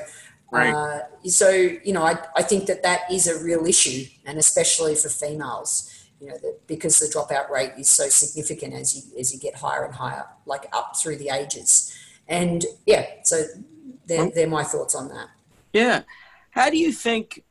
right. 0.52 0.72
uh, 0.72 1.00
so 1.26 1.50
you 1.50 1.92
know, 1.92 2.04
I, 2.04 2.18
I 2.36 2.42
think 2.42 2.66
that 2.66 2.84
that 2.84 3.10
is 3.10 3.26
a 3.26 3.42
real 3.42 3.66
issue, 3.66 4.06
and 4.24 4.38
especially 4.38 4.94
for 4.94 5.08
females, 5.08 5.99
you 6.20 6.28
know, 6.28 6.36
that 6.38 6.66
because 6.66 6.98
the 6.98 7.06
dropout 7.06 7.48
rate 7.50 7.72
is 7.78 7.88
so 7.88 8.08
significant 8.08 8.74
as 8.74 8.94
you 8.94 9.18
as 9.18 9.32
you 9.32 9.40
get 9.40 9.56
higher 9.56 9.84
and 9.84 9.94
higher, 9.94 10.26
like 10.46 10.66
up 10.72 10.96
through 10.96 11.16
the 11.16 11.30
ages. 11.30 11.96
And 12.28 12.64
yeah, 12.86 13.06
so 13.24 13.42
they're, 14.06 14.30
they're 14.30 14.48
my 14.48 14.62
thoughts 14.62 14.94
on 14.94 15.08
that. 15.08 15.28
Yeah. 15.72 16.02
How 16.50 16.70
do 16.70 16.76
you 16.76 16.92
think 16.92 17.42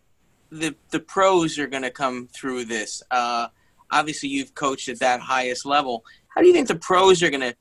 the 0.52 0.76
the 0.92 1.00
pros 1.00 1.58
are 1.58 1.68
going 1.68 1.84
to 1.84 1.92
come 1.92 2.28
through 2.28 2.66
this? 2.66 3.02
Uh, 3.10 3.48
obviously, 3.92 4.30
you've 4.30 4.54
coached 4.54 4.88
at 4.90 5.00
that 5.00 5.20
highest 5.20 5.66
level. 5.66 6.04
How 6.28 6.42
do 6.42 6.48
you 6.48 6.54
think 6.54 6.68
the 6.68 6.76
pros 6.76 7.24
are 7.24 7.30
going 7.30 7.42
to 7.42 7.56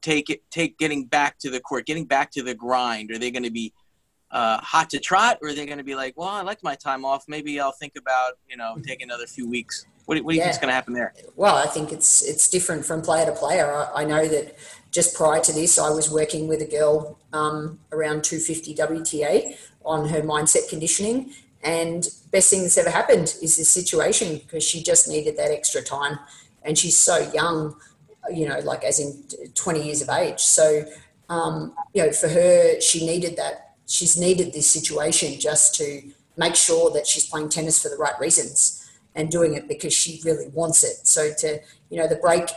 take 0.00 0.30
it, 0.30 0.42
take 0.50 0.78
getting 0.78 1.04
back 1.04 1.38
to 1.38 1.50
the 1.50 1.60
court, 1.60 1.86
getting 1.86 2.04
back 2.04 2.30
to 2.32 2.42
the 2.42 2.54
grind? 2.54 3.10
Are 3.10 3.18
they 3.18 3.30
going 3.30 3.44
to 3.44 3.50
be 3.50 3.72
uh, 4.30 4.58
hot 4.58 4.90
to 4.90 4.98
trot, 4.98 5.38
or 5.40 5.48
are 5.48 5.54
they 5.54 5.66
going 5.66 5.78
to 5.78 5.84
be 5.84 5.94
like, 5.94 6.14
well, 6.16 6.28
I 6.28 6.42
liked 6.42 6.62
my 6.62 6.74
time 6.74 7.04
off. 7.04 7.24
Maybe 7.28 7.60
I'll 7.60 7.72
think 7.72 7.94
about 7.96 8.32
you 8.48 8.56
know 8.56 8.76
taking 8.84 9.04
another 9.04 9.26
few 9.26 9.48
weeks. 9.48 9.86
What 10.08 10.14
do, 10.14 10.24
what 10.24 10.32
do 10.32 10.36
you 10.36 10.40
yeah. 10.40 10.44
think 10.46 10.54
is 10.54 10.58
going 10.58 10.68
to 10.68 10.74
happen 10.74 10.94
there? 10.94 11.12
Well, 11.36 11.56
I 11.56 11.66
think 11.66 11.92
it's 11.92 12.22
it's 12.22 12.48
different 12.48 12.86
from 12.86 13.02
player 13.02 13.26
to 13.26 13.32
player. 13.32 13.70
I, 13.70 14.04
I 14.04 14.04
know 14.06 14.26
that 14.26 14.56
just 14.90 15.14
prior 15.14 15.38
to 15.42 15.52
this, 15.52 15.78
I 15.78 15.90
was 15.90 16.10
working 16.10 16.48
with 16.48 16.62
a 16.62 16.64
girl 16.64 17.18
um, 17.34 17.78
around 17.92 18.24
250 18.24 18.74
WTA 18.74 19.58
on 19.84 20.08
her 20.08 20.22
mindset 20.22 20.70
conditioning. 20.70 21.34
And 21.62 22.08
best 22.32 22.48
thing 22.48 22.62
that's 22.62 22.78
ever 22.78 22.88
happened 22.88 23.34
is 23.42 23.58
this 23.58 23.68
situation 23.68 24.38
because 24.38 24.64
she 24.64 24.82
just 24.82 25.08
needed 25.08 25.36
that 25.36 25.50
extra 25.50 25.82
time. 25.82 26.18
And 26.62 26.78
she's 26.78 26.98
so 26.98 27.30
young, 27.34 27.76
you 28.32 28.48
know, 28.48 28.60
like 28.60 28.84
as 28.84 28.98
in 28.98 29.24
20 29.52 29.84
years 29.84 30.00
of 30.00 30.08
age. 30.08 30.40
So, 30.40 30.86
um, 31.28 31.74
you 31.92 32.02
know, 32.02 32.12
for 32.12 32.28
her, 32.28 32.80
she 32.80 33.04
needed 33.04 33.36
that. 33.36 33.74
She's 33.86 34.18
needed 34.18 34.54
this 34.54 34.70
situation 34.70 35.38
just 35.38 35.74
to 35.74 36.00
make 36.38 36.54
sure 36.54 36.90
that 36.92 37.06
she's 37.06 37.26
playing 37.26 37.50
tennis 37.50 37.82
for 37.82 37.90
the 37.90 37.98
right 37.98 38.18
reasons 38.18 38.77
and 39.18 39.30
doing 39.30 39.54
it 39.54 39.68
because 39.68 39.92
she 39.92 40.22
really 40.24 40.48
wants 40.48 40.82
it. 40.82 41.06
So 41.06 41.32
to, 41.40 41.60
you 41.90 41.98
know, 41.98 42.08
the 42.08 42.16
break, 42.16 42.48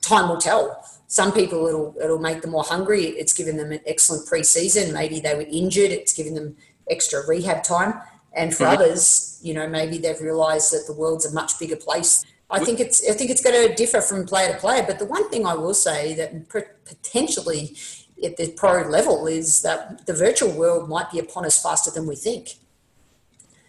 time 0.00 0.28
will 0.30 0.38
tell 0.38 0.82
some 1.08 1.32
people 1.32 1.66
it'll 1.66 1.94
it'll 2.02 2.18
make 2.18 2.40
them 2.40 2.52
more 2.52 2.62
hungry. 2.62 3.04
It's 3.06 3.34
given 3.34 3.56
them 3.56 3.72
an 3.72 3.80
excellent 3.86 4.26
preseason. 4.26 4.94
Maybe 4.94 5.20
they 5.20 5.34
were 5.34 5.46
injured. 5.50 5.90
It's 5.90 6.14
given 6.14 6.34
them 6.34 6.56
extra 6.88 7.26
rehab 7.26 7.64
time. 7.64 8.00
And 8.34 8.54
for 8.54 8.64
mm-hmm. 8.64 8.82
others, 8.82 9.40
you 9.42 9.52
know, 9.52 9.68
maybe 9.68 9.98
they've 9.98 10.20
realised 10.20 10.72
that 10.72 10.84
the 10.86 10.92
world's 10.92 11.26
a 11.26 11.32
much 11.32 11.58
bigger 11.58 11.76
place. 11.76 12.24
I 12.50 12.64
think 12.64 12.78
it's 12.80 13.06
I 13.10 13.12
think 13.12 13.30
it's 13.30 13.42
going 13.42 13.68
to 13.68 13.74
differ 13.74 14.00
from 14.00 14.24
player 14.24 14.52
to 14.52 14.58
player. 14.58 14.84
But 14.86 14.98
the 14.98 15.06
one 15.06 15.28
thing 15.28 15.44
I 15.44 15.54
will 15.54 15.74
say 15.74 16.14
that 16.14 16.48
potentially 16.48 17.76
at 18.24 18.36
the 18.36 18.50
pro 18.52 18.82
level 18.82 19.26
is 19.26 19.62
that 19.62 20.06
the 20.06 20.14
virtual 20.14 20.52
world 20.52 20.88
might 20.88 21.10
be 21.10 21.18
upon 21.18 21.44
us 21.44 21.60
faster 21.62 21.90
than 21.90 22.06
we 22.06 22.16
think. 22.16 22.54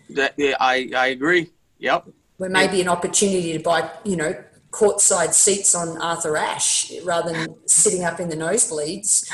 That, 0.10 0.34
yeah, 0.38 0.56
I, 0.60 0.90
I 0.96 1.08
agree. 1.08 1.52
Yep. 1.78 2.08
There 2.40 2.50
may 2.50 2.68
be 2.68 2.82
an 2.82 2.88
opportunity 2.88 3.54
to 3.54 3.60
buy, 3.60 3.90
you 4.04 4.16
know, 4.16 4.34
courtside 4.72 5.34
seats 5.34 5.74
on 5.74 6.02
Arthur 6.02 6.38
Ashe 6.38 6.94
rather 7.04 7.34
than 7.34 7.56
sitting 7.68 8.04
up 8.04 8.20
in 8.20 8.30
the 8.30 8.36
nosebleeds. 8.36 9.30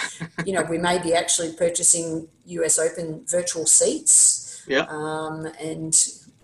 You 0.45 0.53
know, 0.53 0.63
we 0.63 0.77
may 0.77 1.01
be 1.01 1.13
actually 1.13 1.53
purchasing 1.53 2.27
US 2.45 2.79
Open 2.79 3.25
virtual 3.27 3.65
seats. 3.65 4.63
Yeah. 4.67 4.85
Um, 4.89 5.47
and 5.61 5.95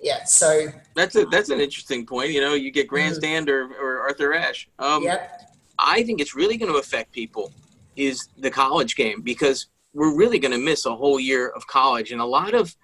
yeah, 0.01 0.23
so 0.25 0.67
that's 0.95 1.15
a, 1.15 1.25
that's 1.25 1.49
an 1.49 1.59
interesting 1.59 2.05
point. 2.05 2.31
You 2.31 2.41
know, 2.41 2.53
you 2.53 2.71
get 2.71 2.87
Grandstand 2.87 3.47
mm. 3.47 3.51
or, 3.51 3.73
or 3.75 4.01
Arthur 4.01 4.33
Ashe. 4.33 4.67
Um, 4.79 5.03
yep. 5.03 5.49
I 5.79 6.03
think 6.03 6.19
it's 6.19 6.35
really 6.35 6.57
going 6.57 6.71
to 6.71 6.77
affect 6.77 7.11
people 7.11 7.51
is 7.95 8.29
the 8.37 8.51
college 8.51 8.95
game 8.95 9.21
because 9.21 9.67
we're 9.93 10.15
really 10.15 10.39
going 10.39 10.53
to 10.53 10.57
miss 10.57 10.85
a 10.85 10.95
whole 10.95 11.19
year 11.19 11.49
of 11.49 11.67
college 11.67 12.11
and 12.11 12.21
a 12.21 12.25
lot 12.25 12.53
of, 12.53 12.75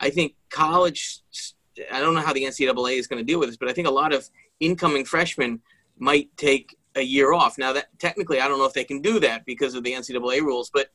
I 0.00 0.10
think 0.10 0.34
college. 0.50 1.20
I 1.92 2.00
don't 2.00 2.14
know 2.14 2.20
how 2.20 2.32
the 2.32 2.44
NCAA 2.44 2.98
is 2.98 3.06
going 3.06 3.18
to 3.18 3.24
deal 3.24 3.38
with 3.38 3.48
this, 3.48 3.56
but 3.56 3.68
I 3.68 3.72
think 3.72 3.86
a 3.86 3.90
lot 3.92 4.12
of 4.12 4.28
incoming 4.60 5.04
freshmen 5.04 5.60
might 5.98 6.34
take 6.36 6.76
a 6.94 7.02
year 7.02 7.32
off. 7.32 7.58
Now 7.58 7.72
that 7.72 7.86
technically 7.98 8.40
I 8.40 8.48
don't 8.48 8.58
know 8.58 8.64
if 8.64 8.72
they 8.72 8.84
can 8.84 9.00
do 9.00 9.20
that 9.20 9.44
because 9.44 9.74
of 9.74 9.84
the 9.84 9.92
NCAA 9.92 10.40
rules, 10.40 10.70
but 10.72 10.88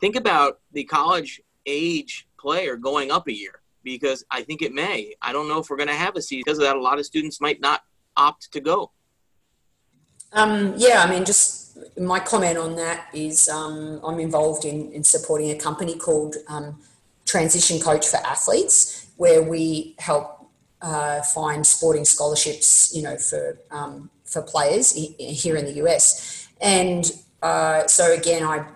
think 0.00 0.16
about 0.16 0.60
the 0.72 0.84
college 0.84 1.40
age 1.66 2.28
player 2.38 2.76
going 2.76 3.10
up 3.10 3.28
a 3.28 3.32
year 3.32 3.60
because 3.82 4.24
I 4.30 4.42
think 4.42 4.62
it 4.62 4.72
may. 4.72 5.14
I 5.22 5.32
don't 5.32 5.48
know 5.48 5.58
if 5.58 5.70
we're 5.70 5.76
going 5.76 5.88
to 5.88 5.94
have 5.94 6.16
a 6.16 6.22
season 6.22 6.42
because 6.44 6.58
of 6.58 6.64
that. 6.64 6.76
A 6.76 6.80
lot 6.80 6.98
of 6.98 7.06
students 7.06 7.40
might 7.40 7.60
not 7.60 7.82
opt 8.16 8.52
to 8.52 8.60
go. 8.60 8.92
Um, 10.32 10.74
yeah, 10.76 11.02
I 11.02 11.10
mean, 11.10 11.24
just 11.24 11.78
my 11.98 12.20
comment 12.20 12.58
on 12.58 12.76
that 12.76 13.08
is 13.14 13.48
um, 13.48 14.00
I'm 14.04 14.20
involved 14.20 14.64
in, 14.64 14.92
in 14.92 15.04
supporting 15.04 15.50
a 15.50 15.56
company 15.56 15.96
called 15.96 16.36
um, 16.48 16.78
Transition 17.28 17.78
Coach 17.78 18.08
for 18.08 18.16
Athletes, 18.16 19.06
where 19.16 19.42
we 19.42 19.94
help 19.98 20.48
uh, 20.80 21.20
find 21.22 21.66
sporting 21.66 22.04
scholarships, 22.04 22.90
you 22.94 23.02
know, 23.02 23.16
for 23.16 23.58
um, 23.70 24.10
for 24.24 24.42
players 24.42 24.92
here 25.18 25.56
in 25.56 25.64
the 25.64 25.74
US. 25.84 26.48
And 26.60 27.10
uh, 27.42 27.86
so 27.86 28.12
again, 28.12 28.42
I, 28.44 28.66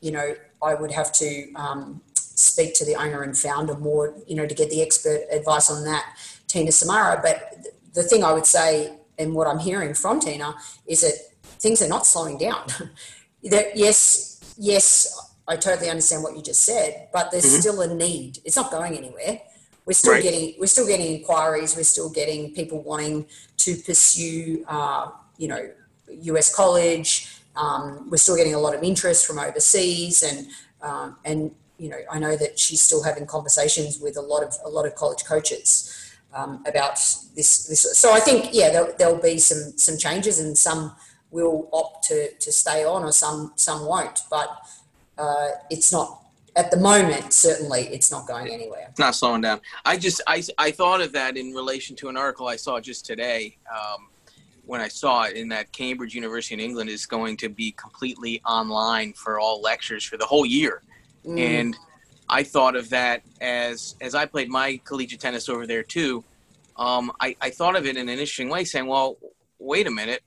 you 0.00 0.10
know, 0.10 0.34
I 0.62 0.74
would 0.74 0.90
have 0.90 1.12
to 1.12 1.52
um, 1.54 2.00
speak 2.14 2.74
to 2.74 2.84
the 2.84 2.94
owner 2.96 3.22
and 3.22 3.36
founder 3.36 3.76
more, 3.76 4.14
you 4.26 4.36
know, 4.36 4.46
to 4.46 4.54
get 4.54 4.70
the 4.70 4.82
expert 4.82 5.22
advice 5.30 5.70
on 5.70 5.84
that, 5.84 6.04
Tina 6.46 6.72
Samara. 6.72 7.20
But 7.22 7.66
the 7.94 8.02
thing 8.02 8.24
I 8.24 8.32
would 8.32 8.46
say, 8.46 8.96
and 9.18 9.34
what 9.34 9.46
I'm 9.46 9.58
hearing 9.58 9.94
from 9.94 10.20
Tina, 10.20 10.54
is 10.86 11.00
that 11.02 11.14
things 11.60 11.82
are 11.82 11.88
not 11.88 12.06
slowing 12.06 12.38
down. 12.38 12.66
that 13.44 13.76
yes, 13.76 14.54
yes, 14.58 15.29
I 15.50 15.56
totally 15.56 15.90
understand 15.90 16.22
what 16.22 16.36
you 16.36 16.42
just 16.42 16.62
said, 16.62 17.08
but 17.12 17.32
there's 17.32 17.44
mm-hmm. 17.44 17.60
still 17.60 17.80
a 17.80 17.92
need. 17.92 18.38
It's 18.44 18.54
not 18.54 18.70
going 18.70 18.96
anywhere. 18.96 19.40
We're 19.84 19.94
still 19.94 20.12
right. 20.12 20.22
getting 20.22 20.54
we're 20.60 20.66
still 20.66 20.86
getting 20.86 21.16
inquiries. 21.16 21.74
We're 21.76 21.82
still 21.82 22.08
getting 22.08 22.54
people 22.54 22.80
wanting 22.82 23.26
to 23.58 23.76
pursue, 23.76 24.64
uh, 24.68 25.10
you 25.36 25.48
know, 25.48 25.70
US 26.08 26.54
college. 26.54 27.40
Um, 27.56 28.08
we're 28.08 28.18
still 28.18 28.36
getting 28.36 28.54
a 28.54 28.58
lot 28.60 28.76
of 28.76 28.84
interest 28.84 29.26
from 29.26 29.40
overseas, 29.40 30.22
and 30.22 30.46
um, 30.80 31.16
and 31.24 31.50
you 31.78 31.88
know, 31.88 31.98
I 32.08 32.20
know 32.20 32.36
that 32.36 32.56
she's 32.56 32.82
still 32.82 33.02
having 33.02 33.26
conversations 33.26 33.98
with 33.98 34.16
a 34.16 34.20
lot 34.20 34.44
of 34.44 34.54
a 34.64 34.68
lot 34.68 34.86
of 34.86 34.94
college 34.94 35.24
coaches 35.24 36.14
um, 36.32 36.62
about 36.66 36.94
this, 37.34 37.66
this. 37.66 37.98
So 37.98 38.12
I 38.12 38.20
think, 38.20 38.50
yeah, 38.52 38.70
there'll, 38.70 38.92
there'll, 38.98 39.20
be 39.20 39.38
some 39.38 39.76
some 39.76 39.98
changes, 39.98 40.38
and 40.38 40.56
some 40.56 40.94
will 41.30 41.68
opt 41.72 42.04
to 42.08 42.32
to 42.32 42.52
stay 42.52 42.84
on, 42.84 43.02
or 43.02 43.12
some 43.12 43.52
some 43.56 43.86
won't. 43.86 44.20
But 44.30 44.48
uh, 45.20 45.48
it's 45.68 45.92
not 45.92 46.22
at 46.56 46.70
the 46.70 46.78
moment. 46.78 47.32
Certainly, 47.32 47.82
it's 47.88 48.10
not 48.10 48.26
going 48.26 48.48
anywhere. 48.48 48.86
It's 48.88 48.98
not 48.98 49.14
slowing 49.14 49.42
down. 49.42 49.60
I 49.84 49.96
just 49.96 50.22
I 50.26 50.42
I 50.58 50.70
thought 50.70 51.00
of 51.00 51.12
that 51.12 51.36
in 51.36 51.52
relation 51.52 51.94
to 51.96 52.08
an 52.08 52.16
article 52.16 52.48
I 52.48 52.56
saw 52.56 52.80
just 52.80 53.04
today. 53.04 53.58
Um, 53.70 54.08
when 54.64 54.80
I 54.80 54.88
saw 54.88 55.24
it 55.24 55.36
in 55.36 55.48
that 55.48 55.72
Cambridge 55.72 56.14
University 56.14 56.54
in 56.54 56.60
England 56.60 56.90
is 56.90 57.04
going 57.04 57.36
to 57.38 57.48
be 57.48 57.72
completely 57.72 58.40
online 58.46 59.12
for 59.14 59.40
all 59.40 59.60
lectures 59.60 60.04
for 60.04 60.16
the 60.16 60.24
whole 60.24 60.46
year. 60.46 60.82
Mm. 61.26 61.38
And 61.40 61.76
I 62.28 62.44
thought 62.44 62.76
of 62.76 62.88
that 62.90 63.22
as 63.40 63.96
as 64.00 64.14
I 64.14 64.26
played 64.26 64.48
my 64.48 64.80
collegiate 64.84 65.20
tennis 65.20 65.48
over 65.48 65.66
there 65.66 65.82
too. 65.82 66.24
Um, 66.76 67.12
I, 67.20 67.36
I 67.42 67.50
thought 67.50 67.76
of 67.76 67.84
it 67.84 67.96
in 67.96 68.08
an 68.08 68.08
interesting 68.08 68.48
way, 68.48 68.64
saying, 68.64 68.86
"Well, 68.86 69.18
wait 69.60 69.86
a 69.86 69.90
minute, 69.90 70.22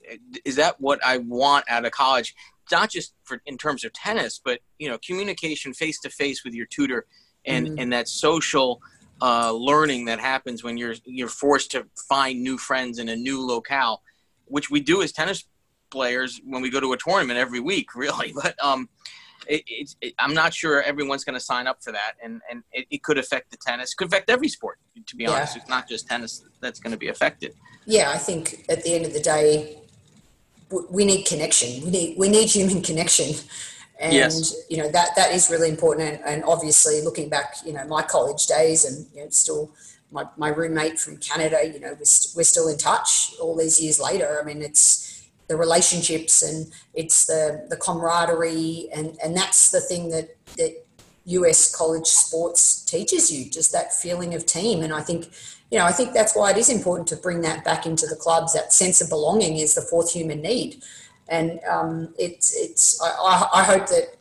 is 0.45 0.55
that 0.57 0.79
what 0.79 0.99
I 1.03 1.17
want 1.17 1.65
out 1.67 1.85
of 1.85 1.91
college? 1.91 2.35
Not 2.71 2.89
just 2.89 3.13
for 3.23 3.41
in 3.45 3.57
terms 3.57 3.83
of 3.83 3.93
tennis, 3.93 4.39
but 4.43 4.59
you 4.79 4.89
know, 4.89 4.97
communication 5.05 5.73
face 5.73 5.99
to 6.01 6.09
face 6.09 6.43
with 6.43 6.53
your 6.53 6.65
tutor, 6.65 7.05
and 7.45 7.67
mm-hmm. 7.67 7.79
and 7.79 7.93
that 7.93 8.07
social 8.07 8.81
uh, 9.21 9.51
learning 9.51 10.05
that 10.05 10.19
happens 10.19 10.63
when 10.63 10.77
you're 10.77 10.95
you're 11.05 11.27
forced 11.27 11.71
to 11.71 11.85
find 12.09 12.41
new 12.41 12.57
friends 12.57 12.99
in 12.99 13.09
a 13.09 13.15
new 13.15 13.45
locale, 13.45 14.01
which 14.45 14.69
we 14.69 14.79
do 14.79 15.01
as 15.01 15.11
tennis 15.11 15.45
players 15.89 16.41
when 16.43 16.61
we 16.61 16.69
go 16.69 16.79
to 16.79 16.93
a 16.93 16.97
tournament 16.97 17.39
every 17.39 17.59
week, 17.59 17.95
really. 17.95 18.33
But 18.33 18.61
um, 18.63 18.89
it, 19.47 19.95
it, 20.01 20.13
I'm 20.19 20.33
not 20.33 20.53
sure 20.53 20.81
everyone's 20.81 21.23
going 21.23 21.37
to 21.37 21.43
sign 21.43 21.67
up 21.67 21.83
for 21.83 21.91
that, 21.91 22.13
and 22.23 22.41
and 22.49 22.63
it, 22.71 22.85
it, 22.89 23.03
could 23.03 23.17
affect 23.17 23.51
the 23.51 23.57
tennis. 23.57 23.91
It 23.91 23.97
could 23.97 24.07
affect 24.07 24.29
every 24.29 24.49
sport, 24.49 24.79
to 25.05 25.15
be 25.15 25.27
honest. 25.27 25.57
It's 25.57 25.69
not 25.69 25.87
just 25.87 26.07
tennis 26.07 26.43
that's 26.61 26.79
going 26.79 26.91
to 26.91 26.97
be 26.97 27.09
affected. 27.09 27.53
Yeah, 27.85 28.11
I 28.11 28.17
think 28.17 28.65
at 28.69 28.83
the 28.83 28.93
end 28.93 29.05
of 29.05 29.13
the 29.13 29.19
day, 29.19 29.82
we 30.89 31.05
need 31.05 31.25
connection. 31.25 31.83
We 31.83 31.89
need 31.89 32.17
we 32.17 32.29
need 32.29 32.49
human 32.49 32.81
connection, 32.81 33.35
and 33.99 34.13
yes. 34.13 34.55
you 34.69 34.77
know 34.77 34.89
that 34.91 35.09
that 35.15 35.33
is 35.33 35.49
really 35.49 35.69
important. 35.69 36.09
And, 36.09 36.21
and, 36.25 36.43
obviously, 36.43 37.01
looking 37.01 37.29
back, 37.29 37.55
you 37.65 37.73
know, 37.73 37.85
my 37.85 38.01
college 38.01 38.45
days, 38.47 38.85
and 38.85 39.05
you 39.13 39.23
know, 39.23 39.29
still 39.29 39.71
my, 40.11 40.25
my 40.37 40.49
roommate 40.49 40.99
from 40.99 41.17
Canada, 41.17 41.57
you 41.65 41.79
know, 41.79 41.95
we're, 41.97 42.05
st- 42.05 42.35
we're 42.37 42.43
still 42.43 42.67
in 42.67 42.77
touch 42.77 43.33
all 43.41 43.57
these 43.57 43.81
years 43.81 43.99
later. 43.99 44.39
I 44.39 44.45
mean, 44.45 44.61
it's 44.61 45.13
the 45.47 45.57
relationships 45.57 46.41
and 46.41 46.71
it's 46.93 47.25
the 47.25 47.65
the 47.69 47.75
camaraderie 47.75 48.87
and 48.93 49.17
and 49.23 49.35
that's 49.35 49.71
the 49.71 49.81
thing 49.81 50.09
that 50.09 50.35
that 50.57 50.85
US 51.25 51.73
college 51.75 52.07
sports 52.07 52.83
teaches 52.85 53.31
you 53.31 53.49
just 53.49 53.71
that 53.71 53.93
feeling 53.93 54.33
of 54.33 54.45
team 54.45 54.81
and 54.83 54.93
I 54.93 55.01
think 55.01 55.29
you 55.73 55.79
know 55.79 55.85
I 55.85 55.91
think 55.91 56.13
that's 56.13 56.35
why 56.35 56.51
it 56.51 56.57
is 56.57 56.69
important 56.69 57.07
to 57.07 57.15
bring 57.15 57.41
that 57.41 57.65
back 57.65 57.87
into 57.87 58.05
the 58.05 58.15
clubs. 58.15 58.53
That 58.53 58.71
sense 58.71 59.01
of 59.01 59.09
belonging 59.09 59.57
is 59.57 59.73
the 59.73 59.81
fourth 59.81 60.11
human 60.11 60.39
need. 60.39 60.83
And 61.29 61.59
um, 61.67 62.13
it's 62.19 62.55
it's 62.55 63.01
I, 63.01 63.49
I 63.55 63.63
hope 63.63 63.87
that 63.87 64.15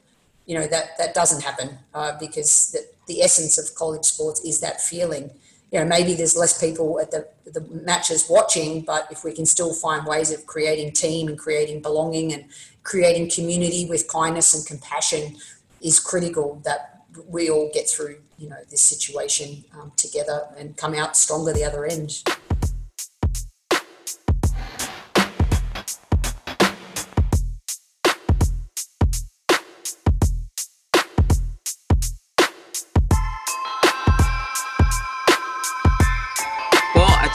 you 0.47 0.59
know 0.59 0.67
that 0.67 0.97
that 0.97 1.13
doesn't 1.13 1.43
happen 1.43 1.79
uh, 1.93 2.17
because 2.19 2.71
the, 2.73 2.81
the 3.07 3.21
essence 3.21 3.59
of 3.59 3.75
college 3.75 4.07
sports 4.07 4.41
is 4.41 4.61
that 4.61 4.81
feeling. 4.81 5.31
You 5.71 5.81
know, 5.81 5.85
maybe 5.85 6.15
there's 6.15 6.37
less 6.37 6.59
people 6.59 6.99
at 7.01 7.11
the, 7.11 7.29
the 7.45 7.61
matches 7.85 8.27
watching, 8.31 8.81
but 8.81 9.09
if 9.11 9.23
we 9.23 9.33
can 9.33 9.45
still 9.45 9.75
find 9.75 10.07
ways 10.07 10.31
of 10.31 10.47
creating 10.47 10.93
team 10.93 11.29
and 11.29 11.39
creating 11.39 11.83
belonging 11.83 12.33
and 12.33 12.47
creating 12.83 13.29
community 13.29 13.85
with 13.87 14.09
kindness 14.09 14.55
and 14.55 14.67
compassion 14.67 15.37
is 15.83 15.99
critical 15.99 16.61
that 16.65 16.92
we 17.27 17.51
all 17.51 17.71
get 17.73 17.89
through, 17.89 18.19
you 18.39 18.49
know, 18.49 18.57
this 18.71 18.83
situation 18.83 19.65
um, 19.75 19.93
together 19.97 20.49
and 20.57 20.77
come 20.77 20.95
out 20.95 21.17
stronger 21.17 21.53
the 21.53 21.65
other 21.65 21.85
end. 21.85 22.23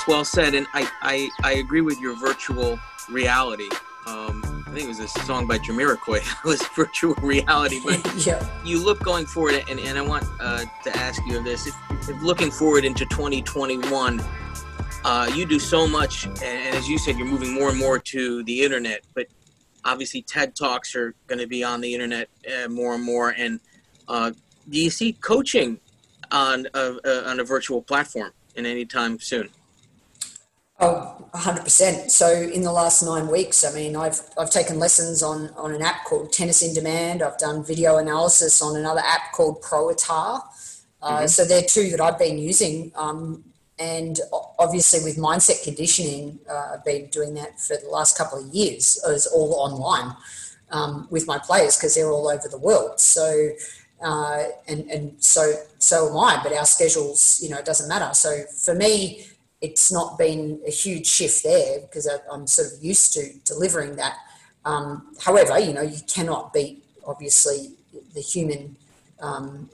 well 0.07 0.23
said, 0.23 0.55
and 0.55 0.65
I, 0.73 0.89
I, 1.01 1.29
I 1.43 1.53
agree 1.55 1.81
with 1.81 1.99
your 1.99 2.15
virtual 2.15 2.79
reality. 3.09 3.69
Um, 4.05 4.56
I 4.67 4.69
think 4.71 4.83
it 4.83 4.87
was 4.87 4.99
a 4.99 5.07
song 5.07 5.47
by 5.47 5.59
Jamiroquai. 5.59 6.17
it 6.45 6.47
was 6.47 6.61
virtual 6.75 7.15
reality, 7.15 7.79
but 7.83 8.03
yeah. 8.25 8.45
you 8.65 8.83
look 8.83 9.01
going 9.01 9.25
forward, 9.25 9.63
and, 9.69 9.79
and 9.79 9.97
I 9.97 10.01
want 10.01 10.25
uh, 10.41 10.65
to 10.83 10.97
ask 10.97 11.21
you 11.25 11.37
of 11.37 11.45
this: 11.45 11.67
if, 11.67 11.75
if 12.09 12.21
looking 12.21 12.51
forward 12.51 12.83
into 12.83 13.05
2021, 13.05 14.21
uh, 15.05 15.31
you 15.33 15.45
do 15.45 15.57
so 15.57 15.87
much, 15.87 16.25
and, 16.25 16.43
and 16.43 16.75
as 16.75 16.89
you 16.89 16.97
said, 16.97 17.17
you're 17.17 17.27
moving 17.27 17.53
more 17.53 17.69
and 17.69 17.79
more 17.79 17.97
to 17.97 18.43
the 18.43 18.61
internet. 18.61 19.05
But 19.13 19.27
obviously, 19.85 20.21
TED 20.21 20.53
talks 20.53 20.97
are 20.97 21.15
going 21.27 21.39
to 21.39 21.47
be 21.47 21.63
on 21.63 21.79
the 21.79 21.93
internet 21.93 22.27
uh, 22.45 22.67
more 22.67 22.93
and 22.95 23.03
more. 23.03 23.29
And 23.37 23.61
uh, 24.09 24.31
do 24.69 24.79
you 24.81 24.89
see 24.89 25.13
coaching 25.13 25.79
on 26.29 26.67
a, 26.73 27.29
on 27.29 27.39
a 27.39 27.43
virtual 27.45 27.81
platform 27.81 28.31
in 28.55 28.65
any 28.65 28.83
time 28.83 29.17
soon? 29.17 29.49
Oh, 30.79 31.25
100%. 31.33 32.11
So 32.11 32.31
in 32.31 32.61
the 32.61 32.71
last 32.71 33.01
nine 33.01 33.27
weeks, 33.29 33.65
I 33.65 33.73
mean, 33.73 33.95
I've, 33.95 34.21
I've 34.37 34.51
taken 34.51 34.77
lessons 34.77 35.23
on, 35.23 35.49
on 35.57 35.73
an 35.73 35.81
app 35.81 36.05
called 36.05 36.31
Tennis 36.31 36.61
in 36.61 36.73
Demand. 36.73 37.23
I've 37.23 37.37
done 37.39 37.63
video 37.63 37.97
analysis 37.97 38.61
on 38.61 38.75
another 38.75 39.01
app 39.03 39.31
called 39.33 39.61
ProAtar. 39.63 40.41
Uh, 41.01 41.17
mm-hmm. 41.17 41.27
So 41.27 41.45
they're 41.45 41.63
two 41.63 41.89
that 41.89 41.99
I've 41.99 42.19
been 42.19 42.37
using. 42.37 42.91
Um, 42.95 43.43
and 43.79 44.19
obviously 44.59 45.03
with 45.03 45.17
mindset 45.17 45.63
conditioning, 45.63 46.39
uh, 46.49 46.73
I've 46.73 46.85
been 46.85 47.07
doing 47.09 47.33
that 47.35 47.59
for 47.59 47.77
the 47.77 47.89
last 47.89 48.17
couple 48.17 48.39
of 48.39 48.53
years. 48.53 48.99
It's 49.07 49.27
all 49.27 49.53
online 49.53 50.15
um, 50.71 51.07
with 51.09 51.25
my 51.25 51.39
players 51.39 51.75
because 51.75 51.95
they're 51.95 52.11
all 52.11 52.27
over 52.27 52.47
the 52.47 52.57
world. 52.57 52.99
So, 52.99 53.49
uh, 54.03 54.45
and, 54.67 54.89
and 54.91 55.23
so, 55.23 55.53
so 55.79 56.09
am 56.09 56.17
I, 56.17 56.39
but 56.43 56.53
our 56.53 56.65
schedules, 56.65 57.39
you 57.41 57.49
know, 57.49 57.57
it 57.57 57.65
doesn't 57.65 57.87
matter. 57.87 58.13
So 58.13 58.43
for 58.63 58.75
me, 58.75 59.27
it's 59.61 59.91
not 59.91 60.17
been 60.17 60.59
a 60.67 60.71
huge 60.71 61.07
shift 61.07 61.43
there 61.43 61.79
because 61.81 62.07
I, 62.07 62.33
am 62.33 62.45
sort 62.47 62.73
of 62.73 62.83
used 62.83 63.13
to 63.13 63.33
delivering 63.43 63.95
that. 63.95 64.17
Um, 64.65 65.15
however, 65.19 65.59
you 65.59 65.73
know, 65.73 65.81
you 65.81 65.99
cannot 66.07 66.53
beat 66.53 66.83
obviously 67.05 67.71
the 68.13 68.21
human 68.21 68.75
um, 69.19 69.69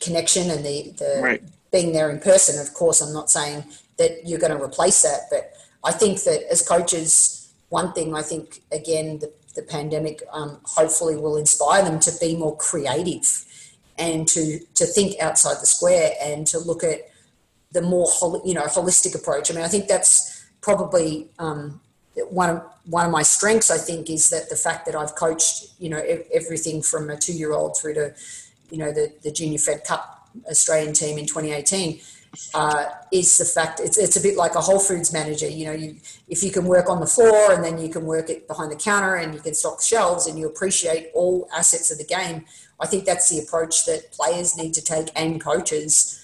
connection 0.00 0.50
and 0.50 0.64
the, 0.64 0.94
the 0.98 1.20
right. 1.22 1.42
being 1.72 1.92
there 1.92 2.10
in 2.10 2.20
person. 2.20 2.60
Of 2.60 2.74
course, 2.74 3.00
I'm 3.00 3.12
not 3.12 3.30
saying 3.30 3.64
that 3.96 4.26
you're 4.26 4.38
going 4.38 4.56
to 4.56 4.62
replace 4.62 5.02
that, 5.02 5.22
but 5.30 5.52
I 5.82 5.92
think 5.92 6.22
that 6.24 6.42
as 6.50 6.66
coaches, 6.66 7.52
one 7.70 7.92
thing 7.92 8.14
I 8.14 8.22
think 8.22 8.62
again 8.70 9.18
the, 9.18 9.32
the 9.54 9.62
pandemic 9.62 10.22
um, 10.32 10.58
hopefully 10.64 11.16
will 11.16 11.36
inspire 11.36 11.82
them 11.82 11.98
to 12.00 12.12
be 12.20 12.36
more 12.36 12.56
creative 12.56 13.44
and 13.98 14.28
to 14.28 14.60
to 14.74 14.86
think 14.86 15.20
outside 15.20 15.60
the 15.60 15.66
square 15.66 16.12
and 16.22 16.46
to 16.48 16.58
look 16.58 16.84
at 16.84 17.10
the 17.74 17.82
more 17.82 18.06
you 18.44 18.54
know 18.54 18.62
holistic 18.62 19.14
approach. 19.14 19.50
I 19.50 19.54
mean, 19.54 19.64
I 19.64 19.68
think 19.68 19.86
that's 19.86 20.46
probably 20.62 21.28
um, 21.38 21.80
one 22.30 22.48
of 22.48 22.62
one 22.86 23.04
of 23.04 23.12
my 23.12 23.22
strengths. 23.22 23.70
I 23.70 23.76
think 23.76 24.08
is 24.08 24.30
that 24.30 24.48
the 24.48 24.56
fact 24.56 24.86
that 24.86 24.94
I've 24.94 25.14
coached 25.14 25.66
you 25.78 25.90
know 25.90 26.02
everything 26.32 26.80
from 26.80 27.10
a 27.10 27.16
two 27.16 27.34
year 27.34 27.52
old 27.52 27.76
through 27.76 27.94
to 27.94 28.14
you 28.70 28.78
know 28.78 28.92
the 28.92 29.12
the 29.22 29.30
Junior 29.30 29.58
Fed 29.58 29.84
Cup 29.84 30.30
Australian 30.48 30.94
team 30.94 31.18
in 31.18 31.26
2018. 31.26 32.00
Uh, 32.52 32.86
is 33.12 33.38
the 33.38 33.44
fact 33.44 33.78
it's, 33.78 33.96
it's 33.96 34.16
a 34.16 34.20
bit 34.20 34.36
like 34.36 34.56
a 34.56 34.60
Whole 34.60 34.80
Foods 34.80 35.12
manager. 35.12 35.48
You 35.48 35.66
know, 35.66 35.72
you 35.72 35.96
if 36.28 36.42
you 36.42 36.50
can 36.50 36.64
work 36.64 36.90
on 36.90 36.98
the 36.98 37.06
floor 37.06 37.52
and 37.52 37.62
then 37.62 37.78
you 37.78 37.88
can 37.88 38.04
work 38.04 38.28
it 38.28 38.48
behind 38.48 38.72
the 38.72 38.76
counter 38.76 39.14
and 39.16 39.32
you 39.32 39.40
can 39.40 39.54
stock 39.54 39.80
shelves 39.80 40.26
and 40.26 40.36
you 40.36 40.46
appreciate 40.48 41.10
all 41.14 41.48
assets 41.56 41.92
of 41.92 41.98
the 41.98 42.04
game. 42.04 42.44
I 42.80 42.88
think 42.88 43.04
that's 43.04 43.28
the 43.28 43.38
approach 43.38 43.86
that 43.86 44.10
players 44.10 44.56
need 44.56 44.74
to 44.74 44.82
take 44.82 45.10
and 45.14 45.40
coaches 45.40 46.23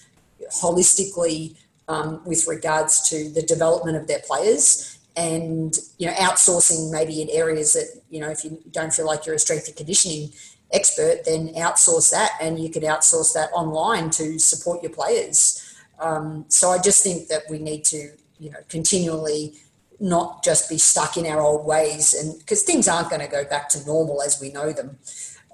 holistically 0.53 1.57
um, 1.88 2.22
with 2.24 2.47
regards 2.47 3.09
to 3.11 3.30
the 3.30 3.43
development 3.43 3.97
of 3.97 4.07
their 4.07 4.20
players 4.20 4.99
and 5.16 5.76
you 5.99 6.07
know 6.07 6.12
outsourcing 6.14 6.91
maybe 6.93 7.20
in 7.20 7.28
areas 7.30 7.72
that 7.72 8.01
you 8.11 8.20
know 8.20 8.30
if 8.30 8.45
you 8.45 8.59
don't 8.70 8.93
feel 8.93 9.07
like 9.07 9.26
you're 9.26 9.34
a 9.34 9.38
strength 9.38 9.66
and 9.66 9.76
conditioning 9.76 10.30
expert 10.72 11.24
then 11.24 11.49
outsource 11.55 12.11
that 12.12 12.30
and 12.41 12.61
you 12.61 12.70
could 12.70 12.84
outsource 12.84 13.34
that 13.34 13.51
online 13.53 14.09
to 14.09 14.38
support 14.38 14.80
your 14.84 14.93
players 14.93 15.74
um, 15.99 16.45
so 16.49 16.70
i 16.70 16.78
just 16.78 17.03
think 17.03 17.26
that 17.26 17.43
we 17.51 17.59
need 17.59 17.84
to 17.84 18.12
you 18.41 18.51
know, 18.51 18.59
continually 18.68 19.55
not 20.01 20.43
just 20.43 20.68
be 20.68 20.78
stuck 20.78 21.16
in 21.18 21.26
our 21.26 21.41
old 21.41 21.64
ways 21.64 22.14
and 22.14 22.38
because 22.38 22.62
things 22.62 22.88
aren't 22.88 23.11
going 23.11 23.20
to 23.20 23.28
go 23.28 23.45
back 23.45 23.68
to 23.68 23.86
normal 23.86 24.22
as 24.22 24.41
we 24.41 24.51
know 24.51 24.72
them. 24.72 24.99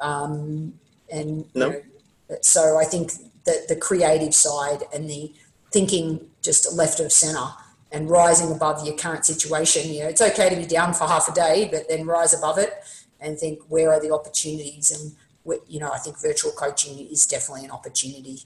Um, 0.01 0.75
and 1.11 1.45
no. 1.55 1.67
you 1.67 1.73
know, 1.73 2.37
so 2.41 2.79
I 2.79 2.85
think 2.85 3.13
that 3.47 3.69
the 3.69 3.77
creative 3.77 4.35
side 4.35 4.85
and 4.93 5.09
the 5.09 5.33
thinking 5.73 6.29
just 6.43 6.73
left 6.75 7.01
of 7.01 7.13
center 7.13 7.47
and 7.93 8.11
rising 8.11 8.53
above 8.53 8.85
your 8.87 8.97
current 8.97 9.25
situation. 9.25 9.93
You 9.93 10.01
know, 10.01 10.09
it's 10.09 10.21
okay 10.21 10.49
to 10.51 10.57
be 10.57 10.67
down 10.67 10.93
for 10.93 11.07
half 11.07 11.29
a 11.29 11.33
day, 11.33 11.69
but 11.71 11.89
then 11.89 12.07
rise 12.07 12.35
above 12.35 12.59
it 12.59 12.73
and 13.21 13.39
think 13.39 13.61
where 13.69 13.93
are 13.93 14.01
the 14.01 14.13
opportunities. 14.13 14.91
And 14.91 15.61
you 15.69 15.81
know, 15.81 15.91
I 15.91 15.99
think 15.99 16.21
virtual 16.21 16.53
coaching 16.53 17.07
is 17.07 17.27
definitely 17.27 17.65
an 17.65 17.71
opportunity. 17.71 18.41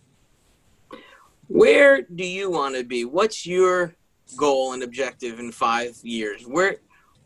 Where 1.49 2.03
do 2.03 2.25
you 2.25 2.51
want 2.51 2.77
to 2.77 2.85
be? 2.85 3.05
What's 3.05 3.47
your 3.47 3.95
goal 4.37 4.73
and 4.73 4.83
objective 4.83 5.41
in 5.41 5.51
five 5.51 5.97
years? 6.03 6.45
Where, 6.45 6.77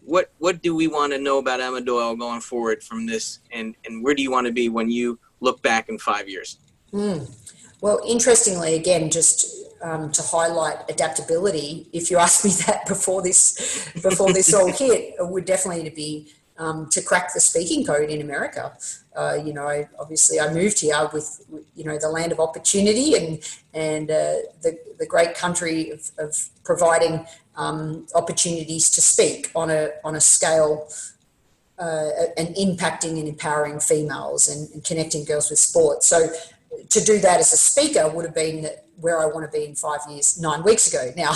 what, 0.01 0.33
what 0.39 0.63
do 0.63 0.75
we 0.75 0.87
want 0.87 1.13
to 1.13 1.19
know 1.19 1.39
about 1.39 1.61
Emma 1.61 1.81
Doyle 1.81 2.17
going 2.17 2.41
forward 2.41 2.83
from 2.83 3.07
this, 3.07 3.41
and 3.53 3.75
and 3.85 4.03
where 4.03 4.15
do 4.15 4.23
you 4.23 4.31
want 4.31 4.47
to 4.47 4.53
be 4.53 4.69
when 4.69 4.91
you 4.91 5.19
look 5.41 5.61
back 5.63 5.89
in 5.89 5.99
five 5.99 6.29
years? 6.29 6.59
Mm. 6.93 7.29
Well, 7.85 8.01
interestingly, 8.09 8.77
again, 8.77 9.11
just 9.11 9.45
um, 9.83 10.11
to 10.13 10.23
highlight 10.23 10.89
adaptability, 10.89 11.87
if 11.93 12.11
you 12.11 12.17
asked 12.17 12.43
me 12.43 12.51
that 12.67 12.87
before 12.89 13.21
this 13.21 13.91
before 13.93 14.33
this 14.33 14.55
all 14.55 14.69
hit, 14.83 15.17
it 15.19 15.29
would 15.29 15.45
definitely 15.45 15.91
be 15.91 16.33
um, 16.57 16.89
to 16.93 17.03
crack 17.03 17.35
the 17.35 17.41
speaking 17.41 17.85
code 17.85 18.09
in 18.09 18.23
America. 18.23 18.73
Uh, 19.15 19.35
you 19.45 19.53
know, 19.53 19.87
obviously 19.99 20.41
I 20.41 20.51
moved 20.51 20.81
here 20.81 21.11
with, 21.13 21.45
you 21.77 21.85
know, 21.85 21.99
the 21.99 22.09
land 22.09 22.33
of 22.33 22.41
opportunity 22.41 23.17
and 23.17 23.29
and 23.75 24.11
uh, 24.11 24.37
the 24.63 24.79
the 24.99 25.05
great 25.05 25.35
country 25.35 25.91
of, 25.91 26.11
of 26.17 26.49
providing 26.65 27.27
um, 27.55 28.07
opportunities 28.15 28.89
to 28.93 29.03
speak 29.03 29.51
on 29.55 29.69
a 29.69 29.91
on 30.05 30.15
a 30.15 30.23
scale. 30.23 30.89
Uh, 31.77 32.11
and 32.37 32.55
impacting 32.55 33.19
and 33.19 33.27
empowering 33.27 33.81
females 33.81 34.47
and, 34.47 34.73
and, 34.73 34.85
connecting 34.85 35.25
girls 35.25 35.51
with 35.51 35.59
sport. 35.59 36.05
So, 36.05 36.29
to 36.91 37.05
do 37.05 37.19
that 37.21 37.41
as 37.41 37.53
a 37.53 37.57
speaker 37.57 38.09
would 38.09 38.25
have 38.25 38.35
been 38.35 38.69
where 39.01 39.21
I 39.21 39.27
want 39.27 39.51
to 39.51 39.59
be 39.59 39.65
in 39.65 39.75
five 39.75 40.01
years, 40.09 40.41
nine 40.41 40.63
weeks 40.63 40.93
ago. 40.93 41.13
Now, 41.17 41.35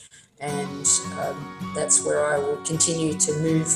And 0.40 0.88
um, 1.20 1.72
that's 1.74 2.05
where 2.05 2.24
I 2.24 2.38
will 2.38 2.59
continue 2.59 3.14
to 3.14 3.32
move 3.38 3.66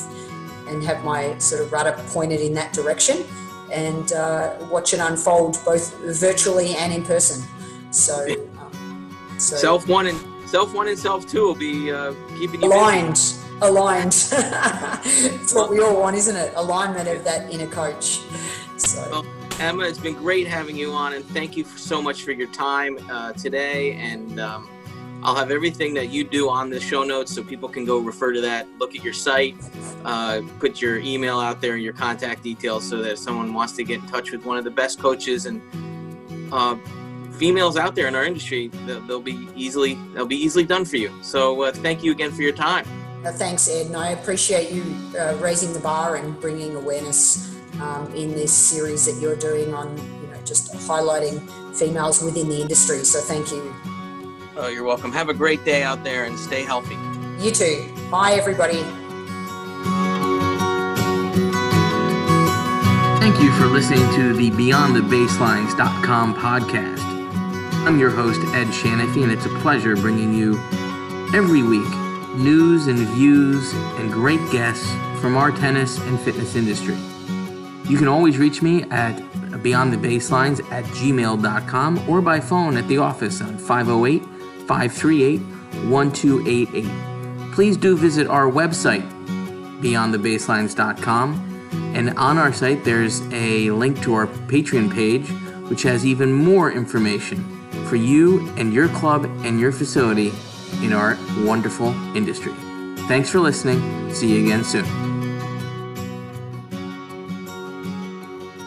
and 0.67 0.83
have 0.83 1.03
my 1.03 1.37
sort 1.37 1.61
of 1.61 1.71
rudder 1.71 1.95
pointed 2.07 2.41
in 2.41 2.53
that 2.53 2.73
direction 2.73 3.25
and 3.71 4.13
uh, 4.13 4.55
watch 4.71 4.93
it 4.93 4.99
unfold 4.99 5.57
both 5.65 5.97
virtually 6.19 6.75
and 6.75 6.93
in 6.93 7.03
person. 7.03 7.43
So, 7.91 8.27
um, 8.59 9.09
so 9.37 9.55
self 9.55 9.87
one 9.87 10.07
and 10.07 10.19
self 10.47 10.73
one 10.73 10.87
and 10.87 10.97
self 10.97 11.27
two 11.27 11.43
will 11.45 11.55
be 11.55 11.91
uh, 11.91 12.13
keeping 12.37 12.61
you 12.61 12.67
aligned. 12.67 13.09
Busy 13.09 13.45
aligned. 13.61 14.13
it's 14.31 15.53
what 15.53 15.69
we 15.69 15.79
all 15.79 15.99
want, 15.99 16.15
isn't 16.15 16.35
it? 16.35 16.53
Alignment 16.55 17.07
of 17.07 17.23
that 17.23 17.51
inner 17.51 17.67
coach. 17.67 18.21
So. 18.77 19.07
Well, 19.09 19.25
Emma, 19.59 19.83
it's 19.83 19.99
been 19.99 20.15
great 20.15 20.47
having 20.47 20.75
you 20.75 20.91
on, 20.91 21.13
and 21.13 21.23
thank 21.25 21.55
you 21.55 21.63
so 21.63 22.01
much 22.01 22.23
for 22.23 22.31
your 22.31 22.47
time 22.49 22.99
uh, 23.09 23.31
today. 23.33 23.93
And 23.93 24.39
um, 24.39 24.69
I'll 25.25 25.35
have 25.35 25.49
everything 25.49 25.95
that 25.95 26.09
you 26.09 26.23
do 26.23 26.49
on 26.49 26.69
the 26.69 26.79
show 26.79 27.03
notes 27.03 27.33
so 27.33 27.43
people 27.43 27.67
can 27.67 27.83
go 27.83 27.97
refer 27.97 28.31
to 28.31 28.41
that, 28.41 28.67
look 28.77 28.95
at 28.95 29.03
your 29.03 29.11
site, 29.11 29.55
uh, 30.05 30.41
put 30.59 30.79
your 30.79 30.99
email 30.99 31.39
out 31.39 31.61
there 31.61 31.73
and 31.73 31.81
your 31.81 31.93
contact 31.93 32.43
details 32.43 32.87
so 32.87 33.01
that 33.01 33.13
if 33.13 33.17
someone 33.17 33.51
wants 33.51 33.73
to 33.73 33.83
get 33.83 34.01
in 34.01 34.07
touch 34.07 34.31
with 34.31 34.45
one 34.45 34.59
of 34.59 34.63
the 34.63 34.69
best 34.69 34.99
coaches 34.99 35.47
and 35.47 35.63
uh, 36.53 36.75
females 37.39 37.75
out 37.75 37.95
there 37.95 38.07
in 38.07 38.13
our 38.13 38.23
industry, 38.23 38.67
they'll, 38.85 39.01
they'll, 39.01 39.19
be 39.19 39.49
easily 39.55 39.95
they'll 40.13 40.27
be 40.27 40.35
easily 40.35 40.63
done 40.63 40.85
for 40.85 40.97
you. 40.97 41.11
So 41.23 41.63
uh, 41.63 41.71
thank 41.71 42.03
you 42.03 42.11
again 42.11 42.31
for 42.31 42.43
your 42.43 42.53
time. 42.53 42.85
Uh, 43.25 43.31
thanks, 43.31 43.67
Ed, 43.67 43.87
and 43.87 43.97
I 43.97 44.09
appreciate 44.09 44.71
you 44.71 44.83
uh, 45.19 45.35
raising 45.37 45.73
the 45.73 45.79
bar 45.79 46.17
and 46.17 46.39
bringing 46.39 46.75
awareness 46.75 47.51
um, 47.81 48.13
in 48.13 48.33
this 48.33 48.53
series 48.53 49.07
that 49.07 49.19
you're 49.19 49.35
doing 49.35 49.73
on, 49.73 49.97
you 50.21 50.27
know, 50.27 50.39
just 50.45 50.71
highlighting 50.87 51.41
females 51.75 52.21
within 52.21 52.47
the 52.47 52.61
industry. 52.61 53.03
So 53.03 53.21
thank 53.21 53.49
you. 53.49 53.73
Oh, 54.57 54.67
you're 54.67 54.83
welcome. 54.83 55.11
Have 55.11 55.29
a 55.29 55.33
great 55.33 55.63
day 55.65 55.83
out 55.83 56.03
there 56.03 56.25
and 56.25 56.37
stay 56.37 56.63
healthy. 56.63 56.97
You 57.39 57.51
too. 57.51 57.91
Bye, 58.09 58.33
everybody. 58.33 58.81
Thank 63.19 63.41
you 63.41 63.51
for 63.53 63.65
listening 63.65 64.05
to 64.15 64.33
the 64.33 64.51
BeyondTheBaselines.com 64.51 66.35
podcast. 66.35 67.03
I'm 67.85 67.99
your 67.99 68.09
host, 68.09 68.39
Ed 68.55 68.67
Shanafi, 68.67 69.23
and 69.23 69.31
it's 69.31 69.45
a 69.45 69.59
pleasure 69.59 69.95
bringing 69.95 70.33
you 70.33 70.57
every 71.33 71.61
week 71.61 71.87
news 72.35 72.87
and 72.87 72.99
views, 72.99 73.73
and 73.97 74.11
great 74.11 74.39
guests 74.51 74.89
from 75.21 75.37
our 75.37 75.51
tennis 75.51 75.97
and 75.99 76.19
fitness 76.19 76.55
industry. 76.55 76.97
You 77.89 77.97
can 77.97 78.07
always 78.07 78.37
reach 78.37 78.61
me 78.61 78.83
at 78.83 79.15
beyondthebaselines 79.63 80.69
at 80.71 80.83
gmail.com 80.85 82.09
or 82.09 82.21
by 82.21 82.39
phone 82.39 82.77
at 82.77 82.87
the 82.87 82.97
office 82.97 83.41
on 83.41 83.57
508 83.57 84.23
538 84.67 85.39
1288. 85.89 87.53
Please 87.53 87.77
do 87.77 87.97
visit 87.97 88.27
our 88.27 88.49
website, 88.49 89.07
beyondthebaselines.com. 89.81 91.51
And 91.95 92.17
on 92.17 92.37
our 92.37 92.51
site, 92.51 92.83
there's 92.83 93.21
a 93.31 93.71
link 93.71 94.01
to 94.03 94.13
our 94.13 94.27
Patreon 94.27 94.93
page, 94.93 95.29
which 95.69 95.83
has 95.83 96.05
even 96.05 96.31
more 96.31 96.71
information 96.71 97.43
for 97.85 97.95
you 97.95 98.49
and 98.57 98.73
your 98.73 98.89
club 98.89 99.25
and 99.45 99.59
your 99.59 99.71
facility 99.71 100.33
in 100.81 100.93
our 100.93 101.17
wonderful 101.45 101.89
industry. 102.15 102.53
Thanks 103.07 103.29
for 103.29 103.39
listening. 103.39 104.13
See 104.13 104.35
you 104.35 104.45
again 104.45 104.63
soon. 104.63 105.14